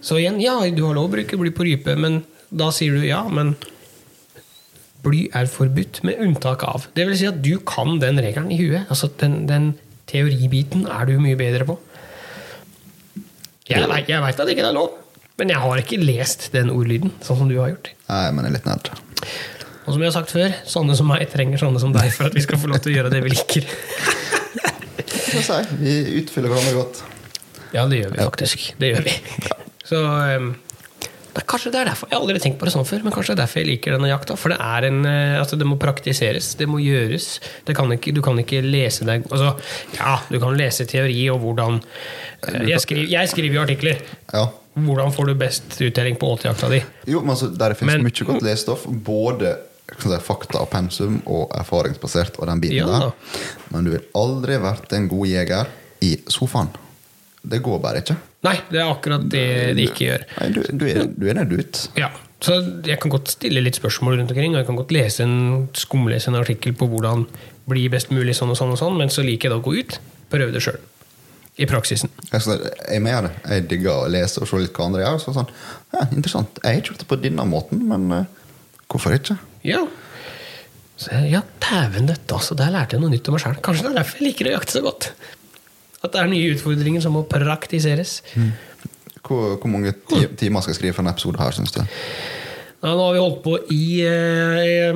Så 0.00 0.14
igjen, 0.20 0.36
ja, 0.40 0.54
du 0.70 0.84
har 0.86 0.94
lov 0.94 1.08
å 1.08 1.12
bruke 1.16 1.36
bly 1.36 1.50
på 1.52 1.64
rype, 1.66 1.96
men 1.98 2.20
da 2.54 2.68
sier 2.72 2.94
du 2.94 3.02
ja, 3.04 3.24
men 3.28 3.56
bly 5.04 5.26
er 5.36 5.50
forbudt 5.50 6.02
med 6.06 6.22
unntak 6.24 6.64
av. 6.66 6.88
Det 6.96 7.06
vil 7.08 7.18
si 7.18 7.28
at 7.28 7.42
du 7.44 7.58
kan 7.66 8.00
den 8.02 8.20
regelen 8.22 8.50
i 8.54 8.58
huet. 8.60 8.88
Altså 8.88 9.10
den, 9.20 9.44
den 9.50 9.72
teoribiten 10.10 10.86
er 10.90 11.08
du 11.08 11.18
mye 11.22 11.38
bedre 11.38 11.68
på. 11.68 11.78
Jeg, 13.68 13.84
jeg 14.08 14.24
veit 14.24 14.40
at 14.40 14.48
ikke 14.48 14.64
er 14.64 14.72
lov, 14.72 14.94
men 15.38 15.52
jeg 15.52 15.60
har 15.60 15.80
ikke 15.82 16.00
lest 16.00 16.48
den 16.54 16.70
ordlyden, 16.72 17.12
sånn 17.20 17.42
som 17.42 17.50
du 17.50 17.58
har 17.60 17.74
gjort. 17.74 17.90
Nei, 18.08 18.24
men 18.32 18.46
jeg 18.46 18.50
er 18.50 18.56
litt 18.56 18.68
nerd. 18.68 18.88
Og 19.84 19.94
som 19.94 20.02
jeg 20.02 20.08
har 20.08 20.16
sagt 20.16 20.32
før, 20.32 20.56
sånne 20.68 20.96
som 20.96 21.08
meg 21.08 21.28
trenger 21.32 21.60
sånne 21.60 21.80
som 21.82 21.92
deg 21.94 22.08
for 22.16 22.28
at 22.28 22.36
vi 22.36 22.44
skal 22.44 22.60
få 22.60 22.70
lov 22.72 22.80
til 22.84 22.92
å 22.92 22.96
gjøre 22.98 23.12
det 23.12 23.22
vi 23.24 23.34
liker. 23.36 23.68
Vi 25.28 25.92
utfyller 26.18 26.50
hverandre 26.50 26.72
godt. 26.74 27.00
Ja, 27.74 27.84
det 27.88 28.00
gjør 28.00 28.14
vi 28.14 28.24
faktisk. 28.24 28.62
Det 28.80 28.88
gjør 28.90 29.04
vi. 29.04 29.12
Så 29.86 30.00
um, 30.00 30.48
det 31.38 31.44
er 31.44 31.50
Kanskje 31.52 31.70
det 31.70 31.78
er 31.78 31.86
derfor. 31.92 32.08
Jeg 32.10 32.16
har 32.18 32.24
aldri 32.24 32.40
tenkt 32.42 32.58
på 32.58 32.66
det 32.66 32.72
sånn 32.74 32.86
før, 32.88 33.02
men 33.06 33.12
kanskje 33.14 33.30
det 33.30 33.36
er 33.36 33.42
derfor 33.44 33.60
jeg 33.62 33.68
liker 33.68 33.94
denne 33.94 34.08
jakta. 34.10 34.34
For 34.38 34.50
det 34.50 34.56
er 34.58 34.86
en, 34.88 34.96
eh, 35.06 35.36
altså 35.38 35.58
det 35.60 35.68
må 35.70 35.76
praktiseres, 35.78 36.48
det 36.58 36.66
må 36.66 36.80
gjøres. 36.82 37.28
Det 37.68 37.76
kan 37.78 37.92
ikke, 37.94 38.14
du 38.16 38.20
kan 38.26 38.40
ikke 38.42 38.58
lese 38.66 39.06
deg 39.06 39.28
altså, 39.30 39.52
Ja, 39.94 40.16
du 40.26 40.38
kan 40.42 40.56
lese 40.58 40.86
teori 40.90 41.28
og 41.30 41.38
hvordan 41.44 41.78
eh, 41.78 42.66
Jeg 42.72 42.82
skriver, 42.82 43.06
jeg 43.12 43.30
skriver 43.30 43.54
jo 43.54 43.62
artikler. 43.62 44.02
Ja. 44.32 44.48
Hvordan 44.78 45.14
får 45.14 45.30
du 45.30 45.34
best 45.38 45.78
uttelling 45.78 46.18
på 46.18 46.32
åtejakta 46.34 46.70
di? 46.74 46.82
Jo, 47.06 47.20
men 47.22 47.36
altså, 47.36 47.52
Der 47.54 47.76
Men- 47.86 48.02
mye 48.02 48.24
godt 48.26 48.42
lesestoff. 48.42 48.86
Både 48.86 49.56
fakta 50.20 50.58
og 50.60 50.70
pensum 50.70 51.22
og 51.26 51.50
erfaringsbasert. 51.54 52.38
og 52.38 52.46
den 52.48 52.60
biten 52.60 52.76
Ja. 52.76 52.86
der. 52.86 53.12
Men 53.70 53.84
du 53.84 53.90
vil 53.90 54.04
aldri 54.14 54.58
vært 54.58 54.92
en 54.92 55.08
god 55.08 55.26
jeger 55.26 55.66
i 56.02 56.16
sofaen. 56.28 56.68
Det 57.46 57.62
går 57.62 57.78
bare 57.80 58.02
ikke. 58.02 58.16
Nei, 58.46 58.54
det 58.70 58.78
er 58.78 58.86
akkurat 58.86 59.24
det 59.32 59.46
de 59.74 59.86
ikke 59.88 60.04
gjør. 60.06 60.24
Nei, 60.38 60.48
du, 60.54 60.60
du, 60.70 60.84
er, 60.86 61.06
du 61.10 61.26
er 61.26 61.38
nødt 61.40 61.54
ut. 61.58 61.80
Ja, 61.98 62.12
så 62.44 62.60
Jeg 62.86 63.00
kan 63.02 63.10
godt 63.10 63.32
stille 63.32 63.62
litt 63.64 63.78
spørsmål 63.80 64.20
rundt 64.20 64.30
omkring, 64.30 64.54
og 64.54 64.60
jeg 64.60 64.68
kan 64.68 64.78
godt 64.78 64.94
lese 64.94 65.24
en, 65.26 65.66
skumlese 65.74 66.30
en 66.30 66.38
artikkel 66.38 66.76
på 66.78 66.86
hvordan 66.86 67.26
bli 67.68 67.88
best 67.92 68.12
mulig 68.14 68.36
sånn 68.38 68.54
og 68.54 68.60
sånn, 68.60 68.76
og 68.76 68.78
sånn, 68.80 68.94
men 69.00 69.10
så 69.12 69.24
liker 69.26 69.48
jeg 69.48 69.56
da 69.56 69.58
å 69.58 69.64
gå 69.64 69.74
ut 69.80 69.98
prøve 70.32 70.54
det 70.54 70.62
sjøl. 70.64 70.78
I 71.58 71.66
praksisen. 71.66 72.12
Jeg, 72.30 72.44
jeg 72.46 72.98
er 73.00 73.02
med 73.02 73.24
det. 73.26 73.30
Jeg 73.50 73.64
digger 73.72 74.04
å 74.04 74.10
lese 74.12 74.44
og 74.44 74.46
se 74.46 74.60
litt 74.62 74.76
hva 74.76 74.86
andre 74.86 75.02
gjør. 75.02 75.16
Så 75.24 75.34
sånn, 75.34 75.48
ja, 75.90 76.04
interessant. 76.06 76.60
Jeg 76.62 76.68
har 76.68 76.82
ikke 76.82 76.92
gjort 76.92 77.02
det 77.02 77.08
på 77.10 77.18
denne 77.24 77.46
måten, 77.50 77.80
men 77.90 78.04
uh, 78.14 78.52
hvorfor 78.86 79.16
ikke? 79.16 79.34
Ja. 79.66 79.80
Så, 80.98 81.18
ja, 81.26 81.42
dæven 81.64 82.06
døtte, 82.10 82.38
altså. 82.38 82.54
Der 82.58 82.70
lærte 82.74 82.94
jeg 82.94 83.02
noe 83.02 83.10
nytt 83.10 83.26
om 83.26 83.34
meg 83.34 83.42
sjøl. 83.42 83.58
Kanskje 83.66 83.88
det 83.88 83.90
er 83.90 83.98
derfor 83.98 84.22
jeg 84.22 84.28
liker 84.28 84.50
å 84.50 84.54
jakte 84.54 84.76
så 84.76 84.84
godt. 84.86 85.10
At 86.04 86.14
det 86.14 86.20
er 86.22 86.30
nye 86.30 86.52
utfordringer 86.54 87.02
som 87.02 87.16
må 87.18 87.24
praktiseres. 87.28 88.20
Hvor, 89.26 89.56
hvor 89.58 89.70
mange 89.70 89.92
timer 90.38 90.62
skal 90.62 90.72
jeg 90.72 90.78
skrive 90.78 90.96
for 90.96 91.04
en 91.04 91.10
episode 91.10 91.40
her, 91.42 91.56
syns 91.56 91.74
du? 91.74 91.80
Ja, 92.78 92.92
nå 92.94 93.08
har 93.08 93.16
vi 93.16 93.18
holdt 93.24 93.40
på 93.42 93.56
i 93.74 93.84
eh, 94.06 94.94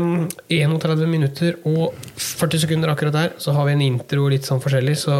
31 0.54 1.02
minutter 1.10 1.56
og 1.66 1.96
40 2.14 2.62
sekunder 2.62 2.92
akkurat 2.92 3.16
der. 3.16 3.32
Så 3.42 3.54
har 3.56 3.66
vi 3.66 3.74
en 3.74 3.82
intro 3.82 4.28
litt 4.30 4.46
sånn 4.46 4.62
forskjellig, 4.62 4.94
så 5.02 5.16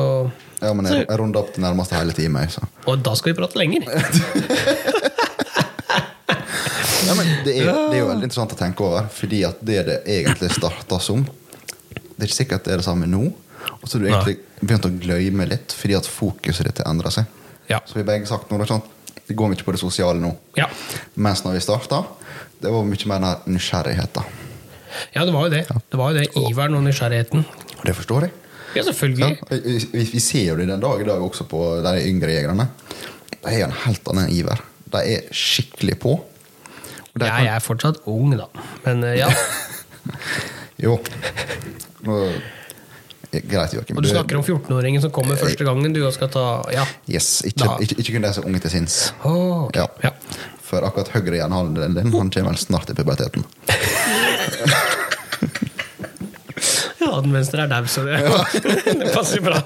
Ja, 0.63 0.71
men 0.79 0.87
jeg, 0.87 1.03
jeg 1.09 1.19
runder 1.19 1.43
opp 1.43 1.51
til 1.57 1.65
nærmeste 1.65 1.99
hele 1.99 2.15
time. 2.15 2.45
Så. 2.53 2.63
Og 2.87 3.03
da 3.03 3.17
skal 3.19 3.33
vi 3.33 3.41
prate 3.43 3.59
lenger. 3.59 3.89
Ja, 7.03 7.17
men 7.19 7.27
det, 7.45 7.53
er, 7.59 7.67
det 7.67 7.97
er 7.97 7.99
jo 7.99 8.09
veldig 8.09 8.27
interessant 8.29 8.53
å 8.55 8.57
tenke 8.57 8.85
over, 8.87 9.09
fordi 9.13 9.43
at 9.45 9.59
det 9.67 9.81
det 9.89 9.97
egentlig 10.09 10.53
starta 10.55 11.01
som 11.03 11.25
Det 11.27 12.23
er 12.23 12.29
ikke 12.29 12.37
sikkert 12.39 12.69
det 12.69 12.73
er 12.77 12.81
det 12.81 12.87
samme 12.87 13.09
nå. 13.11 13.25
Og 13.83 13.89
så 13.89 13.99
har 13.99 14.03
du 14.05 14.09
egentlig 14.11 14.37
begynt 14.63 14.87
å 14.89 14.93
glemme 15.03 15.47
litt 15.51 15.73
fordi 15.77 15.97
at 15.99 16.07
fokuset 16.09 16.67
ditt 16.69 16.83
endrer 16.87 17.11
seg. 17.15 17.25
Ja. 17.71 17.81
Så 17.87 17.95
vi 17.97 18.03
har 18.05 18.09
begge 18.13 18.27
sagt 18.31 18.51
noe, 18.53 18.63
er? 18.67 18.83
Det 19.29 19.37
går 19.39 19.53
mye 19.53 19.65
på 19.65 19.73
det 19.75 19.81
sosiale 19.81 20.19
nå. 20.21 20.33
Ja. 20.59 20.67
Mens 21.15 21.45
når 21.45 21.57
vi 21.57 21.61
starta, 21.65 22.03
det 22.63 22.71
var 22.75 22.85
mye 22.87 23.09
mer 23.11 23.23
den 23.23 23.55
nysgjerrigheten. 23.57 24.25
Ja, 25.15 25.25
det 25.25 25.33
var 25.33 25.47
jo 25.49 25.53
det. 25.55 25.63
Det 25.91 25.99
var 25.99 26.13
jo 26.13 26.19
det. 26.21 26.27
Iveren 26.51 26.75
og 26.77 26.83
nysgjerrigheten. 26.85 27.45
Og 27.79 27.85
det 27.89 27.95
forstår 27.97 28.27
jeg. 28.29 28.33
Ja, 28.73 28.81
Ja, 28.81 28.83
selvfølgelig. 28.89 29.39
vi, 29.51 29.79
vi- 29.93 30.11
vi 30.13 30.21
ser 30.21 30.45
jo 30.49 30.57
det 30.57 30.67
den 30.69 30.81
dag 30.81 31.01
i 31.01 31.05
dag 31.05 31.21
også 31.23 31.45
på 31.45 31.59
de 31.85 31.91
yngre 32.09 32.33
jegerne. 32.33 32.69
De 33.43 33.51
har 33.51 33.67
en 33.69 33.75
helt 33.85 34.09
annen 34.09 34.31
iver. 34.33 34.61
De 34.93 34.99
er 35.17 35.27
skikkelig 35.33 35.99
på. 36.01 36.13
Og 37.15 37.21
kan... 37.21 37.45
Jeg 37.45 37.55
er 37.55 37.61
fortsatt 37.61 37.99
ung, 38.09 38.33
da. 38.37 38.47
Men 38.87 39.05
eh, 39.05 39.19
ja. 39.19 39.29
Jo. 40.83 40.99
Nå, 42.07 42.17
greit, 43.41 43.73
Joakim. 43.77 43.97
Og 43.97 44.05
du 44.05 44.11
snakker 44.11 44.37
om 44.39 44.45
14-åringen 44.45 45.03
som 45.05 45.13
kommer 45.15 45.41
første 45.41 45.65
gangen 45.65 45.95
du 45.97 46.03
skal 46.13 46.31
ta 46.33 46.47
Ja. 46.75 46.85
Yes, 47.09 47.41
ikke, 47.49 47.69
ikke, 47.87 47.99
ikke 48.03 48.17
kun 48.17 48.27
de 48.27 48.33
som 48.37 48.45
er 48.45 48.53
unge 48.53 48.61
til 48.65 48.75
sinns. 48.77 48.99
Oh, 49.25 49.69
okay. 49.69 49.81
Ja. 49.81 50.11
ja. 50.11 50.13
For 50.63 50.85
akkurat 50.87 51.13
høyre 51.17 51.39
hjernehalvdelen 51.41 51.97
din 51.99 52.13
han 52.13 52.31
kommer 52.33 52.53
vel 52.53 52.61
snart 52.61 52.93
i 52.93 52.99
puberteten. 52.99 53.47
Ja, 57.03 57.17
den 57.21 57.33
venstre 57.35 57.65
er 57.65 57.71
dau, 57.71 57.87
så 57.91 58.05
det, 58.07 58.21
det 59.01 59.11
passer 59.11 59.43
bra. 59.43 59.59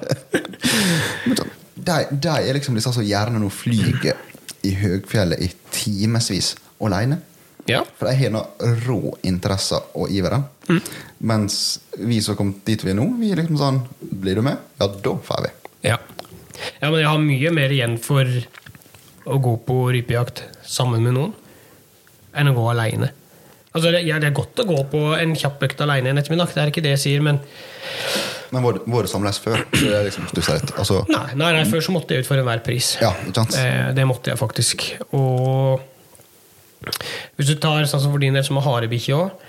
Men 1.26 1.36
sånn, 1.36 1.50
De, 1.76 1.96
de 2.10 2.32
er 2.32 2.56
liksom 2.56 2.74
disse 2.78 2.90
som 2.96 3.04
gjerne 3.04 3.38
nå 3.38 3.50
flyger 3.52 4.16
i 4.66 4.72
høgfjellet 4.80 5.42
i 5.44 5.50
timevis 5.74 6.54
alene. 6.82 7.20
Ja. 7.70 7.82
For 7.98 8.08
de 8.08 8.14
har 8.20 8.32
noe 8.34 8.72
rå 8.86 9.16
interesser 9.26 9.82
og 9.98 10.12
iveren. 10.14 10.44
Mm. 10.68 10.80
Mens 11.30 11.56
vi 11.98 12.20
som 12.22 12.34
har 12.34 12.40
kommet 12.40 12.62
dit 12.66 12.84
vi 12.84 12.92
er 12.92 12.98
nå, 12.98 13.06
vi 13.20 13.30
er 13.32 13.38
liksom 13.40 13.58
sånn 13.60 13.80
Blir 14.00 14.38
du 14.38 14.42
med? 14.46 14.58
Ja, 14.80 14.88
da 14.90 15.14
får 15.28 15.44
vi. 15.46 15.50
Ja. 15.88 15.98
ja, 16.80 16.88
men 16.90 16.98
jeg 17.00 17.10
har 17.10 17.22
mye 17.22 17.52
mer 17.54 17.74
igjen 17.74 17.98
for 18.02 18.30
å 19.26 19.38
gå 19.42 19.56
på 19.66 19.76
rypejakt 19.94 20.44
sammen 20.66 21.02
med 21.06 21.16
noen 21.16 21.34
enn 22.36 22.50
å 22.50 22.56
gå 22.56 22.66
aleine. 22.68 23.10
Altså, 23.72 23.90
det, 23.92 24.02
ja, 24.08 24.18
det 24.20 24.30
er 24.30 24.36
godt 24.36 24.60
å 24.62 24.66
gå 24.68 24.76
på 24.92 25.00
en 25.16 25.34
kjapp 25.36 25.62
økt 25.66 25.80
aleine 25.84 26.12
en 26.12 26.20
ettermiddag, 26.20 26.52
det 26.54 26.62
er 26.62 26.70
ikke 26.72 26.84
det 26.84 26.94
jeg 26.96 27.02
sier, 27.02 27.24
men 27.24 27.42
Men 28.54 28.62
var 28.62 28.76
det, 28.76 28.84
var 28.86 29.02
det 29.02 29.10
samles 29.10 29.38
før? 29.42 29.64
Det 29.74 30.02
liksom. 30.06 30.28
Altså, 30.78 31.00
nei, 31.10 31.24
nei, 31.34 31.50
nei, 31.58 31.64
før 31.68 31.82
så 31.82 31.92
måtte 31.92 32.14
jeg 32.14 32.22
ut 32.24 32.28
for 32.28 32.38
enhver 32.40 32.62
pris. 32.64 32.94
ja? 33.02 33.10
Eh, 33.34 33.90
det 33.96 34.06
måtte 34.06 34.30
jeg 34.30 34.38
faktisk. 34.38 34.84
Og 35.18 35.82
hvis 37.36 37.50
du 37.50 37.56
tar 37.60 37.86
sånn 37.88 38.02
som 38.04 38.12
for 38.14 38.22
din 38.22 38.36
del 38.36 38.44
som 38.46 38.60
har 38.60 38.66
harebikkje 38.68 39.16
òg 39.16 39.46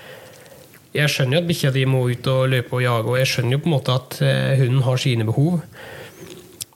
Jeg 0.97 1.12
skjønner 1.13 1.38
jo 1.38 1.41
at 1.43 1.50
bikkja 1.50 1.71
di 1.76 1.84
må 1.86 2.02
ut 2.10 2.28
og 2.32 2.47
løpe 2.50 2.73
og 2.80 2.82
jage, 2.82 3.12
og 3.12 3.19
jeg 3.19 3.30
skjønner 3.30 3.54
jo 3.58 3.62
på 3.62 3.69
en 3.69 3.76
måte 3.76 3.93
at 3.93 4.15
eh, 4.26 4.56
hunden 4.58 4.82
har 4.82 4.97
sine 4.97 5.28
behov. 5.28 5.60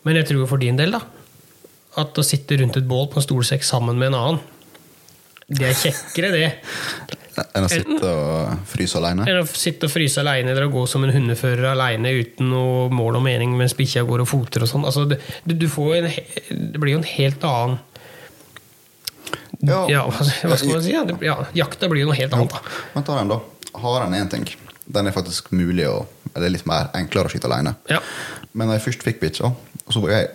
Men 0.05 0.19
jeg 0.19 0.27
tror 0.29 0.49
for 0.51 0.61
din 0.61 0.77
del, 0.77 0.93
da, 0.93 0.99
at 2.03 2.19
å 2.19 2.25
sitte 2.25 2.59
rundt 2.59 2.77
et 2.77 2.85
bål 2.91 3.07
på 3.09 3.17
en 3.17 3.25
stolsekk 3.25 3.65
sammen 3.65 3.97
med 3.97 4.11
en 4.11 4.19
annen, 4.19 4.43
det 5.51 5.71
er 5.71 5.79
kjekkere, 5.79 6.29
det, 6.35 6.51
Enn 7.55 7.65
å 7.65 7.69
sitte 7.71 8.07
og 8.07 8.65
fryse 8.67 8.99
alene? 8.99 9.25
enn 9.29 9.39
å 9.41 9.45
sitte 9.47 9.87
og 9.87 9.93
fryse 9.93 10.19
aleine 10.19 10.51
eller 10.51 10.67
å 10.67 10.73
gå 10.73 10.83
som 10.89 11.05
en 11.05 11.13
hundefører 11.15 11.69
aleine 11.71 12.11
uten 12.17 12.51
noe 12.51 12.89
mål 12.91 13.21
og 13.21 13.25
mening 13.25 13.53
mens 13.59 13.75
bikkja 13.77 14.03
går 14.07 14.25
og 14.25 14.29
foter 14.29 14.65
og 14.65 14.71
sånn. 14.71 14.85
Altså, 14.87 15.05
det, 15.09 15.21
du, 15.47 15.55
du 15.55 15.67
får 15.71 15.93
en, 16.01 16.09
det 16.51 16.81
blir 16.81 16.97
jo 16.97 17.01
en 17.01 17.07
helt 17.07 17.47
annen 17.47 17.79
Ja. 19.61 19.83
Ja, 19.89 20.03
hva 20.09 20.25
skal 20.57 20.71
man 20.73 20.81
si? 20.83 20.91
Ja, 21.25 21.35
jakta 21.53 21.87
blir 21.91 22.01
jo 22.05 22.07
noe 22.09 22.17
helt 22.17 22.33
annet. 22.33 22.49
da. 22.55 22.61
Men 22.95 23.03
ta 23.07 23.17
den, 23.19 23.27
da. 23.29 23.39
Haren 23.81 24.13
er 24.17 24.23
én 24.25 24.29
ting. 24.31 24.47
Den 24.91 25.07
er 25.07 25.13
faktisk 25.15 25.51
mulig 25.55 25.85
å 25.87 26.05
Eller 26.35 26.49
litt 26.53 26.65
mer 26.65 26.87
enklere 26.95 27.27
å 27.27 27.31
skyte 27.33 27.49
alene. 27.49 27.73
Ja. 27.91 27.99
Men 28.55 28.69
da 28.69 28.77
jeg 28.77 28.85
først 28.85 29.01
fikk 29.03 29.17
bikkja, 29.19 29.49
så 29.91 29.99
var 30.01 30.13
jeg 30.13 30.29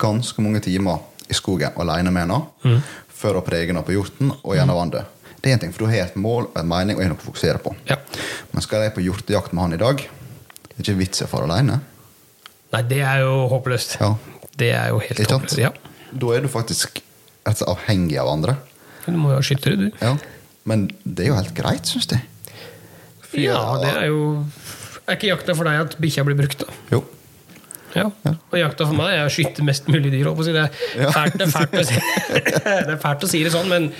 ganske 0.00 0.40
mange 0.40 0.60
timer 0.64 1.02
i 1.28 1.34
skogen 1.36 1.74
alene 1.76 2.10
med 2.10 2.22
henne 2.24 2.38
Mm. 2.64 2.78
for 3.12 3.34
å 3.36 3.42
prege 3.44 3.66
henne 3.68 3.82
på 3.84 3.92
hjorten 3.92 4.32
og 4.42 4.54
gjennom 4.56 4.76
vannet. 4.78 5.04
Det 5.42 5.50
er 5.50 5.54
en 5.54 5.58
ting, 5.58 5.72
for 5.72 5.84
du 5.84 5.90
har 5.92 6.06
et 6.06 6.16
mål 6.16 6.46
en 6.56 6.66
mening 6.68 6.96
og 6.96 7.02
er 7.04 7.08
noe 7.12 7.18
å 7.20 7.26
fokusere 7.28 7.58
på. 7.60 7.74
Ja. 7.90 7.96
Men 8.52 8.62
skal 8.62 8.82
jeg 8.86 8.94
på 8.94 9.02
hjortejakt 9.04 9.52
med 9.52 9.62
han 9.62 9.72
i 9.74 9.76
dag, 9.76 9.96
det 9.98 10.78
er 10.78 10.82
ikke 10.82 10.98
vits 10.98 11.20
i 11.20 11.24
å 11.24 11.28
fare 11.28 11.44
alene. 11.50 11.80
Nei, 12.72 12.82
det 12.88 13.00
er 13.04 13.20
jo 13.20 13.48
håpløst. 13.52 13.98
Ja. 14.00 14.14
Det 14.56 14.70
er 14.72 14.88
jo 14.94 14.98
helt 14.98 15.30
håpløst. 15.30 15.58
Ja. 15.58 15.70
Da 16.12 16.32
er 16.36 16.40
du 16.40 16.48
faktisk 16.48 17.02
slett 17.44 17.64
avhengig 17.68 18.18
av 18.22 18.30
andre. 18.32 18.56
Du 19.06 19.16
må 19.18 19.32
jo 19.32 19.40
ha 19.40 19.44
skyttere, 19.44 19.78
du. 19.78 19.88
Ja. 20.02 20.14
Men 20.68 20.86
det 21.02 21.26
er 21.26 21.32
jo 21.32 21.38
helt 21.40 21.54
greit, 21.56 21.90
syns. 21.90 22.10
Fordi 23.26 23.48
Ja, 23.48 23.62
det 23.82 23.90
er 23.96 24.06
jo 24.12 24.44
Er 25.08 25.16
ikke 25.16 25.32
jakta 25.32 25.56
for 25.58 25.66
deg 25.66 25.80
at 25.82 25.96
bikkja 25.98 26.22
blir 26.24 26.38
brukt, 26.38 26.62
da? 26.62 26.74
Jo. 26.92 27.02
Ja. 27.96 28.06
Og 28.24 28.54
jakta 28.56 28.86
for 28.86 28.96
meg 28.96 29.16
er 29.16 29.26
å 29.26 29.32
skyte 29.32 29.64
mest 29.66 29.88
mulig 29.90 30.12
dyr. 30.14 30.30
Det, 30.30 30.52
er 30.62 31.10
fælt, 31.12 31.34
det, 31.40 31.48
er 31.48 31.52
fælt 31.52 31.74
å 31.76 31.82
si. 31.88 31.98
det 32.86 32.94
er 32.94 33.00
fælt 33.02 33.26
å 33.26 33.30
si 33.30 33.42
det 33.44 33.52
sånn, 33.52 33.68
men, 33.68 33.90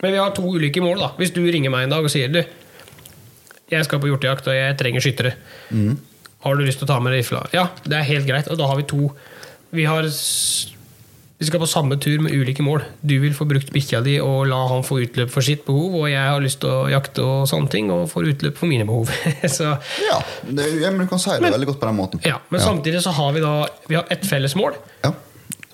men 0.00 0.14
vi 0.16 0.18
har 0.18 0.32
to 0.34 0.46
ulike 0.48 0.82
mål. 0.82 1.04
da 1.04 1.10
Hvis 1.20 1.34
du 1.36 1.42
ringer 1.44 1.70
meg 1.74 1.86
en 1.86 1.98
dag 1.98 2.08
og 2.08 2.12
sier 2.12 2.32
du 2.32 2.40
jeg 3.66 3.86
skal 3.86 3.98
på 3.98 4.10
hjortejakt 4.10 4.46
og 4.46 4.54
jeg 4.54 4.76
trenger 4.78 5.02
skyttere. 5.02 5.32
Har 6.46 6.58
du 6.58 6.62
lyst 6.62 6.78
til 6.78 6.86
å 6.86 6.92
ta 6.92 7.00
med 7.02 7.16
rifla? 7.16 7.42
Ja, 7.54 7.66
det 7.82 7.98
er 7.98 8.06
helt 8.06 8.28
greit. 8.28 8.50
Og 8.52 8.58
da 8.60 8.68
har 8.70 8.78
vi 8.78 8.86
to. 8.86 9.08
Vi, 9.74 9.86
har, 9.88 10.06
vi 11.36 11.44
skal 11.44 11.60
på 11.60 11.66
samme 11.68 11.98
tur 12.00 12.22
med 12.24 12.32
ulike 12.32 12.64
mål. 12.64 12.80
Du 13.04 13.18
vil 13.20 13.34
få 13.36 13.44
brukt 13.48 13.68
bikkja 13.74 14.00
di 14.04 14.14
og 14.24 14.46
la 14.48 14.62
han 14.70 14.84
få 14.86 15.02
utløp 15.04 15.28
for 15.34 15.44
sitt 15.44 15.66
behov, 15.66 15.98
og 16.00 16.06
jeg 16.08 16.22
har 16.32 16.40
lyst 16.40 16.62
til 16.62 16.72
å 16.72 16.86
jakte 16.88 17.20
og 17.26 17.42
sånne 17.50 17.68
ting, 17.74 17.90
og 17.92 18.06
får 18.08 18.30
utløp 18.32 18.56
for 18.56 18.70
mine 18.70 18.86
behov. 18.88 19.12
så 19.58 19.74
Ja, 20.06 20.22
det, 20.48 20.70
ja, 20.80 20.88
men 20.94 21.04
du 21.04 21.10
kan 21.12 21.20
si 21.20 21.34
det 21.36 21.52
veldig 21.52 21.68
godt 21.74 21.82
på 21.82 21.90
den 21.90 21.98
måten. 22.00 22.24
ja, 22.24 22.38
Men 22.48 22.64
samtidig 22.64 23.04
så 23.04 23.12
har 23.18 23.36
vi 23.36 23.44
da 23.44 23.54
Vi 23.88 23.98
har 24.00 24.08
ett 24.10 24.24
felles 24.26 24.56
mål. 24.56 24.80
Ja. 25.04 25.12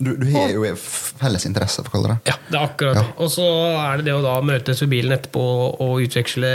Du, 0.02 0.16
du 0.18 0.24
har 0.34 0.50
jo 0.50 0.64
felles 0.74 1.44
interesse, 1.46 1.78
for 1.84 1.92
å 1.92 1.94
kalle 1.94 2.16
det 2.16 2.32
Ja, 2.32 2.34
det 2.48 2.58
er 2.58 2.64
akkurat 2.66 2.98
det. 2.98 3.04
Og 3.22 3.30
så 3.30 3.46
er 3.78 4.00
det 4.00 4.08
det 4.08 4.16
å 4.18 4.22
da 4.24 4.32
møtes 4.42 4.82
ved 4.82 4.90
bilen 4.96 5.14
etterpå 5.14 5.44
og 5.78 6.02
utveksle 6.02 6.50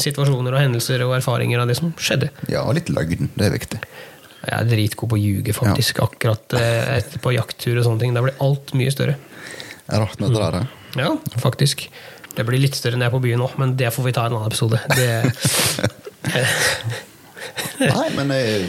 situasjoner 0.00 0.56
og 0.56 0.62
hendelser 0.62 1.04
og 1.04 1.12
erfaringer 1.18 1.60
av 1.60 1.68
det 1.68 1.76
som 1.76 1.92
skjedde. 2.00 2.30
Ja, 2.48 2.64
og 2.64 2.78
litt 2.78 2.88
løgn. 2.88 3.28
Det 3.36 3.50
er 3.50 3.52
viktig. 3.58 3.82
Jeg 4.46 4.56
er 4.56 4.68
dritgod 4.70 5.10
på 5.10 5.16
å 5.18 5.20
ljuge, 5.20 5.54
faktisk. 5.56 6.00
Akkurat 6.04 6.54
eh, 6.58 6.96
etter 7.00 7.22
på 7.22 7.32
jakttur 7.34 7.80
og 7.80 7.86
sånne 7.86 8.02
ting. 8.04 8.14
Da 8.16 8.22
blir 8.24 8.36
alt 8.44 8.72
mye 8.78 8.92
større. 8.94 9.16
Det 9.86 9.94
er 9.96 10.02
rart 10.04 10.20
med 10.22 10.34
det 10.34 10.44
der. 10.54 10.68
Ja, 10.96 11.10
faktisk. 11.42 11.86
Det 12.36 12.44
blir 12.46 12.60
litt 12.60 12.76
større 12.76 12.98
enn 12.98 13.04
jeg 13.04 13.10
er 13.10 13.14
på 13.16 13.22
byen 13.24 13.40
nå, 13.40 13.48
men 13.60 13.74
det 13.80 13.90
får 13.94 14.06
vi 14.06 14.14
ta 14.16 14.26
i 14.26 14.30
en 14.30 14.36
annen 14.36 14.50
episode. 14.50 14.80
Det, 14.92 15.08
Nei, 17.80 18.08
men 18.16 18.32
jeg 18.34 18.66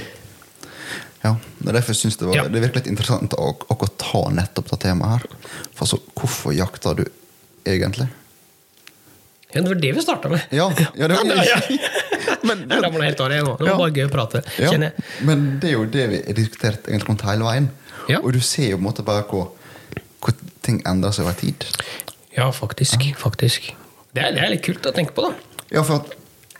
Ja, 1.24 1.34
det 1.60 1.72
er 1.72 1.76
derfor 1.80 1.92
jeg 1.92 2.00
synes 2.04 2.18
det, 2.20 2.28
var, 2.30 2.38
Ja. 2.38 2.44
det 2.48 2.62
virker 2.62 2.80
litt 2.80 2.92
interessant 2.92 3.34
å, 3.36 3.50
å 3.68 3.88
ta 4.00 4.22
nettopp 4.32 4.70
det 4.72 4.80
temaet 4.86 5.18
her. 5.18 5.26
For 5.76 5.90
så, 5.90 6.00
hvorfor 6.16 6.54
jakter 6.56 7.02
du 7.02 7.06
egentlig? 7.68 8.08
Ja, 9.54 9.62
det 9.62 9.68
var 9.68 9.80
det 9.82 9.92
vi 9.96 10.04
starta 10.04 10.30
med. 10.30 10.42
Ja, 10.52 10.68
ja, 10.96 11.08
det 11.08 11.16
var 11.16 11.26
Ja, 11.48 11.60
ja. 11.70 12.40
Men, 12.44 12.66
helt 13.02 13.20
av 13.20 13.30
det 13.32 13.42
nå. 13.44 13.56
Det 13.60 13.70
var 13.70 13.80
bare 13.80 13.94
gøy 13.96 14.06
å 14.08 14.12
prate, 14.12 14.42
kjenner 14.58 14.90
jeg. 14.90 15.06
men 15.28 15.46
det 15.62 15.70
er 15.70 15.76
jo 15.78 15.86
det 15.92 16.06
vi 16.12 16.20
har 16.26 16.38
diskutert 16.38 16.90
egentlig 16.90 17.18
hele 17.24 17.48
veien. 17.48 17.70
Og 18.22 18.30
du 18.36 18.40
ser 18.44 18.72
jo 18.74 18.78
på 18.78 18.84
en 18.84 18.88
måte 18.90 19.06
bare 19.08 19.24
hvor, 19.30 19.50
hvor 20.24 20.36
ting 20.66 20.82
endrer 20.88 21.16
seg 21.16 21.26
over 21.28 21.38
tid. 21.40 21.66
Ja, 22.36 22.50
faktisk. 22.54 23.04
faktisk. 23.18 23.72
Det 24.14 24.24
er, 24.24 24.36
det 24.36 24.44
er 24.44 24.52
litt 24.54 24.66
kult 24.68 24.86
å 24.88 24.94
tenke 24.96 25.16
på, 25.16 25.26
da. 25.26 25.64
Ja, 25.72 25.84
for 25.84 26.04
at 26.04 26.14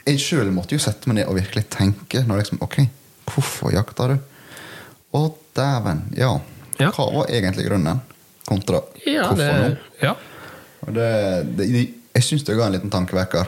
jeg 0.08 0.24
sjøl 0.24 0.50
måtte 0.56 0.76
jo 0.78 0.82
sette 0.82 1.10
meg 1.10 1.20
ned 1.20 1.30
og 1.30 1.38
virkelig 1.38 1.68
tenke. 1.74 2.24
Når 2.28 2.44
liksom, 2.44 2.64
ok, 2.64 2.82
Hvorfor 3.28 3.74
jakter 3.76 4.14
du? 4.14 4.20
Å, 5.18 5.22
dæven. 5.58 6.06
Ja. 6.18 6.32
Ja. 6.80 6.92
Hva 6.96 7.08
var 7.12 7.32
egentlig 7.34 7.68
grunnen? 7.68 8.00
Kontra 8.48 8.80
Ja, 9.04 9.28
hvorfor 9.28 9.42
det, 9.42 9.72
nå? 9.74 9.96
ja. 10.00 10.14
Og 10.86 10.94
det, 10.96 11.08
det, 11.58 11.66
jeg 12.18 12.26
syns 12.26 12.46
det 12.48 12.58
ga 12.58 12.68
en 12.68 12.76
liten 12.78 12.94
tankevekker. 12.94 13.48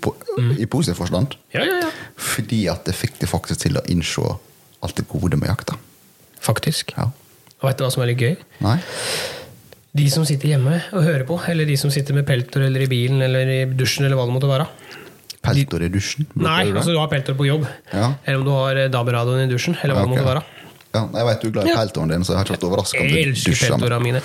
På, 0.00 0.14
Mm. 0.32 0.54
I 0.62 0.66
positiv 0.70 0.96
forstand. 0.96 1.34
ja, 1.52 1.60
ja, 1.60 1.74
ja. 1.82 1.88
Fordi 2.16 2.62
at 2.72 2.86
det 2.88 2.94
fikk 2.96 3.18
det 3.20 3.28
faktisk 3.28 3.60
til 3.66 3.76
å 3.76 3.82
innse 3.92 4.22
alt 4.82 4.94
det 4.96 5.04
gode 5.10 5.36
med 5.36 5.50
jakta. 5.50 5.74
Faktisk. 6.40 6.94
Ja. 6.96 7.10
Og 7.60 7.66
vet 7.68 7.76
du 7.76 7.84
hva 7.84 7.90
som 7.92 8.02
er 8.02 8.08
litt 8.14 8.22
gøy? 8.22 8.36
Nei? 8.64 8.78
De 9.92 10.06
som 10.08 10.24
sitter 10.24 10.54
hjemme 10.54 10.78
og 10.96 11.04
hører 11.04 11.26
på, 11.28 11.36
eller 11.52 11.68
de 11.68 11.76
som 11.76 11.92
sitter 11.92 12.16
med 12.16 12.24
peltor 12.26 12.64
eller 12.64 12.80
i 12.86 12.88
bilen 12.88 13.20
eller 13.26 13.44
i 13.52 13.58
dusjen, 13.76 14.06
eller 14.06 14.16
hva 14.16 14.24
det 14.30 14.32
måtte 14.38 14.48
være. 14.48 14.66
Peltor 15.42 15.84
i 15.84 15.90
dusjen? 15.92 16.24
Nei, 16.40 16.70
altså 16.72 16.94
du 16.94 16.98
har 17.02 17.10
peltor 17.12 17.36
på 17.36 17.44
jobb. 17.50 17.66
Ja. 17.92 18.14
Eller 18.24 18.38
om 18.40 18.46
du 18.46 18.52
har 18.56 18.80
eh, 18.86 18.88
DAB-radioen 18.88 19.44
i 19.44 19.52
dusjen, 19.52 19.76
eller 19.82 19.98
hva 19.98 20.06
Ja, 20.06 20.08
det 20.08 20.14
måtte 20.14 20.28
være. 20.32 20.42
Ja, 20.92 21.06
jeg 21.16 21.24
vet 21.26 21.40
du 21.40 21.46
er 21.48 21.52
glad 21.54 21.64
i 21.66 21.70
Ja. 21.72 21.76
peltoren 21.80 22.10
din, 22.12 22.24
så 22.24 22.32
jeg 22.34 22.36
har 22.36 22.44
ikke 22.44 22.56
vært 22.58 22.66
overraska 22.68 23.00
om 23.00 23.08
du 23.08 23.16
elsker 23.16 23.54
dusjer 23.54 23.78
med 23.80 24.02
mine. 24.04 24.20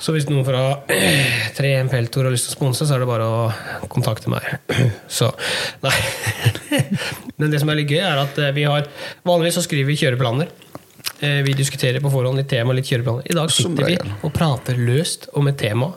Så 0.00 0.14
hvis 0.14 0.28
noen 0.30 0.46
fra 0.46 0.62
3M 1.58 1.90
Peltor 1.92 2.24
har 2.24 2.32
lyst 2.32 2.48
til 2.48 2.54
å 2.54 2.56
sponse, 2.56 2.86
så 2.88 2.94
er 2.96 3.02
det 3.04 3.08
bare 3.10 3.26
å 3.28 3.88
kontakte 3.92 4.32
meg. 4.32 4.46
Så, 5.18 5.28
nei. 5.84 5.92
Men 7.40 7.50
det 7.52 7.60
som 7.60 7.68
er 7.72 7.80
litt 7.82 7.92
gøy, 7.92 8.00
er 8.00 8.22
at 8.22 8.38
eh, 8.40 8.52
vi 8.56 8.64
har 8.68 8.88
Vanligvis 9.28 9.58
så 9.60 9.64
skriver 9.66 9.90
vi 9.92 9.98
kjøreplaner. 10.00 10.48
Eh, 11.20 11.42
Vi 11.44 11.52
diskuterer 11.58 12.00
på 12.00 12.10
forhånd 12.12 12.40
litt 12.40 12.48
tema, 12.48 12.72
litt 12.76 12.88
kjøreplaner. 12.88 13.28
I 13.28 13.36
dag 13.36 13.52
sitter 13.52 13.84
vi 13.92 13.98
og 14.24 14.32
prater 14.36 14.80
løst 14.80 15.28
om 15.36 15.48
et 15.52 15.58
tema. 15.60 15.92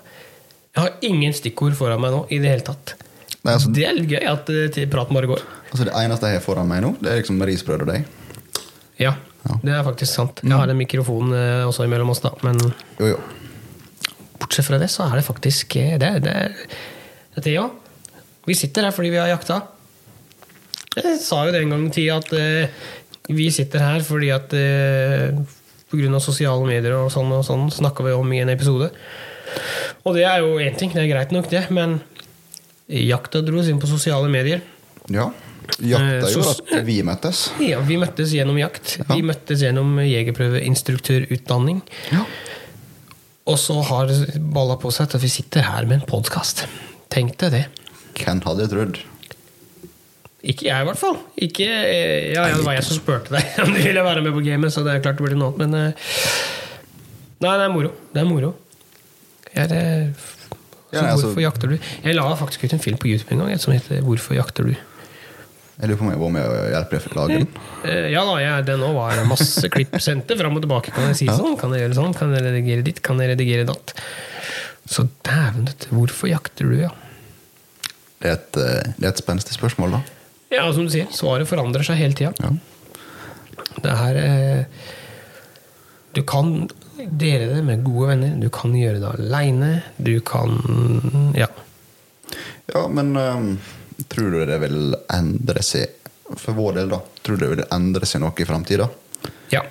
Jeg 0.75 0.81
har 0.83 0.93
ingen 1.05 1.33
stikkord 1.37 1.75
foran 1.79 2.01
meg 2.03 2.11
nå 2.11 2.25
i 2.33 2.39
det 2.43 2.49
hele 2.51 2.65
tatt. 2.67 2.95
Nei, 3.43 3.53
altså- 3.55 3.71
Det 3.75 3.83
er 3.87 3.93
litt 3.95 4.09
gøy 4.11 4.23
at 4.27 4.49
eh, 4.51 4.85
praten 4.91 5.15
bare 5.15 5.27
går. 5.31 5.41
Altså, 5.71 5.85
det 5.87 5.93
eneste 5.95 6.27
jeg 6.27 6.41
har 6.41 6.43
foran 6.51 6.67
meg 6.67 6.83
nå, 6.83 6.97
det 6.99 7.11
er 7.11 7.21
liksom 7.23 7.39
risbrød 7.47 7.87
og 7.87 7.93
deg. 7.93 8.03
Ja, 8.99 9.15
det 9.43 9.73
er 9.75 9.83
faktisk 9.83 10.11
sant. 10.11 10.41
Jeg 10.43 10.55
har 10.55 10.71
en 10.71 10.79
mikrofon 10.79 11.33
eh, 11.35 11.63
også 11.67 11.87
imellom 11.87 12.13
oss, 12.13 12.23
da. 12.23 12.31
Men 12.45 12.59
Jo, 12.99 13.13
jo. 13.13 13.17
bortsett 14.39 14.67
fra 14.67 14.79
det, 14.79 14.89
så 14.91 15.07
er 15.09 15.19
det 15.19 15.25
faktisk 15.27 15.75
eh, 15.81 15.97
Det, 15.99 16.13
det, 16.23 16.35
det 17.43 17.55
ja. 17.55 17.67
Vi 18.47 18.55
sitter 18.55 18.87
her 18.87 18.95
fordi 18.95 19.11
vi 19.11 19.19
har 19.19 19.31
jakta. 19.31 19.61
Jeg 20.95 21.19
sa 21.23 21.43
jo 21.47 21.53
det 21.53 21.63
en 21.63 21.73
gang 21.73 21.85
i 21.87 21.93
tida 21.93 22.19
at 22.21 22.33
uh, 22.37 22.89
vi 23.33 23.47
sitter 23.55 23.81
her 23.81 24.03
fordi 24.05 24.29
at 24.35 24.51
uh, 24.53 25.31
av 25.93 26.19
sosiale 26.21 26.67
medier 26.67 26.93
og 26.97 27.09
sånn 27.13 27.31
og 27.33 27.45
sånn 27.47 27.69
snakka 27.73 28.05
vi 28.05 28.13
om 28.13 28.33
i 28.35 28.41
en 28.43 28.51
episode. 28.53 28.91
Og 30.03 30.17
det 30.17 30.27
er 30.27 30.43
jo 30.43 30.59
én 30.61 30.75
ting, 30.77 30.91
det 30.93 31.01
er 31.05 31.09
greit 31.09 31.33
nok, 31.33 31.49
det, 31.49 31.63
men 31.73 31.99
jakta 32.87 33.41
dro 33.41 33.61
oss 33.61 33.71
inn 33.71 33.81
på 33.81 33.89
sosiale 33.89 34.29
medier. 34.29 34.61
Ja. 35.13 35.31
Jakta 35.83 36.27
Eh, 36.27 36.31
gjorde 36.33 36.43
så- 36.53 36.77
at 36.79 36.85
vi 36.85 36.97
møttes. 37.03 37.43
Ja, 37.71 37.79
Vi 37.81 37.97
møttes 37.97 38.33
gjennom 38.35 38.57
jakt. 38.59 38.97
Vi 39.09 39.21
møttes 39.25 39.61
gjennom 39.63 39.95
jegerprøveinstruktørutdanning. 40.03 41.81
Ja. 42.11 42.25
Og 43.45 43.57
så 43.59 43.75
har 43.83 44.07
balla 44.55 44.77
på 44.79 44.91
seg 44.95 45.09
at 45.13 45.21
vi 45.21 45.27
sitter 45.31 45.61
her 45.67 45.85
med 45.89 46.01
en 46.01 46.07
podkast. 46.07 46.65
Tenk 47.11 47.35
deg 47.41 47.51
det. 47.51 47.65
Hvem 48.19 48.39
hadde 48.45 48.67
trodd? 48.71 48.99
Ikke 50.43 50.65
jeg, 50.67 50.75
i 50.83 50.87
hvert 50.89 50.99
fall. 50.99 51.17
Ikke, 51.39 51.63
eh, 51.67 52.33
ja, 52.33 52.47
ja, 52.49 52.55
det 52.57 52.65
var 52.65 52.75
jeg 52.75 52.83
som 52.83 52.97
spurte 52.99 53.31
deg 53.31 53.43
om 53.63 53.71
du 53.73 53.79
ville 53.79 54.03
være 54.03 54.23
med 54.25 54.33
på 54.35 54.43
gamet, 54.43 54.73
så 54.75 54.83
det 54.83 54.97
er 54.97 55.03
klart 55.03 55.19
det 55.21 55.27
blir 55.29 55.39
noe 55.39 55.55
men 55.59 55.73
eh, 55.73 56.09
Nei, 57.43 57.53
det 57.59 57.63
er 57.65 57.71
moro. 57.73 57.89
Det 58.13 58.21
er 58.21 58.27
moro. 58.27 58.53
Jeg, 59.53 59.67
er, 59.71 60.13
så 60.15 60.95
ja, 60.95 61.01
altså- 61.13 61.27
hvorfor 61.29 61.43
jakter 61.43 61.71
du? 61.73 61.77
Jeg 62.03 62.15
la 62.15 62.27
faktisk 62.39 62.63
ut 62.67 62.75
en 62.75 62.83
film 62.83 62.97
på 63.01 63.09
YouTube 63.11 63.31
en 63.35 63.43
gang 63.43 63.59
som 63.59 63.73
heter 63.75 63.99
'Hvorfor 64.03 64.35
jakter 64.37 64.63
du'? 64.67 64.75
Jeg 65.83 65.89
lurer 65.91 65.99
på 65.99 66.05
om 66.05 66.11
jeg 66.13 66.19
var 66.21 66.29
med 66.31 66.45
å 66.47 66.59
hjelpe 66.71 66.95
deg 66.95 67.05
å 67.11 67.17
lage 67.19 67.37
den. 67.41 67.47
Eh, 67.83 68.05
Ja 68.13 68.21
da, 68.23 68.37
jeg, 68.39 68.63
den 68.69 68.83
òg 68.87 68.93
var 68.95 69.19
masse 69.27 69.67
klipp 69.67 69.97
sendte 69.99 70.37
fram 70.39 70.55
og 70.55 70.63
tilbake. 70.63 70.93
Kan 70.95 71.09
jeg 71.09 71.17
si 71.19 71.25
sånn? 71.27 71.57
Kan 71.59 71.73
jeg 71.75 71.83
gjøre 71.83 71.97
sånn? 71.97 72.13
Kan 72.15 72.31
jeg 72.31 72.45
redigere 72.45 72.85
ditt? 72.87 73.01
Kan 73.03 73.19
jeg 73.19 73.33
redigere 73.33 73.65
datt? 73.67 73.91
Så 74.87 75.03
dæven, 75.27 75.67
hvorfor 75.91 76.31
jakter 76.31 76.71
du, 76.71 76.77
ja? 76.85 76.91
Det 78.23 78.29
er 78.31 78.37
et, 78.37 78.59
eh, 78.63 78.93
det 78.95 79.03
er 79.03 79.11
et 79.11 79.19
spenstig 79.19 79.57
spørsmål, 79.57 79.97
da. 79.97 80.01
Ja, 80.55 80.69
som 80.71 80.87
du 80.87 80.93
sier, 80.93 81.11
svaret 81.11 81.49
forandrer 81.51 81.83
seg 81.83 81.99
hele 81.99 82.15
tida. 82.15 82.31
Ja. 82.39 82.53
Det 83.83 83.91
er 84.07 84.21
eh, 84.23 84.87
Du 86.15 86.21
kan 86.23 86.69
dele 86.95 87.51
det 87.57 87.63
med 87.67 87.83
gode 87.83 88.13
venner, 88.13 88.35
du 88.39 88.47
kan 88.53 88.71
gjøre 88.79 89.01
det 89.03 89.11
aleine, 89.17 89.73
du 89.99 90.15
kan 90.23 90.55
Ja. 91.35 91.51
Ja, 92.71 92.87
men 92.87 93.11
ehm, 93.19 93.49
tror 94.09 94.31
du 94.33 94.45
det 94.45 94.57
vil 94.63 94.95
endre 95.13 95.61
seg 95.63 95.99
For 96.39 96.55
vår 96.57 96.73
del, 96.79 96.89
da. 96.93 96.99
Tror 97.21 97.37
du 97.37 97.43
det 97.45 97.49
vil 97.55 97.63
endre 97.75 98.07
seg 98.09 98.21
noe 98.23 98.33
i 98.41 98.45
framtida? 98.47 98.89
ja. 99.53 99.61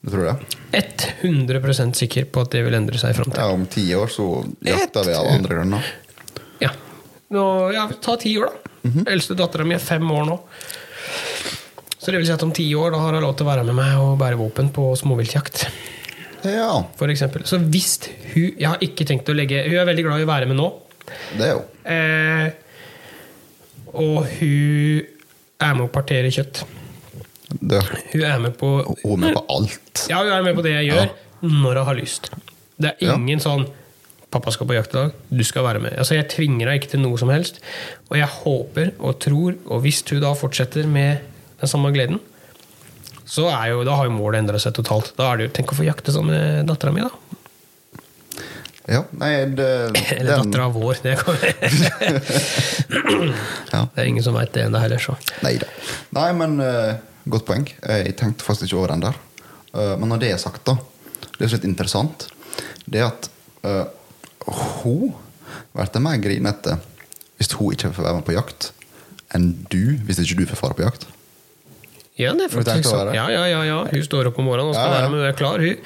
Du 0.00 0.12
tror 0.12 0.28
det? 0.28 0.82
100% 1.26 1.96
sikker 1.98 2.28
på 2.30 2.44
at 2.44 2.52
det 2.54 2.60
vil 2.62 2.74
endre 2.78 2.98
seg 3.00 3.10
i 3.10 3.16
framtida. 3.18 3.42
Ja, 3.42 3.50
Om 3.52 3.64
ti 3.66 3.82
år 3.98 4.06
så 4.14 4.26
jakter 4.62 5.04
vi 5.08 5.14
av 5.18 5.26
andre 5.26 5.56
grunner. 5.58 5.88
Ja. 6.62 6.70
Nå, 7.34 7.42
ja, 7.74 7.88
ta 8.00 8.14
ti 8.16 8.36
år, 8.38 8.46
da. 8.52 8.92
Eldste 9.10 9.34
dattera 9.38 9.66
mi 9.66 9.74
er 9.74 9.82
fem 9.82 10.06
år 10.14 10.24
nå. 10.30 10.36
Så 11.98 12.12
det 12.14 12.20
vil 12.22 12.28
si 12.28 12.32
at 12.36 12.44
om 12.46 12.52
ti 12.54 12.68
år 12.78 12.94
da 12.94 13.00
har 13.02 13.16
hun 13.18 13.26
lov 13.26 13.34
til 13.36 13.44
å 13.48 13.50
være 13.50 13.64
med 13.66 13.74
meg 13.76 13.98
og 14.00 14.14
bære 14.22 14.38
våpen 14.38 14.70
på 14.72 14.86
småviltjakt. 15.02 15.64
Ja, 16.46 16.70
For 16.96 17.10
eksempel. 17.10 17.42
Så 17.50 17.58
hvis 17.66 17.96
hun 18.36 18.52
Jeg 18.54 18.68
har 18.70 18.78
ikke 18.86 19.02
tenkt 19.04 19.26
å 19.28 19.34
legge 19.34 19.64
Hun 19.66 19.74
er 19.80 19.88
veldig 19.88 20.04
glad 20.06 20.20
i 20.22 20.26
å 20.28 20.28
være 20.30 20.46
med 20.46 20.60
nå. 20.60 20.68
det 21.34 21.48
er 21.48 21.56
jo. 21.56 21.62
Eh, 21.90 22.44
og 23.94 24.26
hun 24.38 25.06
er 25.60 25.74
med 25.74 25.84
å 25.86 25.92
partere 25.92 26.30
kjøtt. 26.34 26.64
Det, 27.48 27.80
Hun 28.12 28.22
er 28.28 28.38
med 28.38 28.58
på 28.60 28.68
hun 28.84 29.12
er 29.14 29.16
med 29.22 29.34
på 29.38 29.44
alt. 29.48 30.06
Ja, 30.10 30.18
hun 30.22 30.32
er 30.32 30.42
med 30.44 30.56
på 30.58 30.62
det 30.66 30.74
jeg 30.76 30.90
gjør, 30.90 31.10
når 31.48 31.78
hun 31.80 31.86
har 31.88 31.94
lyst. 31.96 32.30
Det 32.78 32.90
er 32.92 33.06
Ja. 33.06 33.14
ingen 33.16 33.40
sånn 33.40 33.66
'Pappa 34.30 34.52
skal 34.52 34.66
på 34.66 34.74
jakt 34.76 34.90
i 34.92 34.98
dag, 34.98 35.12
du 35.32 35.42
skal 35.42 35.62
være 35.64 35.80
med'. 35.80 35.96
Altså, 35.98 36.14
Jeg 36.14 36.28
tvinger 36.28 36.66
henne 36.68 36.78
ikke 36.78 36.90
til 36.90 37.00
noe 37.00 37.16
som 37.16 37.30
helst. 37.30 37.60
Og 38.10 38.18
jeg 38.18 38.28
håper 38.28 38.92
og 39.00 39.18
tror, 39.18 39.54
og 39.66 39.80
hvis 39.82 40.02
hun 40.10 40.20
da 40.20 40.34
fortsetter 40.34 40.86
med 40.86 41.18
den 41.60 41.68
samme 41.68 41.90
gleden, 41.94 42.20
så 43.26 43.48
er 43.48 43.70
jo, 43.70 43.84
da 43.84 43.94
har 43.96 44.04
jo 44.04 44.10
målet 44.10 44.40
endra 44.44 44.58
seg 44.60 44.74
totalt. 44.74 45.12
Da 45.16 45.32
er 45.32 45.36
det 45.38 45.46
jo, 45.48 45.52
Tenk 45.62 45.72
å 45.72 45.76
få 45.76 45.86
jakte 45.86 46.12
sammen 46.12 46.28
med 46.36 46.66
dattera 46.66 46.92
mi, 46.92 47.00
da. 47.00 47.08
Ja, 48.88 49.02
nei, 49.20 49.32
det, 49.52 49.68
Eller 50.16 50.38
dattera 50.38 50.68
vår. 50.72 50.96
Det. 51.02 51.18
Ja. 53.72 53.82
det 53.94 54.00
er 54.00 54.06
ingen 54.08 54.24
som 54.24 54.36
veit 54.36 54.54
det 54.54 54.62
ennå 54.64 54.80
heller, 54.80 55.00
så. 55.02 55.12
Nei 55.44 55.58
da. 55.60 55.68
Nei, 56.16 56.28
men 56.38 56.56
uh, 56.62 56.94
godt 57.28 57.44
poeng. 57.48 57.66
Jeg 57.68 58.14
tenkte 58.16 58.46
faktisk 58.46 58.70
ikke 58.70 58.78
over 58.80 58.94
den 58.94 59.04
der. 59.04 59.18
Uh, 59.74 59.92
men 60.00 60.08
når 60.08 60.22
det 60.22 60.30
er 60.32 60.40
sagt, 60.40 60.64
da 60.64 60.78
Det 61.36 61.44
er 61.44 61.50
så 61.52 61.58
litt 61.58 61.68
interessant. 61.68 62.26
Det 62.88 63.02
er 63.02 63.10
at 63.10 63.28
uh, 63.68 63.84
hun 64.80 65.12
blir 65.76 66.02
mer 66.02 66.22
grinete 66.24 66.78
hvis 67.38 67.52
hun 67.54 67.76
ikke 67.76 67.92
får 67.94 68.08
være 68.08 68.18
med 68.18 68.26
på 68.26 68.34
jakt, 68.34 68.72
enn 69.36 69.52
du 69.70 70.00
hvis 70.08 70.18
ikke 70.24 70.40
du 70.40 70.48
får 70.50 70.58
fare 70.64 70.74
på 70.74 70.82
jakt. 70.88 71.06
Ja, 72.18 72.32
det 72.34 72.48
er 72.48 72.50
faktisk 72.56 72.88
sånn. 72.88 73.12
Ja, 73.14 73.28
ja, 73.30 73.44
ja, 73.46 73.60
ja. 73.68 73.78
Hun 73.92 74.02
står 74.02 74.32
opp 74.32 74.40
om 74.42 74.48
morgenen 74.48 74.72
og 74.72 74.74
skal 74.74 74.88
Ja, 74.88 74.94
ja. 74.96 75.02
være 75.04 75.12
med, 75.12 75.20
hun 75.20 75.28
er 75.28 75.36
klar, 75.38 75.62
hun. 75.62 75.76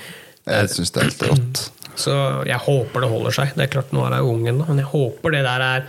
Jeg 0.49 0.71
syns 0.73 0.95
det 0.95 1.03
er 1.03 1.11
helt 1.11 1.25
rått. 1.29 1.61
Så 1.99 2.13
jeg 2.49 2.59
håper 2.65 3.05
det 3.05 3.11
holder 3.13 3.35
seg. 3.37 3.51
Det 3.57 3.67
er 3.67 3.73
klart, 3.73 3.91
nå 3.93 4.05
er 4.07 4.17
jeg 4.17 4.29
ungen, 4.29 4.61
da, 4.63 4.69
men 4.71 4.81
jeg 4.81 4.91
håper 4.93 5.35
det 5.37 5.43
der 5.47 5.67
er 5.67 5.89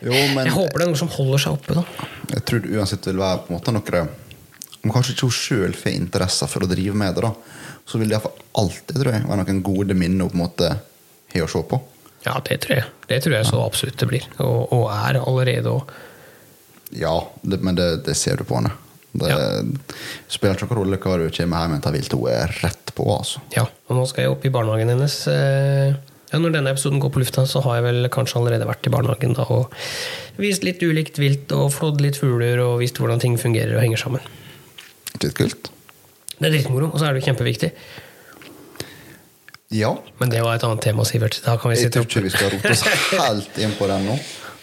Jo, 0.00 0.16
men 0.34 0.46
Jeg 0.46 0.54
håper 0.56 0.80
det 0.80 0.84
er 0.86 0.90
noe 0.92 1.00
som 1.00 1.12
holder 1.12 1.42
seg 1.44 1.56
oppe, 1.58 1.76
da. 1.76 2.08
jeg 2.34 2.44
tror 2.48 2.62
det 2.64 2.74
uansett 2.76 3.08
vil 3.10 3.20
være 3.20 3.42
på 3.44 3.52
en 3.52 3.58
måte 3.58 3.74
noe 3.76 4.04
Om 4.80 4.92
kanskje 4.94 5.12
ikke 5.12 5.28
hun 5.28 5.36
sjøl 5.36 5.74
får 5.76 5.92
interesse 5.92 6.48
for 6.48 6.64
å 6.64 6.70
drive 6.70 6.96
med 6.96 7.16
det, 7.16 7.24
da, 7.26 7.32
så 7.84 8.00
vil 8.00 8.08
det 8.08 8.16
iallfall 8.16 8.44
alltid 8.62 8.96
tror 8.96 9.12
jeg, 9.12 9.26
være 9.28 9.42
noen 9.44 9.64
gode 9.66 9.96
minner 9.96 10.24
hun 10.24 10.32
på 10.32 10.38
en 10.38 10.44
måte 10.44 10.70
har 11.30 11.44
å 11.44 11.50
se 11.50 11.60
på. 11.68 11.80
Ja, 12.24 12.36
det 12.44 12.60
tror 12.64 12.80
jeg. 12.80 12.86
Det 13.08 13.18
tror 13.24 13.36
jeg 13.36 13.48
så 13.48 13.60
absolutt 13.64 14.00
det 14.00 14.08
blir. 14.10 14.24
Og, 14.44 14.72
og 14.76 14.86
er 14.92 15.20
allerede 15.20 15.72
òg. 15.72 15.92
Ja, 16.96 17.14
det, 17.42 17.60
men 17.64 17.76
det, 17.78 17.90
det 18.08 18.16
ser 18.18 18.40
du 18.40 18.44
på 18.48 18.58
henne. 18.58 18.72
Det 19.12 19.28
Ja. 19.28 19.36
spiller 20.28 20.54
ikke 20.54 20.68
noen 20.70 20.78
rolle 20.84 20.98
hva 21.02 21.16
du 21.18 21.30
kommer 21.34 21.64
hjem 21.64 21.70
med 21.74 21.82
til 21.82 21.92
vilt. 21.92 22.12
Hun 22.14 22.28
er 22.30 22.52
rett 22.62 22.92
på, 22.94 23.06
altså. 23.10 23.40
Ja, 23.56 23.64
og 23.88 23.96
nå 23.96 24.04
skal 24.06 24.22
jeg 24.24 24.30
opp 24.30 24.44
i 24.46 24.50
barnehagen 24.54 24.88
hennes. 24.88 25.26
eh, 25.26 25.94
Ja, 26.32 26.38
når 26.38 26.52
denne 26.52 26.70
episoden 26.70 27.00
går 27.02 27.10
på 27.10 27.18
lufta, 27.24 27.42
så 27.42 27.60
har 27.64 27.80
jeg 27.80 27.84
vel 27.88 28.08
kanskje 28.08 28.36
allerede 28.38 28.64
vært 28.68 28.86
i 28.86 28.90
barnehagen 28.94 29.34
da, 29.34 29.42
og 29.50 29.72
vist 30.38 30.62
litt 30.62 30.78
ulikt 30.80 31.18
vilt 31.18 31.50
og 31.50 31.72
flådd 31.74 32.00
litt 32.00 32.14
fugler 32.16 32.60
og 32.62 32.78
vist 32.78 32.94
hvordan 33.02 33.18
ting 33.18 33.36
fungerer 33.36 33.74
og 33.74 33.82
henger 33.82 33.98
sammen. 33.98 34.20
Dritkult. 35.18 35.70
Det 36.38 36.46
er 36.46 36.54
dritmoro, 36.54 36.92
og 36.94 37.00
så 37.00 37.08
er 37.08 37.14
det 37.18 37.24
kjempeviktig. 37.24 37.72
Ja. 39.70 39.90
Men 40.20 40.30
det 40.30 40.40
var 40.42 40.54
et 40.58 40.62
annet 40.66 40.82
tema, 40.82 41.02
Sivert. 41.06 41.40
Da 41.44 41.56
kan 41.56 41.70
vi 41.72 41.80
Jeg 41.82 41.92
tror 41.94 42.06
ikke 42.06 42.22
vi 42.22 42.30
skal 42.30 42.50
rote 42.54 42.70
oss 42.74 42.82
helt 43.14 43.58
inn 43.62 43.74
på 43.78 43.86
den 43.90 44.06
nå. 44.08 44.16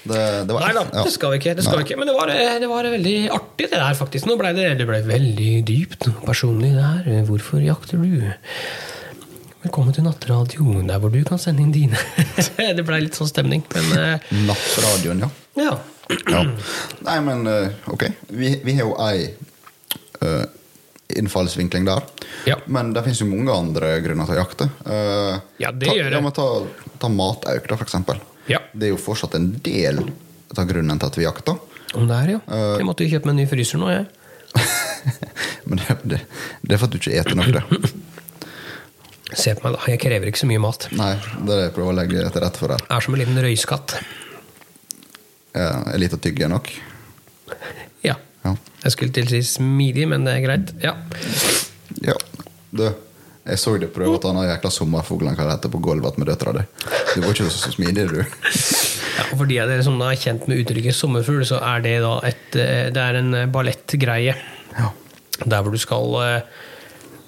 Det, 0.07 0.23
det 0.47 0.55
var, 0.55 0.65
Nei 0.65 0.73
da, 0.77 0.83
ja. 0.93 1.05
det 1.07 1.13
skal 1.13 1.33
vi 1.33 1.39
ikke. 1.41 1.55
Det, 1.57 1.65
skal 1.65 1.81
vi 1.81 1.87
ikke. 1.87 1.97
Men 1.99 2.09
det 2.11 2.15
var, 2.17 2.31
det 2.31 2.69
var 2.71 2.89
veldig 2.93 3.15
artig, 3.35 3.69
det 3.71 3.79
der, 3.79 3.97
faktisk. 3.99 4.27
Nå 4.29 4.37
ble 4.39 4.53
det, 4.57 4.67
det 4.79 4.87
ble 4.89 5.01
veldig 5.07 5.53
dypt 5.67 6.07
personlig, 6.25 6.73
det 6.77 6.85
her. 6.85 7.25
Hvorfor 7.27 7.63
jakter 7.63 7.99
du? 8.01 8.21
Velkommen 9.65 9.91
til 9.95 10.05
nattradio, 10.05 10.77
der 10.87 10.99
hvor 11.01 11.11
du 11.11 11.19
kan 11.27 11.39
sende 11.41 11.63
inn 11.65 11.73
dine. 11.75 11.99
det 12.77 12.85
ble 12.87 13.01
litt 13.03 13.17
sånn 13.17 13.27
stemning, 13.27 13.65
men 13.73 13.89
eh, 13.97 14.29
Nattradioen, 14.47 15.25
ja. 15.25 15.29
ja. 15.59 15.73
ja. 16.31 16.43
Nei, 17.07 17.17
men 17.25 17.41
eh, 17.51 17.73
ok. 17.91 18.05
Vi, 18.29 18.53
vi 18.63 18.77
har 18.77 18.85
jo 18.85 18.93
ei 19.09 19.25
eh, 20.21 20.45
innfallsvinkling 21.19 21.89
der. 21.89 22.05
Ja. 22.47 22.59
Men 22.71 22.93
det 22.95 23.03
finnes 23.05 23.21
jo 23.23 23.27
mange 23.31 23.53
andre 23.55 23.91
grunner 24.05 24.29
til 24.29 24.37
å 24.37 24.41
jakte. 24.43 24.69
Eh, 24.85 25.35
Ja, 25.65 25.73
det 25.73 25.89
ta, 25.89 25.97
gjør 25.97 26.11
det. 26.11 26.15
Ja, 26.19 26.23
men 26.23 26.35
ta, 26.37 26.47
ta 27.01 27.11
matauk, 27.11 27.67
da, 27.67 27.75
for 27.75 27.87
eksempel. 27.89 28.21
Ja. 28.51 28.61
Det 28.73 28.89
er 28.89 28.93
jo 28.93 28.99
fortsatt 29.01 29.35
en 29.37 29.49
del 29.63 30.01
av 30.55 30.67
grunnen 30.69 30.99
til 30.99 31.09
at 31.11 31.17
vi 31.19 31.25
jakter. 31.25 31.57
Om 31.97 32.07
det 32.09 32.17
er, 32.17 32.33
ja. 32.37 32.41
Eh. 32.47 32.75
Jeg 32.81 32.87
måtte 32.87 33.05
jo 33.05 33.13
kjøpe 33.15 33.29
meg 33.29 33.35
en 33.35 33.41
ny 33.43 33.47
fryser 33.51 33.81
nå, 33.81 33.89
jeg. 33.91 34.07
Men 35.67 35.81
det, 35.81 35.97
det, 36.03 36.21
det 36.63 36.75
er 36.75 36.79
for 36.79 36.87
at 36.87 36.95
du 36.95 36.99
ikke 36.99 37.17
eter 37.19 37.37
nok, 37.37 37.51
det. 37.57 37.91
Se 39.35 39.53
på 39.57 39.67
meg, 39.67 39.75
da. 39.75 39.81
Jeg 39.91 39.99
krever 40.01 40.29
ikke 40.31 40.39
så 40.39 40.47
mye 40.49 40.61
mat. 40.63 40.87
Nei, 40.95 41.13
det 41.19 41.41
er 41.41 41.49
det 41.51 41.65
jeg 41.65 41.73
prøver 41.75 41.91
å 41.91 41.97
legge 41.97 42.29
til 42.31 42.43
rette 42.43 42.61
for 42.61 42.73
her. 42.73 42.83
Jeg 42.85 42.95
er 42.95 43.05
som 43.05 43.17
en 43.17 43.21
liten 43.23 43.41
røyskatt. 43.43 43.97
Jeg 45.57 45.81
er 45.93 45.99
litt 45.99 46.15
å 46.15 46.21
tygge 46.23 46.47
nok. 46.51 46.71
Ja. 48.05 48.15
Ja. 48.45 48.53
Jeg 48.85 48.95
skulle 48.95 49.15
til 49.15 49.27
å 49.27 49.33
si 49.33 49.41
smidig, 49.57 50.07
men 50.11 50.23
det 50.27 50.37
er 50.37 50.45
greit. 50.45 50.71
Ja. 50.83 50.95
Ja, 52.05 52.15
du, 52.71 52.87
jeg 53.47 53.61
så 53.61 53.73
deg 53.79 53.91
prøve 53.95 54.17
at 54.17 54.27
han 54.27 54.39
har 54.41 54.49
jækla 54.51 54.71
sommerfuglen 54.73 55.35
det 55.37 55.47
heter 55.47 55.71
på 55.71 55.81
gulvet 55.83 56.17
med 56.19 56.27
døtra 56.27 56.53
di. 56.57 56.63
Du 57.15 57.21
var 57.23 57.31
ikke 57.31 57.47
så, 57.47 57.61
så 57.63 57.73
smidig, 57.75 58.07
du. 58.11 58.21
Ja, 59.17 59.25
og 59.31 59.39
for 59.39 59.49
de 59.49 59.59
av 59.63 59.71
dere 59.71 59.85
som 59.85 59.99
er 60.03 60.17
kjent 60.19 60.47
med 60.49 60.61
uttrykket 60.61 60.95
sommerfugl, 60.97 61.45
så 61.47 61.61
er 61.63 61.83
det 61.85 61.97
da 62.03 62.15
et, 62.27 62.47
eh, 62.59 62.89
det 62.93 63.03
er 63.03 63.19
en 63.21 63.37
eh, 63.37 63.47
ballettgreie. 63.51 64.35
Ja. 64.77 64.91
Der 65.45 65.63
hvor 65.63 65.73
du 65.73 65.79
skal 65.81 66.17
eh, 66.25 66.59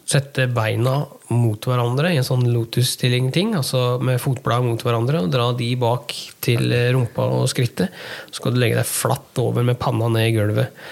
sette 0.09 0.49
beina 0.51 0.97
mot 1.31 1.69
hverandre 1.69 2.11
i 2.11 2.19
en 2.19 2.27
sånn 2.27 2.47
lotus-stilling-ting, 2.51 3.55
altså 3.57 3.97
med 4.03 4.19
fotblad 4.21 4.65
mot 4.65 4.83
hverandre, 4.85 5.23
og 5.23 5.31
dra 5.33 5.49
de 5.57 5.71
bak 5.79 6.13
til 6.43 6.73
rumpa 6.95 7.29
og 7.39 7.49
skrittet. 7.51 7.93
Så 8.29 8.41
skal 8.41 8.57
du 8.57 8.61
legge 8.61 8.81
deg 8.81 8.89
flatt 8.89 9.39
over 9.41 9.65
med 9.65 9.79
panna 9.81 10.09
ned 10.11 10.31
i 10.31 10.35
gulvet. 10.35 10.85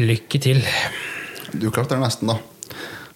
Lykke 0.00 0.40
til. 0.42 0.60
Du 1.54 1.70
klarte 1.70 1.96
det 1.96 2.04
nesten, 2.04 2.34
da. 2.34 2.53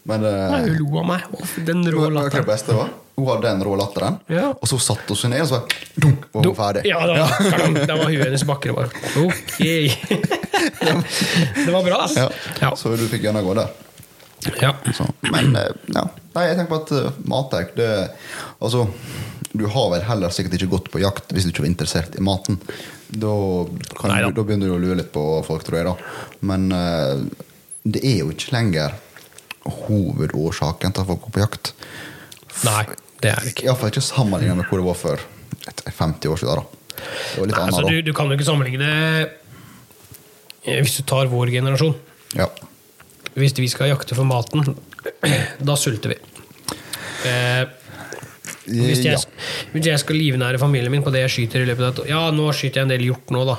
Men 0.09 0.25
eh, 0.25 0.51
Nei, 0.55 0.63
Hun 0.71 0.79
lo 0.81 0.89
av 1.03 1.07
meg. 1.11 1.21
Å, 1.37 1.39
Den 1.69 1.81
rå 1.93 2.07
det 2.09 2.15
latteren. 2.17 2.47
beste 2.49 2.73
var? 2.77 2.89
Hun 3.19 3.27
hadde 3.27 3.49
den 3.51 3.63
rå 3.67 3.73
latteren, 3.77 4.15
Ja. 4.31 4.53
og 4.55 4.67
så 4.71 4.77
satte 4.79 5.11
hun 5.11 5.17
seg 5.19 5.31
ned, 5.33 5.41
og 5.43 5.49
så 5.51 5.57
bare 5.59 5.67
dunk, 6.05 6.29
var 6.33 6.43
hun 6.47 6.55
ferdig. 6.55 6.83
Ja, 6.87 7.01
da, 7.03 7.27
da 7.91 7.97
var 7.99 8.07
huet 8.13 8.23
hennes 8.29 8.45
bakre 8.47 8.71
bare 8.77 8.89
Ok. 9.25 9.59
Det 11.67 11.73
var 11.75 11.83
bra, 11.85 11.99
ass. 12.05 12.15
Ja. 12.17 12.29
Ja. 12.63 12.71
Så 12.79 12.95
du 12.97 13.03
fikk 13.11 13.23
gjennomgå 13.27 13.55
der. 13.59 13.69
ja. 14.63 14.71
Så, 14.95 15.05
men 15.33 15.51
eh, 15.59 15.73
ja. 15.95 16.05
Nei, 16.37 16.45
jeg 16.47 16.57
tenker 16.61 16.71
på 16.71 16.79
at 17.43 17.59
uh, 17.59 17.75
det, 17.75 17.91
Altså, 18.63 18.87
du 19.53 19.67
har 19.67 19.91
vel 19.97 20.03
heller 20.07 20.31
sikkert 20.35 20.55
ikke 20.61 20.71
gått 20.77 20.91
på 20.95 21.01
jakt 21.03 21.33
hvis 21.35 21.45
du 21.49 21.53
ikke 21.53 21.65
var 21.67 21.73
interessert 21.73 22.15
i 22.19 22.23
maten. 22.25 22.55
Da, 23.09 23.35
kan, 23.99 24.15
da 24.31 24.43
begynner 24.45 24.67
du 24.71 24.75
å 24.77 24.81
lure 24.83 24.99
litt 25.01 25.11
på 25.15 25.25
folk, 25.47 25.63
tror 25.67 25.79
jeg. 25.81 25.87
da 25.91 25.95
Men 26.47 26.61
eh, 26.77 27.15
det 27.89 28.03
er 28.05 28.19
jo 28.23 28.29
ikke 28.35 28.53
lenger 28.55 28.91
hovedårsaken 29.71 30.93
til 30.95 31.05
at 31.05 31.11
folk 31.11 31.23
går 31.27 31.35
på 31.37 31.43
jakt. 31.45 31.73
Nei, 32.67 32.85
det 33.23 33.33
er 33.33 33.43
det 33.45 33.53
ikke. 33.55 33.67
Iallfall 33.69 33.93
ikke 33.93 34.05
sammenlignet 34.05 34.57
med 34.63 34.69
hvor 34.71 34.81
det 34.83 34.87
var 34.89 34.99
for 34.99 35.27
et- 35.69 35.85
50 35.99 36.29
år 36.33 36.41
siden. 36.43 36.55
da 36.55 36.65
Det 36.99 37.41
var 37.41 37.47
litt 37.47 37.57
Nei, 37.57 37.67
altså, 37.67 37.89
du, 37.89 38.03
du 38.03 38.13
kan 38.13 38.27
jo 38.31 38.37
ikke 38.39 38.49
sammenligne 38.49 38.89
eh, 40.65 40.81
Hvis 40.83 40.97
du 40.99 41.03
tar 41.07 41.27
vår 41.31 41.51
generasjon. 41.55 41.95
Ja. 42.37 42.49
Hvis 43.39 43.55
vi 43.59 43.69
skal 43.71 43.93
jakte 43.93 44.17
for 44.19 44.25
maten, 44.27 44.75
da 45.69 45.77
sulter 45.79 46.15
vi. 46.15 46.19
Eh, 47.29 47.65
hvis, 48.69 49.01
jeg, 49.05 49.17
hvis 49.73 49.87
jeg 49.89 49.99
skal 50.03 50.19
livnære 50.19 50.59
familien 50.61 50.93
min 50.93 51.03
på 51.05 51.11
det 51.15 51.23
jeg 51.25 51.33
skyter 51.37 51.63
i 51.65 51.69
løpet 51.71 51.85
av 51.87 51.93
et 51.95 52.01
år 52.05 52.09
Ja, 52.11 52.23
nå 52.35 52.51
skyter 52.53 52.83
jeg 52.83 52.89
en 52.89 52.93
del 52.93 53.07
hjort 53.09 53.31
nå, 53.33 53.45
da. 53.49 53.57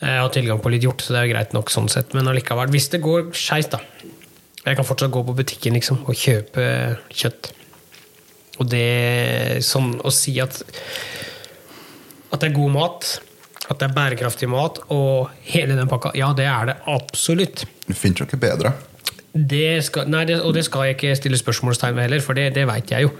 Jeg 0.00 0.20
har 0.20 0.32
tilgang 0.32 0.60
på 0.64 0.70
litt 0.72 0.84
hjort, 0.84 1.02
så 1.04 1.12
det 1.14 1.22
er 1.22 1.30
greit 1.34 1.54
nok 1.56 1.70
sånn 1.72 1.88
sett. 1.92 2.14
Men 2.16 2.28
allikevel, 2.30 2.70
hvis 2.72 2.88
det 2.92 3.00
går 3.04 3.30
skeis, 3.36 3.68
da. 3.72 3.80
Jeg 4.60 4.76
kan 4.76 4.84
fortsatt 4.84 5.12
gå 5.12 5.22
på 5.24 5.36
butikken 5.38 5.76
liksom, 5.78 6.02
og 6.04 6.18
kjøpe 6.18 6.64
kjøtt. 7.08 7.52
Og 8.60 8.68
det 8.68 9.62
sånn 9.64 9.94
å 10.04 10.12
si 10.12 10.36
at 10.42 10.60
At 12.30 12.42
det 12.42 12.50
er 12.50 12.54
god 12.54 12.72
mat, 12.74 13.06
at 13.70 13.78
det 13.80 13.88
er 13.88 13.94
bærekraftig 13.96 14.48
mat, 14.50 14.78
og 14.94 15.30
hele 15.50 15.74
den 15.78 15.88
pakka 15.90 16.12
Ja, 16.18 16.32
det 16.36 16.46
er 16.46 16.68
det 16.70 16.76
absolutt. 16.90 17.64
Du 17.86 17.94
finner 17.94 18.22
jo 18.22 18.28
ikke 18.28 18.42
bedre. 18.42 18.74
Det 19.32 19.80
skal, 19.86 20.10
nei, 20.10 20.24
det, 20.26 20.40
og 20.42 20.54
det 20.54 20.64
skal 20.66 20.88
jeg 20.88 20.98
ikke 20.98 21.16
stille 21.18 21.38
spørsmålstegn 21.38 21.94
ved 21.96 22.08
heller, 22.08 22.22
for 22.22 22.38
det, 22.38 22.50
det 22.54 22.66
veit 22.66 22.90
jeg 22.90 23.06
jo. 23.06 23.12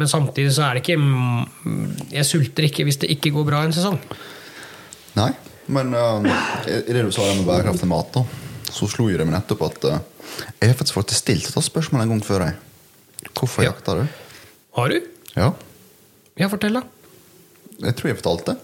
Men 0.00 0.10
samtidig 0.10 0.52
så 0.56 0.66
er 0.66 0.74
det 0.74 0.82
ikke 0.82 0.96
mm, 0.98 1.82
Jeg 2.16 2.26
sulter 2.26 2.66
ikke 2.66 2.86
hvis 2.88 2.98
det 3.04 3.12
ikke 3.14 3.30
går 3.36 3.44
bra 3.46 3.60
en 3.62 3.74
sesong. 3.76 4.00
Nei, 5.14 5.30
men 5.72 5.94
uh, 5.94 6.24
i 6.66 6.96
det 6.96 7.04
du 7.04 7.12
sa 7.14 7.28
om 7.30 7.44
bærekraftig 7.46 7.88
mat, 7.88 8.16
da, 8.16 8.24
så 8.70 8.88
slo 8.90 9.08
jo 9.10 9.18
det 9.20 9.26
meg 9.28 9.36
nettopp 9.38 9.62
at 9.68 9.84
uh, 9.90 9.98
jeg 10.60 10.70
har 10.70 10.76
faktisk 10.78 10.96
fått 10.98 11.14
stilt 11.14 11.46
dette 11.48 11.62
spørsmålet 11.66 12.06
en 12.08 12.14
gang 12.16 12.22
før. 12.24 12.46
Jeg. 12.48 13.30
Hvorfor 13.34 13.64
Ja. 13.64 13.70
jakter 13.72 14.02
du? 14.02 14.06
Har 14.78 14.88
du? 14.92 15.00
Ja, 15.36 15.52
Ja, 16.36 16.48
fortell, 16.50 16.74
da. 16.74 16.82
jeg 17.84 17.94
tror 17.96 18.08
jeg 18.10 18.16
fortalte. 18.18 18.56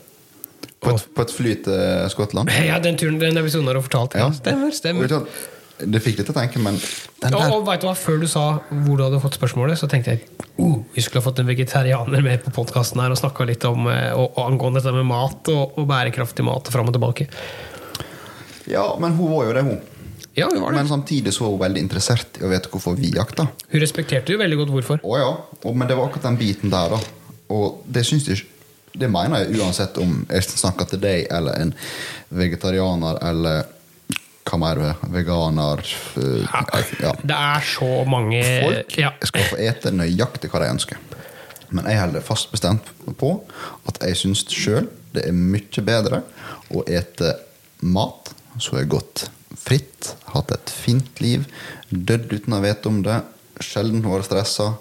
På 0.80 0.94
et, 0.96 1.06
på 1.14 1.22
et 1.22 1.30
fly 1.30 1.54
til 1.62 2.10
Skottland. 2.10 2.50
Ja, 2.66 2.78
den 2.82 2.96
turen, 2.98 3.18
den 3.20 3.36
episoden 3.38 3.66
har 3.68 3.74
du 3.78 3.82
fortalt. 3.84 4.14
Ja. 4.18 4.30
Stemmer, 4.32 4.70
stemmer. 4.74 5.26
Det 5.80 6.00
fikk 6.04 6.18
litt 6.20 6.28
å 6.28 6.34
tenke, 6.36 6.58
men 6.60 6.76
den 7.22 7.32
Og, 7.34 7.40
der 7.40 7.52
og 7.54 7.62
vet 7.64 7.80
du 7.80 7.86
hva, 7.88 7.94
Før 7.96 8.18
du 8.20 8.26
sa 8.28 8.42
hvor 8.68 8.98
du 8.98 9.04
hadde 9.06 9.20
fått 9.22 9.38
spørsmålet, 9.38 9.78
så 9.80 9.88
tenkte 9.88 10.12
jeg 10.12 10.26
uh, 10.58 10.82
vi 10.92 11.00
skulle 11.00 11.22
ha 11.22 11.24
fått 11.30 11.38
en 11.40 11.48
vegetarianer 11.48 12.20
med 12.26 12.42
på 12.44 12.52
podkasten 12.52 13.00
her 13.00 13.14
og 13.14 13.16
snakka 13.20 13.46
litt 13.48 13.64
om 13.64 13.86
eh, 13.88 14.10
og, 14.12 14.34
og 14.36 14.42
angående 14.50 14.82
dette 14.82 14.92
med 14.92 15.08
mat 15.08 15.48
og, 15.48 15.78
og 15.80 15.86
bærekraftig 15.88 16.44
mat 16.44 16.68
og 16.68 16.74
fram 16.74 16.90
og 16.90 16.96
tilbake. 16.98 17.28
Ja, 18.68 18.84
men 19.00 19.16
hun 19.16 19.32
var 19.32 19.48
jo 19.48 19.54
det, 19.56 19.62
hun. 19.70 19.80
Ja, 20.34 20.48
hun 20.52 20.60
var 20.62 20.72
det. 20.72 20.76
Men 20.76 20.88
samtidig 20.88 21.34
så 21.34 21.44
var 21.44 21.50
hun 21.54 21.62
veldig 21.64 21.82
interessert 21.82 22.38
i 22.40 22.44
å 22.46 22.50
vite 22.52 22.70
hvorfor 22.70 22.94
vi 22.98 23.10
jakta. 23.16 23.48
Hun 23.72 23.82
respekterte 23.82 24.34
jo 24.34 24.40
veldig 24.40 24.60
godt 24.62 24.72
hvorfor. 24.76 25.02
Å 25.02 25.18
ja, 25.18 25.32
og, 25.62 25.74
men 25.74 25.90
det 25.90 25.98
var 25.98 26.08
akkurat 26.08 26.28
den 26.30 26.38
biten 26.40 26.72
der, 26.72 26.94
da. 26.94 27.00
Og 27.50 27.82
det 27.90 28.06
syns 28.06 28.28
jeg 28.30 28.46
Det 28.90 29.06
mener 29.06 29.44
jeg 29.44 29.60
uansett 29.62 29.98
om 30.02 30.24
jeg 30.26 30.42
snakker 30.50 30.88
til 30.90 30.98
deg 31.02 31.28
eller 31.30 31.60
en 31.62 31.68
vegetarianer 32.34 33.20
eller 33.22 33.68
hva 34.50 34.58
mer 34.58 34.80
du 34.80 34.86
er, 34.88 34.96
veganer 35.14 35.82
øh, 36.18 36.56
ja. 36.98 37.12
Det 37.22 37.36
er 37.36 37.62
så 37.62 37.90
mange 38.08 38.40
Folk 38.64 38.96
ja. 38.98 39.12
skal 39.22 39.46
få 39.52 39.60
ete 39.62 39.92
nøyaktig 39.94 40.50
hva 40.50 40.64
de 40.64 40.72
ønsker. 40.74 40.98
Men 41.70 41.86
jeg 41.86 42.00
holder 42.00 42.26
fast 42.26 42.50
bestemt 42.50 42.90
på 43.20 43.30
at 43.86 44.02
jeg 44.02 44.18
syns 44.18 44.42
sjøl 44.50 44.90
det 45.14 45.28
er 45.28 45.34
mye 45.38 45.86
bedre 45.86 46.22
å 46.74 46.82
ete 46.90 47.36
mat 47.86 48.34
som 48.58 48.76
har 48.76 48.84
jeg 48.84 48.92
gått 48.96 49.24
fritt, 49.60 50.14
hatt 50.32 50.52
et 50.54 50.72
fint 50.72 51.20
liv, 51.22 51.44
dødd 51.90 52.32
uten 52.32 52.56
å 52.56 52.62
vite 52.64 52.90
om 52.90 53.02
det, 53.04 53.20
sjelden 53.60 54.04
vært 54.04 54.28
stressa. 54.30 54.72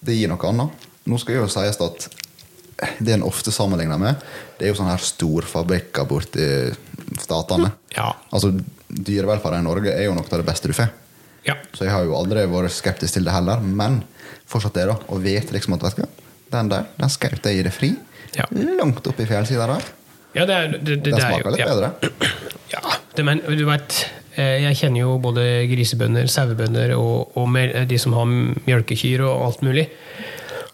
Det 0.00 0.16
gir 0.16 0.30
noe 0.32 0.48
annet. 0.48 0.88
Nå 1.10 1.18
skal 1.20 1.40
jo 1.40 1.50
sies 1.50 1.80
at 1.80 2.08
det 2.98 3.12
en 3.12 3.26
ofte 3.26 3.52
sammenligner 3.52 4.00
med, 4.00 4.22
det 4.56 4.66
er 4.66 4.72
jo 4.72 4.78
sånne 4.78 4.94
her 4.94 5.04
storfabrikker 5.04 6.06
borti 6.08 6.46
statene. 7.20 7.74
Ja. 7.96 8.08
Altså, 8.32 8.54
Dyrevelferden 8.88 9.60
i 9.60 9.66
Norge 9.66 9.92
er 9.92 10.08
jo 10.08 10.16
noe 10.16 10.26
av 10.26 10.40
det 10.40 10.46
beste 10.48 10.70
du 10.70 10.76
får. 10.76 10.88
Ja. 11.46 11.56
Så 11.76 11.86
jeg 11.86 11.92
har 11.94 12.04
jo 12.04 12.16
aldri 12.16 12.42
vært 12.48 12.74
skeptisk 12.74 13.16
til 13.16 13.28
det 13.28 13.34
heller, 13.34 13.60
men 13.60 14.00
fortsatt 14.48 14.76
det, 14.76 14.88
da. 14.90 14.96
Å 15.08 15.20
vite 15.20 15.54
liksom 15.56 15.76
at 15.76 15.86
vet 15.86 16.00
du 16.00 16.06
den 16.50 16.70
der, 16.72 16.88
den 16.98 17.12
skjøt 17.12 17.46
jeg 17.46 17.60
i 17.60 17.66
det 17.66 17.72
fri. 17.74 17.92
Ja. 18.34 18.46
Langt 18.54 19.06
opp 19.06 19.20
i 19.22 19.28
fjellsida 19.28 19.68
der. 19.70 19.86
Ja, 20.36 20.46
det 20.46 20.56
er, 20.56 20.72
det, 20.76 20.80
det, 20.86 20.98
Den 21.10 21.18
er 21.18 21.26
smaker 21.26 21.54
litt 21.54 21.62
ja. 21.62 21.68
bedre. 21.70 21.92
Ja, 22.70 22.82
det, 23.16 23.24
men 23.26 23.40
du 23.42 23.64
vet, 23.66 23.96
eh, 24.38 24.60
jeg 24.66 24.78
kjenner 24.78 25.02
jo 25.02 25.16
både 25.22 25.46
grisebønder, 25.70 26.28
sauebønder 26.30 26.94
og, 26.98 27.34
og 27.38 27.58
de 27.90 27.98
som 27.98 28.14
har 28.14 28.28
mjølkekyr 28.30 29.24
og 29.26 29.48
alt 29.48 29.64
mulig. 29.66 29.88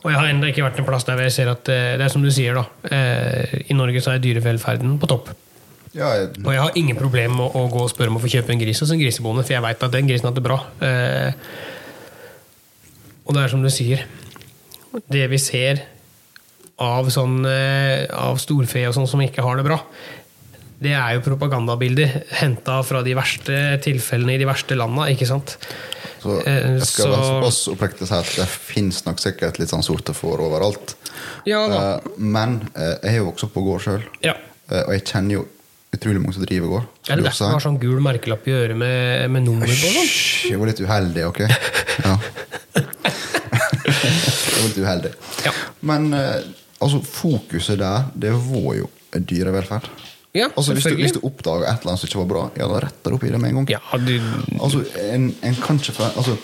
Og 0.03 0.13
jeg 0.13 0.21
har 0.21 0.29
ennå 0.31 0.51
ikke 0.53 0.63
vært 0.63 0.77
en 0.79 0.87
plass 0.87 1.07
der 1.09 1.25
jeg 1.25 1.35
ser 1.35 1.51
at 1.51 1.73
eh, 1.73 1.97
det 1.99 2.05
er 2.07 2.13
som 2.13 2.23
du 2.23 2.31
sier, 2.31 2.55
da. 2.59 2.67
eh, 2.93 3.57
I 3.73 3.75
Norge 3.79 4.05
så 4.05 4.13
er 4.13 4.23
dyrevelferden 4.23 5.01
på 5.03 5.09
topp. 5.11 5.33
Ja, 5.97 6.13
jeg, 6.13 6.29
Og 6.45 6.53
jeg 6.53 6.61
har 6.61 6.77
ingen 6.77 6.99
problem 6.99 7.39
med 7.39 7.47
å, 7.49 7.65
å 7.65 7.73
gå 7.73 7.87
og 7.87 7.91
spørre 7.91 8.13
om 8.13 8.21
å 8.21 8.23
få 8.23 8.31
kjøpe 8.31 8.53
en 8.53 8.61
gris 8.61 8.85
hos 8.85 8.93
en 8.93 9.01
grisebonde, 9.01 9.43
for 9.47 9.57
jeg 9.57 9.65
veit 9.65 9.83
at 9.89 9.97
den 9.97 10.11
grisen 10.11 10.29
har 10.29 10.37
det 10.37 10.45
bra. 10.45 10.61
Eh, 10.85 11.33
og 13.27 13.35
det 13.35 13.43
er 13.43 13.51
som 13.51 13.65
du 13.65 13.73
sier, 13.73 14.05
det 15.11 15.25
vi 15.33 15.41
ser 15.43 15.81
av, 16.79 17.09
sånn, 17.11 17.39
eh, 17.49 18.07
av 18.13 18.37
storfe 18.43 18.83
og 18.89 18.95
sånn 18.95 19.09
som 19.09 19.21
ikke 19.25 19.43
har 19.45 19.57
det 19.57 19.65
bra, 19.65 19.79
det 20.83 20.93
er 20.93 21.15
jo 21.17 21.23
propagandabilder 21.25 22.25
henta 22.43 22.83
fra 22.85 23.01
de 23.03 23.15
verste 23.17 23.81
tilfellene 23.85 24.35
i 24.35 24.39
de 24.43 24.45
verste 24.49 24.77
landa, 24.77 25.07
ikke 25.09 25.27
sant? 25.27 25.57
så 26.21 26.41
Eh, 26.47 26.77
jeg 26.77 26.83
skal 26.89 27.11
være 27.13 27.23
så- 27.23 27.41
såpass 27.41 27.69
oppriktig 27.73 28.03
å 28.03 28.09
si 28.09 28.15
at 28.15 28.37
det 28.37 28.49
fins 28.49 29.05
nok 29.07 29.17
sikkert 29.19 29.59
litt 29.59 29.69
sånn 29.71 29.85
sorte 29.85 30.13
får 30.13 30.39
overalt. 30.43 30.95
Ja. 31.47 31.65
Eh, 31.95 32.01
men 32.19 32.69
jeg 32.75 33.11
har 33.11 33.17
jo 33.21 33.31
vokst 33.31 33.45
opp 33.45 33.55
på 33.55 33.63
gård 33.65 33.81
sjøl, 33.85 34.03
Ja. 34.23 34.35
og 34.69 34.91
jeg 34.93 35.05
kjenner 35.05 35.33
jo 35.33 35.47
utrolig 35.95 36.21
mange 36.21 36.35
som 36.35 36.45
driver 36.45 36.67
gård. 36.69 36.87
Er 37.09 37.17
det 37.17 37.25
derfor 37.25 37.47
du 37.47 37.53
har 37.53 37.61
sånn 37.61 37.79
gul 37.81 38.01
merkelapp 38.01 38.47
i 38.49 38.51
øret 38.51 38.77
med, 38.77 39.31
med 39.31 39.45
nummer 39.45 39.67
på? 39.67 39.73
Sånn? 39.73 40.51
Jeg 40.51 40.59
var 40.59 40.67
litt 40.67 40.81
uheldig, 40.81 41.25
ok? 41.25 41.39
Ja. 42.05 42.19
jeg 43.87 44.61
var 44.61 44.69
litt 44.69 44.79
uheldig. 44.83 45.13
Ja. 45.47 45.53
Men 45.83 46.11
altså, 46.87 47.03
fokuset 47.03 47.81
der, 47.83 48.11
det 48.15 48.35
var 48.35 48.71
jo 48.81 48.91
dyrevelferd. 49.17 49.91
Ja, 50.37 50.51
altså, 50.53 50.75
hvis, 50.77 50.85
du, 50.85 50.97
hvis 51.01 51.15
du 51.17 51.23
oppdager 51.25 51.65
et 51.65 51.81
eller 51.81 51.95
annet 51.95 52.03
som 52.03 52.11
ikke 52.11 52.21
var 52.21 52.33
bra, 52.33 52.43
ja, 52.61 52.67
da 52.69 52.81
retter 52.85 53.13
du 53.13 53.17
opp 53.17 53.25
i 53.25 53.31
det 53.33 53.39
med 53.41 53.53
en 53.53 53.63
gang. 53.63 53.71
Ja, 53.79 54.01
du, 54.01 54.17
Altså, 54.61 54.83
en, 55.07 55.31
en 55.43 55.63
kanskje, 55.63 55.95
altså, 56.13 56.37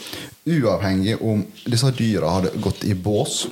Uavhengig 0.43 1.21
om 1.23 1.45
disse 1.71 1.93
dyra 1.95 2.33
hadde 2.35 2.57
gått 2.65 2.83
i 2.89 2.97
bås, 2.99 3.45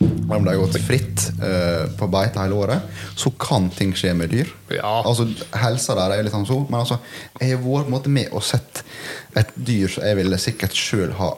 om 0.00 0.30
de 0.30 0.52
har 0.52 0.60
gått 0.60 0.78
fritt 0.80 1.24
eh, 1.42 1.90
på 1.98 2.06
beite 2.08 2.40
hele 2.40 2.56
året, 2.56 3.02
så 3.18 3.32
kan 3.36 3.66
ting 3.74 3.90
skje 3.98 4.14
med 4.16 4.30
dyr. 4.32 4.48
Ja. 4.72 5.02
Altså, 5.02 5.26
Helsa 5.58 5.96
der 5.98 6.14
er 6.14 6.24
litt 6.24 6.32
sånn 6.32 6.46
så, 6.48 6.60
men 6.70 6.78
altså, 6.84 7.00
jeg 7.40 7.56
har 7.56 7.60
vært 7.64 7.88
på 7.88 7.90
en 7.90 7.96
måte 7.96 8.14
med 8.14 8.30
og 8.32 8.46
sett 8.46 8.84
et 9.36 9.50
dyr 9.56 9.90
som 9.92 10.06
jeg 10.06 10.20
ville 10.20 10.40
sikkert 10.40 10.78
sjøl 10.78 11.12
ha 11.18 11.34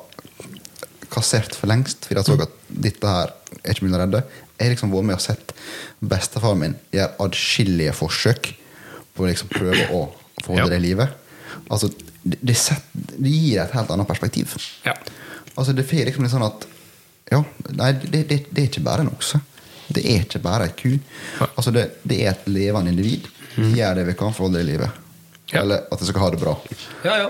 kassert 1.11 1.57
for 1.59 1.71
lengst, 1.73 2.07
fordi 2.07 2.21
jeg 2.21 2.29
så 2.29 2.39
at 2.45 2.59
dette 2.87 3.17
her 3.17 3.33
er 3.65 3.73
ikke 3.73 3.89
mulig 3.89 3.99
å 3.99 4.03
redde. 4.05 4.23
Jeg 4.61 4.67
har 4.69 4.75
liksom 4.75 4.93
vært 4.93 5.07
med 5.09 5.17
og 5.17 5.23
sett 5.25 5.53
bestefaren 6.05 6.59
min 6.61 6.75
gjøre 6.93 7.15
adskillige 7.25 7.95
forsøk 7.97 8.51
på 9.17 9.25
å 9.25 9.31
liksom 9.31 9.49
prøve 9.55 9.87
å 9.97 10.03
få 10.45 10.59
Ja. 10.59 10.67
det 10.69 10.77
i 10.83 10.85
livet. 10.85 11.09
Altså, 11.73 11.89
det, 12.23 12.57
set, 12.61 12.85
det 12.93 13.31
gir 13.33 13.63
et 13.63 13.73
helt 13.73 13.91
annet 13.91 14.09
perspektiv. 14.09 14.53
ja. 14.85 14.95
Altså, 15.57 15.73
det 15.77 15.83
får 15.89 16.05
liksom 16.07 16.23
litt 16.25 16.33
sånn 16.33 16.45
at 16.47 16.67
Ja, 17.33 17.41
nei, 17.79 17.93
det, 17.93 18.25
det, 18.29 18.37
det 18.51 18.63
er 18.63 18.69
ikke 18.69 18.83
bare 18.85 19.03
en 19.05 19.11
okse. 19.13 19.41
Det 19.89 20.03
er 20.07 20.23
ikke 20.25 20.41
bare 20.43 20.69
ei 20.69 20.73
ku. 20.79 20.93
Altså, 21.57 21.71
det, 21.75 21.89
er 22.17 22.31
et 22.33 22.47
levende 22.51 22.91
individ. 22.93 23.27
Vi 23.57 23.73
gjør 23.79 23.95
det 24.01 24.07
vi 24.09 24.15
kan 24.19 24.33
for 24.35 24.45
å 24.45 24.49
holde 24.49 24.59
det 24.61 24.65
i 24.69 24.71
livet. 24.73 24.91
Ja. 25.53 25.63
Eller 25.63 25.85
at 25.91 25.99
det 26.01 26.09
skal 26.09 26.21
ha 26.25 26.31
det 26.31 26.41
bra. 26.43 26.55
ja, 27.05 27.17
ja. 27.25 27.29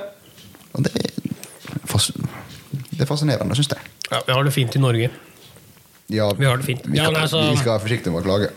Og 0.72 0.84
det 0.86 0.92
er, 1.00 1.10
fas, 1.90 2.10
det 2.90 3.00
er 3.02 3.08
fascinerende, 3.10 3.56
syns 3.58 3.72
jeg. 3.74 3.90
ja. 4.10 4.20
Vi 4.26 4.32
har 4.36 4.44
det 4.44 4.52
fint 4.54 4.76
i 4.76 4.82
Norge. 4.82 5.10
Ja, 6.10 6.26
Vi 6.36 6.46
har 6.48 6.56
det 6.58 6.66
fint. 6.66 6.82
Vi 6.86 6.98
Ja, 6.98 7.04
skal, 7.06 7.14
nei, 7.20 7.26
så- 7.30 7.44
vi 7.52 7.56
skal 7.60 7.72
være 7.78 7.84
forsiktige 7.86 8.12
med 8.14 8.22
å 8.22 8.26
klage. 8.26 8.50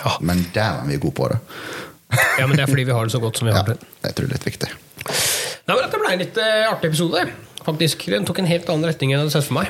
Ja. 0.00 0.16
Men 0.24 0.38
dæven, 0.54 0.86
vi 0.88 0.94
er 0.96 1.02
gode 1.02 1.14
på 1.18 1.28
det. 1.28 1.38
ja, 2.38 2.46
men 2.46 2.56
det 2.56 2.64
er 2.64 2.70
fordi 2.72 2.84
vi 2.88 2.92
har 2.96 3.04
det 3.06 3.12
så 3.12 3.20
godt 3.22 3.36
som 3.38 3.46
vi 3.48 3.52
Ja, 3.52 3.60
har 3.62 3.74
det. 3.74 3.78
jeg 4.02 4.14
tror 4.16 4.26
det 4.28 4.32
er 4.32 4.38
litt 4.38 4.48
viktig. 4.48 4.70
Nei, 5.68 5.76
men 5.76 5.82
Dette 5.84 5.98
ble 6.00 6.12
en 6.12 6.18
litt 6.18 6.38
uh, 6.40 6.70
artig 6.72 6.88
episode. 6.90 7.28
faktisk. 7.64 8.06
Den 8.10 8.24
tok 8.24 8.38
en 8.40 8.46
helt 8.48 8.66
annen 8.72 8.88
retning 8.88 9.12
enn 9.12 9.20
jeg 9.20 9.28
hadde 9.28 9.34
sett 9.36 9.44
for 9.44 9.54
meg. 9.60 9.68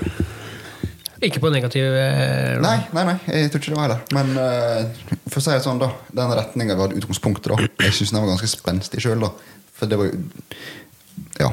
Ikke 1.21 1.41
på 1.43 1.51
negativ 1.53 1.85
uh, 1.85 2.61
Nei, 2.63 2.77
nei, 2.97 3.05
nei, 3.05 3.17
jeg 3.29 3.51
tror 3.53 3.61
ikke 3.61 3.73
det 3.75 3.77
var 3.77 3.89
heller. 3.89 4.01
Men 4.17 4.31
uh, 4.39 5.11
for 5.29 5.41
å 5.41 5.45
si 5.45 5.51
det 5.51 5.65
sånn, 5.67 5.81
da. 5.83 5.91
Den 6.15 6.31
retninga 6.39 6.77
vi 6.79 6.87
hadde 6.87 6.97
utgangspunktet, 7.03 7.51
da. 7.53 7.69
Jeg 7.85 7.93
syns 7.99 8.15
den 8.15 8.23
var 8.23 8.31
ganske 8.33 8.49
spenstig 8.49 9.03
sjøl, 9.05 9.21
da. 9.27 9.33
For 9.75 9.91
det 9.91 9.99
var 10.01 10.09
jo 10.09 10.23
Ja. 11.41 11.51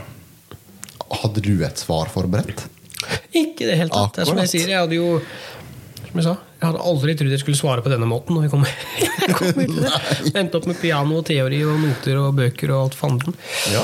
Hadde 1.23 1.41
du 1.41 1.63
et 1.65 1.77
svar 1.81 2.07
forberedt? 2.11 2.67
Ikke 3.31 3.65
i 3.65 3.69
det 3.69 3.77
hele 3.77 3.93
tatt. 3.93 4.15
Det 4.15 4.23
er 4.23 4.29
som 4.31 4.41
jeg 4.41 4.51
sier, 4.51 4.73
jeg 4.73 4.81
hadde 4.81 4.97
jo 4.97 5.21
som 6.07 6.19
jeg 6.21 6.25
sa, 6.25 6.33
jeg 6.57 6.65
hadde 6.65 6.83
aldri 6.89 7.13
trodd 7.19 7.33
jeg 7.35 7.41
skulle 7.43 7.59
svare 7.59 7.83
på 7.85 7.91
denne 7.91 8.07
måten. 8.09 8.37
Når 8.37 8.47
vi 8.47 8.51
kom, 8.53 8.63
jeg 9.21 9.35
kom 9.37 9.59
ut 9.59 9.73
det. 9.75 10.37
Endte 10.39 10.59
opp 10.59 10.67
med 10.69 10.79
piano 10.81 11.19
og 11.19 11.25
teori 11.27 11.59
og 11.67 11.81
noter 11.83 12.21
og 12.21 12.37
bøker 12.37 12.73
og 12.73 12.87
alt 12.87 12.97
fanden. 12.97 13.35
Ja. 13.73 13.83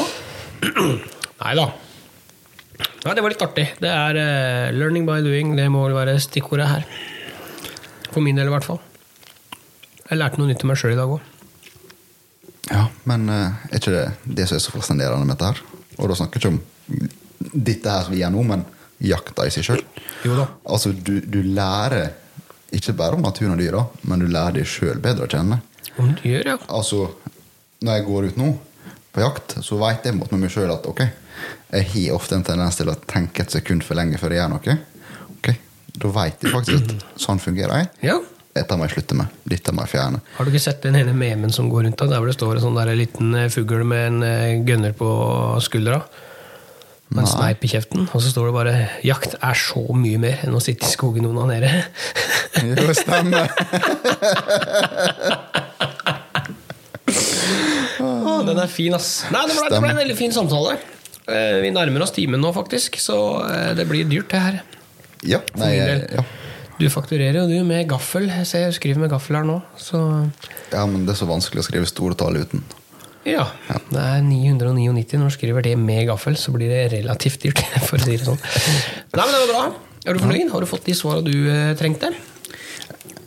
Nei 1.43 1.55
da. 1.59 1.67
Nei, 3.03 3.13
det 3.13 3.25
var 3.25 3.33
litt 3.33 3.43
artig. 3.43 3.67
Det 3.83 3.91
er 3.91 4.17
uh, 4.17 4.71
'learning 4.73 5.05
by 5.05 5.19
doing'. 5.25 5.53
Det 5.59 5.67
må 5.69 5.83
vel 5.85 5.97
være 5.97 6.15
stikkordet 6.23 6.69
her. 6.69 6.87
For 8.13 8.23
min 8.23 8.39
del, 8.39 8.47
i 8.47 8.53
hvert 8.53 8.65
fall. 8.65 8.79
Jeg 10.07 10.19
lærte 10.19 10.39
noe 10.39 10.49
nytt 10.49 10.63
om 10.63 10.71
meg 10.71 10.79
sjøl 10.79 10.95
i 10.95 10.99
dag 10.99 11.11
òg. 11.11 11.29
ja 12.71 12.85
men 13.09 13.27
uh, 13.27 13.65
er 13.69 13.81
ikke 13.81 13.91
det 13.91 14.35
det 14.39 14.45
som 14.47 14.55
er 14.55 14.63
så 14.63 14.71
fascinerende 14.71 15.27
med 15.27 15.35
dette 15.35 15.51
her? 15.51 15.59
Og 15.99 16.09
da 16.09 16.15
snakker 16.15 16.39
jeg 16.39 16.43
ikke 16.43 16.53
om 16.55 17.51
dette 17.53 17.91
her 17.91 18.05
som 18.05 18.15
vi 18.15 18.21
gjør 18.21 18.33
nå, 18.33 18.43
men 18.47 18.63
jakta 19.03 19.45
i 19.47 19.51
seg 19.53 19.65
sjøl. 19.67 19.81
Altså, 20.65 20.93
du, 20.95 21.17
du 21.21 21.41
lærer 21.43 22.13
ikke 22.73 22.95
bare 22.97 23.17
om 23.17 23.21
naturen 23.25 23.53
og 23.55 23.61
dyra, 23.61 23.83
men 24.09 24.23
du 24.23 24.29
lærer 24.31 24.55
deg 24.61 24.69
sjøl 24.69 25.01
bedre 25.03 25.27
å 25.27 25.31
kjenne. 25.31 25.59
Om 26.01 26.13
du 26.17 26.23
gjør, 26.31 26.53
ja. 26.53 26.57
Altså, 26.73 27.03
når 27.83 27.99
jeg 27.99 28.05
går 28.07 28.29
ut 28.31 28.39
nå 28.41 28.51
på 29.13 29.21
jakt, 29.21 29.57
så 29.61 29.77
vet 29.81 30.07
jeg 30.09 30.17
mot 30.17 30.31
meg 30.33 30.49
sjøl 30.53 30.71
at 30.73 30.87
ok, 30.89 31.03
jeg 31.73 31.89
har 31.93 32.15
ofte 32.15 32.37
en 32.37 32.45
tendens 32.47 32.79
til 32.79 32.89
å 32.89 32.95
tenke 33.09 33.43
et 33.45 33.53
sekund 33.53 33.83
for 33.85 33.97
lenge 33.99 34.17
før 34.21 34.33
jeg 34.33 34.41
gjør 34.41 34.53
noe. 34.55 34.77
Ok, 35.37 35.51
Da 35.93 36.09
vet 36.15 36.41
jeg 36.41 36.53
faktisk 36.53 36.93
at 36.95 37.03
sånn 37.21 37.41
fungerer 37.43 37.83
jeg. 37.83 37.91
ja. 38.09 38.19
Dette 38.53 38.75
må 38.77 38.85
jeg 38.85 38.93
slutte 38.93 39.15
med. 39.17 39.31
Dette 39.49 39.73
må 39.73 39.81
jeg 39.81 39.89
fjerne. 39.95 40.19
Har 40.37 40.45
du 40.45 40.51
ikke 40.51 40.59
sett 40.61 40.83
den 40.85 40.93
ene 40.99 41.15
memen 41.17 41.49
som 41.49 41.71
går 41.71 41.87
rundt 41.87 41.97
da, 41.97 42.05
der 42.11 42.19
hvor 42.21 42.29
det 42.29 42.35
står 42.35 42.59
en 42.59 42.61
sånn 42.61 42.75
der 42.77 42.91
liten 42.93 43.31
eh, 43.33 43.47
fugl 43.49 43.81
med 43.81 44.03
en 44.11 44.19
gønner 44.21 44.59
gunner 44.67 44.93
på 44.99 45.07
skuldra? 45.65 46.03
Og 47.13 47.19
en 47.21 47.29
sneip 47.29 47.63
i 47.65 47.69
kjeften, 47.69 48.07
og 48.09 48.21
så 48.23 48.31
står 48.31 48.47
det 48.49 48.53
bare 48.55 48.73
'Jakt 49.05 49.35
er 49.37 49.53
så 49.59 49.83
mye 49.93 50.17
mer 50.21 50.39
enn 50.47 50.55
å 50.57 50.61
sitte 50.63 50.87
i 50.87 50.93
skogen 50.93 51.27
og 51.29 51.35
onanere'. 51.37 51.83
Jo, 52.63 52.93
stemmer. 52.93 53.49
oh, 57.99 58.41
den 58.47 58.59
er 58.61 58.69
fin, 58.71 58.93
ass. 58.95 59.23
Nei, 59.33 59.41
det 59.49 59.57
ble, 59.57 59.69
det 59.73 59.81
ble 59.83 59.91
en 59.93 59.99
veldig 60.03 60.17
fin 60.17 60.35
samtale. 60.35 60.77
Eh, 61.27 61.57
Vi 61.63 61.71
nærmer 61.73 62.05
oss 62.05 62.13
timen 62.15 62.41
nå, 62.43 62.53
faktisk, 62.55 62.99
så 63.01 63.17
eh, 63.47 63.71
det 63.77 63.87
blir 63.89 64.07
dyrt, 64.09 64.29
det 64.33 64.41
her. 64.43 64.61
Ja, 65.23 65.39
nei, 65.59 65.73
ja. 65.79 66.23
Du 66.79 66.87
fakturerer 66.91 67.37
jo 67.43 67.47
du 67.47 67.59
med 67.67 67.87
gaffel. 67.87 68.25
Jeg 68.27 68.47
ser 68.49 68.65
jeg 68.65 68.77
skriver 68.79 69.05
med 69.05 69.11
gaffel 69.13 69.37
her 69.39 69.45
nå, 69.47 69.59
så 69.79 69.99
ja, 70.73 70.85
men 70.89 71.05
det 71.05 71.13
er 71.13 71.19
så 71.21 71.29
vanskelig 71.29 71.61
å 71.63 71.67
skrive 71.67 71.89
store 71.89 72.17
tall 72.19 72.39
uten. 72.41 72.63
Ja. 73.27 73.45
Det 73.89 74.01
er 74.01 74.21
999 74.25 75.19
når 75.19 75.31
du 75.31 75.35
skriver 75.37 75.65
det 75.65 75.73
med 75.79 76.07
gaffel, 76.09 76.35
så 76.39 76.51
blir 76.55 76.71
det 76.71 76.83
relativt 76.97 77.45
dyrt. 77.45 77.63
for 77.87 77.97
å 77.99 78.03
si 78.03 78.17
det 78.17 78.27
sånn. 78.27 78.39
Nei, 78.39 79.23
men 79.23 79.33
det 79.33 79.41
var 79.41 79.51
bra. 79.53 79.63
Er 80.03 80.15
du 80.15 80.23
fornøyd? 80.23 80.51
Har 80.51 80.63
du 80.63 80.67
fått 80.67 80.87
de 80.89 80.95
svarene 80.97 81.29
du 81.29 81.47
eh, 81.47 81.71
trengte? 81.79 82.11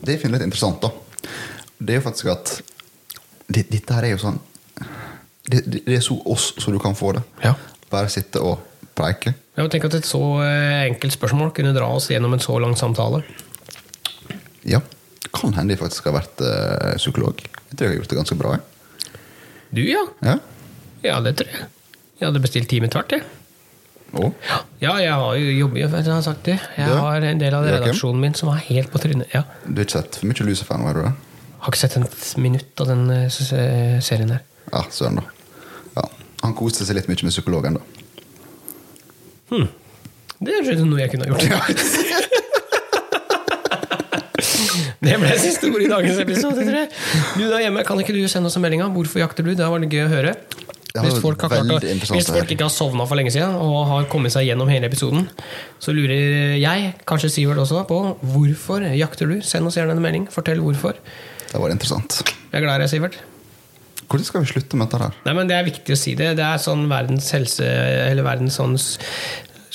Det 0.04 0.16
jeg 0.16 0.22
finner 0.22 0.38
litt 0.38 0.50
interessant, 0.50 0.84
da, 0.84 0.92
det 1.78 1.96
er 1.96 2.00
jo 2.00 2.06
faktisk 2.06 2.30
at 2.34 2.52
det, 3.46 3.64
dette 3.70 3.96
her 3.96 4.06
er 4.06 4.14
jo 4.14 4.20
sånn 4.20 4.38
det, 5.46 5.60
det, 5.62 5.80
det 5.86 5.96
er 5.96 6.02
så 6.02 6.16
oss 6.26 6.50
så 6.58 6.74
du 6.74 6.78
kan 6.82 6.96
få 6.98 7.12
det. 7.16 7.22
Ja. 7.44 7.54
Bare 7.92 8.10
sitte 8.12 8.42
og 8.42 8.58
preike. 8.98 9.32
Jeg 9.56 9.72
tenker 9.72 9.90
at 9.90 9.98
Et 10.00 10.08
så 10.08 10.20
eh, 10.44 10.86
enkelt 10.90 11.14
spørsmål 11.14 11.52
kunne 11.56 11.74
dra 11.76 11.88
oss 11.96 12.10
gjennom 12.10 12.34
en 12.36 12.42
så 12.42 12.58
lang 12.62 12.74
samtale. 12.78 13.22
Ja. 14.66 14.82
Kan 15.36 15.54
hende 15.56 15.74
jeg 15.74 15.80
faktisk 15.82 16.08
har 16.10 16.18
vært 16.18 16.42
eh, 16.44 16.96
psykolog. 16.98 17.40
Jeg 17.40 17.78
tror 17.78 17.86
jeg 17.86 17.94
har 17.94 18.00
gjort 18.00 18.12
det 18.12 18.18
ganske 18.20 18.38
bra. 18.40 18.56
Jeg. 18.56 18.75
Du, 19.74 19.82
ja. 19.82 20.02
Ja. 20.22 20.38
Ja, 21.04 21.20
det 21.20 21.36
tror 21.38 21.50
jeg. 21.52 21.66
Jeg 22.20 22.28
hadde 22.30 22.40
bestilt 22.40 22.68
time 22.70 22.88
tvert, 22.88 23.12
jeg. 23.12 23.22
Oh. 24.16 24.30
Ja, 24.80 24.94
jeg 25.02 25.12
har 25.12 25.34
jo 25.36 25.50
jobber 25.58 25.80
jo, 25.82 25.88
jeg 25.90 26.04
har 26.08 26.22
sagt 26.24 26.44
det. 26.46 26.54
Jeg 26.78 26.88
Du? 26.88 26.94
har 27.02 27.20
en 27.26 27.38
del 27.42 27.54
av 27.54 27.64
redaksjonen 27.66 28.20
min 28.22 28.34
som 28.38 28.48
er 28.54 28.62
helt 28.68 28.90
på 28.92 28.98
trynet. 29.02 29.28
Ja. 29.34 29.42
Du 29.66 29.74
har 29.76 29.84
ikke 29.84 29.96
sett 29.98 30.16
for 30.16 30.26
mye 30.30 30.46
Lucifer 30.46 30.78
nå, 30.80 30.86
har 30.88 30.94
du 30.94 31.02
det? 31.02 31.12
Har 31.58 31.72
ikke 31.74 31.80
sett 31.82 31.96
et 31.98 32.36
minutt 32.40 32.80
av 32.80 32.86
den 32.92 33.10
eh, 33.10 33.26
s- 33.26 33.50
serien 34.06 34.28
der. 34.32 34.40
Ja, 34.72 34.84
søren, 34.94 35.18
da. 35.20 35.26
Ja. 35.98 36.06
Han 36.44 36.54
koste 36.56 36.86
seg 36.86 36.96
litt 36.96 37.08
mye 37.10 37.26
med 37.26 37.34
psykologen, 37.34 37.76
da. 37.76 37.82
Det 40.40 40.52
er 40.52 40.84
noe 40.84 41.00
jeg 41.00 41.10
kunne 41.12 41.26
ha 41.26 41.34
gjort. 41.34 41.46
Det 45.02 45.16
ble 45.20 45.34
siste 45.40 45.68
ord 45.68 45.82
i 45.84 45.90
dagens 45.90 46.20
episode, 46.22 46.62
tror 46.62 46.78
jeg. 46.80 46.88
Du 47.36 47.44
der 47.50 47.66
hjemme, 47.66 47.84
kan 47.86 48.00
ikke 48.00 48.14
du 48.16 48.22
sende 48.30 48.48
oss 48.50 48.56
en 48.56 48.64
melding 48.64 48.84
hvorfor 48.94 49.20
jakter 49.20 49.44
du? 49.46 49.52
Det 49.56 49.68
var 49.68 49.82
det 49.82 49.90
gøy 49.92 50.06
å 50.06 50.12
høre. 50.12 50.36
Hvis 50.96 51.18
folk, 51.20 51.42
har 51.44 51.52
klart 51.52 51.84
hvis 51.84 52.30
folk 52.30 52.52
ikke 52.54 52.64
har 52.64 52.72
sovna 52.72 53.04
for 53.08 53.18
lenge 53.18 53.32
siden 53.34 53.56
og 53.60 53.82
har 53.90 54.06
kommet 54.12 54.32
seg 54.32 54.46
gjennom 54.48 54.70
hele 54.72 54.88
episoden, 54.88 55.26
så 55.82 55.92
lurer 55.92 56.56
jeg, 56.56 56.92
kanskje 57.08 57.28
Sivert 57.34 57.60
også, 57.60 57.82
på 57.88 57.98
hvorfor 58.32 58.86
jakter 58.96 59.28
du? 59.28 59.40
Send 59.44 59.68
oss 59.68 59.76
gjerne 59.76 59.96
en 59.96 60.04
melding. 60.04 60.28
Fortell 60.32 60.62
hvorfor. 60.64 60.96
Det 61.50 61.60
var 61.60 61.74
interessant. 61.74 62.22
Jeg 62.48 62.62
er 62.62 62.64
glad 62.64 62.80
i 62.80 62.86
deg, 62.86 62.92
Sivert. 62.94 63.18
Hvordan 64.06 64.28
skal 64.28 64.44
vi 64.44 64.52
slutte 64.54 64.78
med 64.78 64.86
dette 64.88 65.02
her? 65.02 65.16
Nei, 65.26 65.34
men 65.34 65.48
Det 65.50 65.56
er 65.58 65.66
viktig 65.66 65.92
å 65.96 65.98
si 65.98 66.14
det. 66.18 66.32
Det 66.38 66.46
er 66.46 66.62
sånn 66.62 66.86
verdens 66.90 67.26
helse 67.34 67.66
Eller 67.66 68.22
verdens 68.26 68.58
sånn 68.60 68.76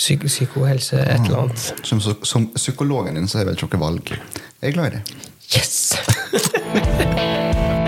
psyk 0.02 0.24
psykohelse, 0.26 0.98
et 1.04 1.28
eller 1.28 1.44
annet. 1.44 1.86
Som, 1.86 2.00
som 2.02 2.48
psykologen 2.56 3.20
din 3.20 3.28
så 3.30 3.38
har 3.38 3.44
jeg 3.44 3.52
vel 3.52 3.60
ikke 3.60 3.78
noe 3.78 3.84
valg. 3.84 4.14
Er 4.64 4.72
det. 4.90 5.02
Yes! 5.56 5.98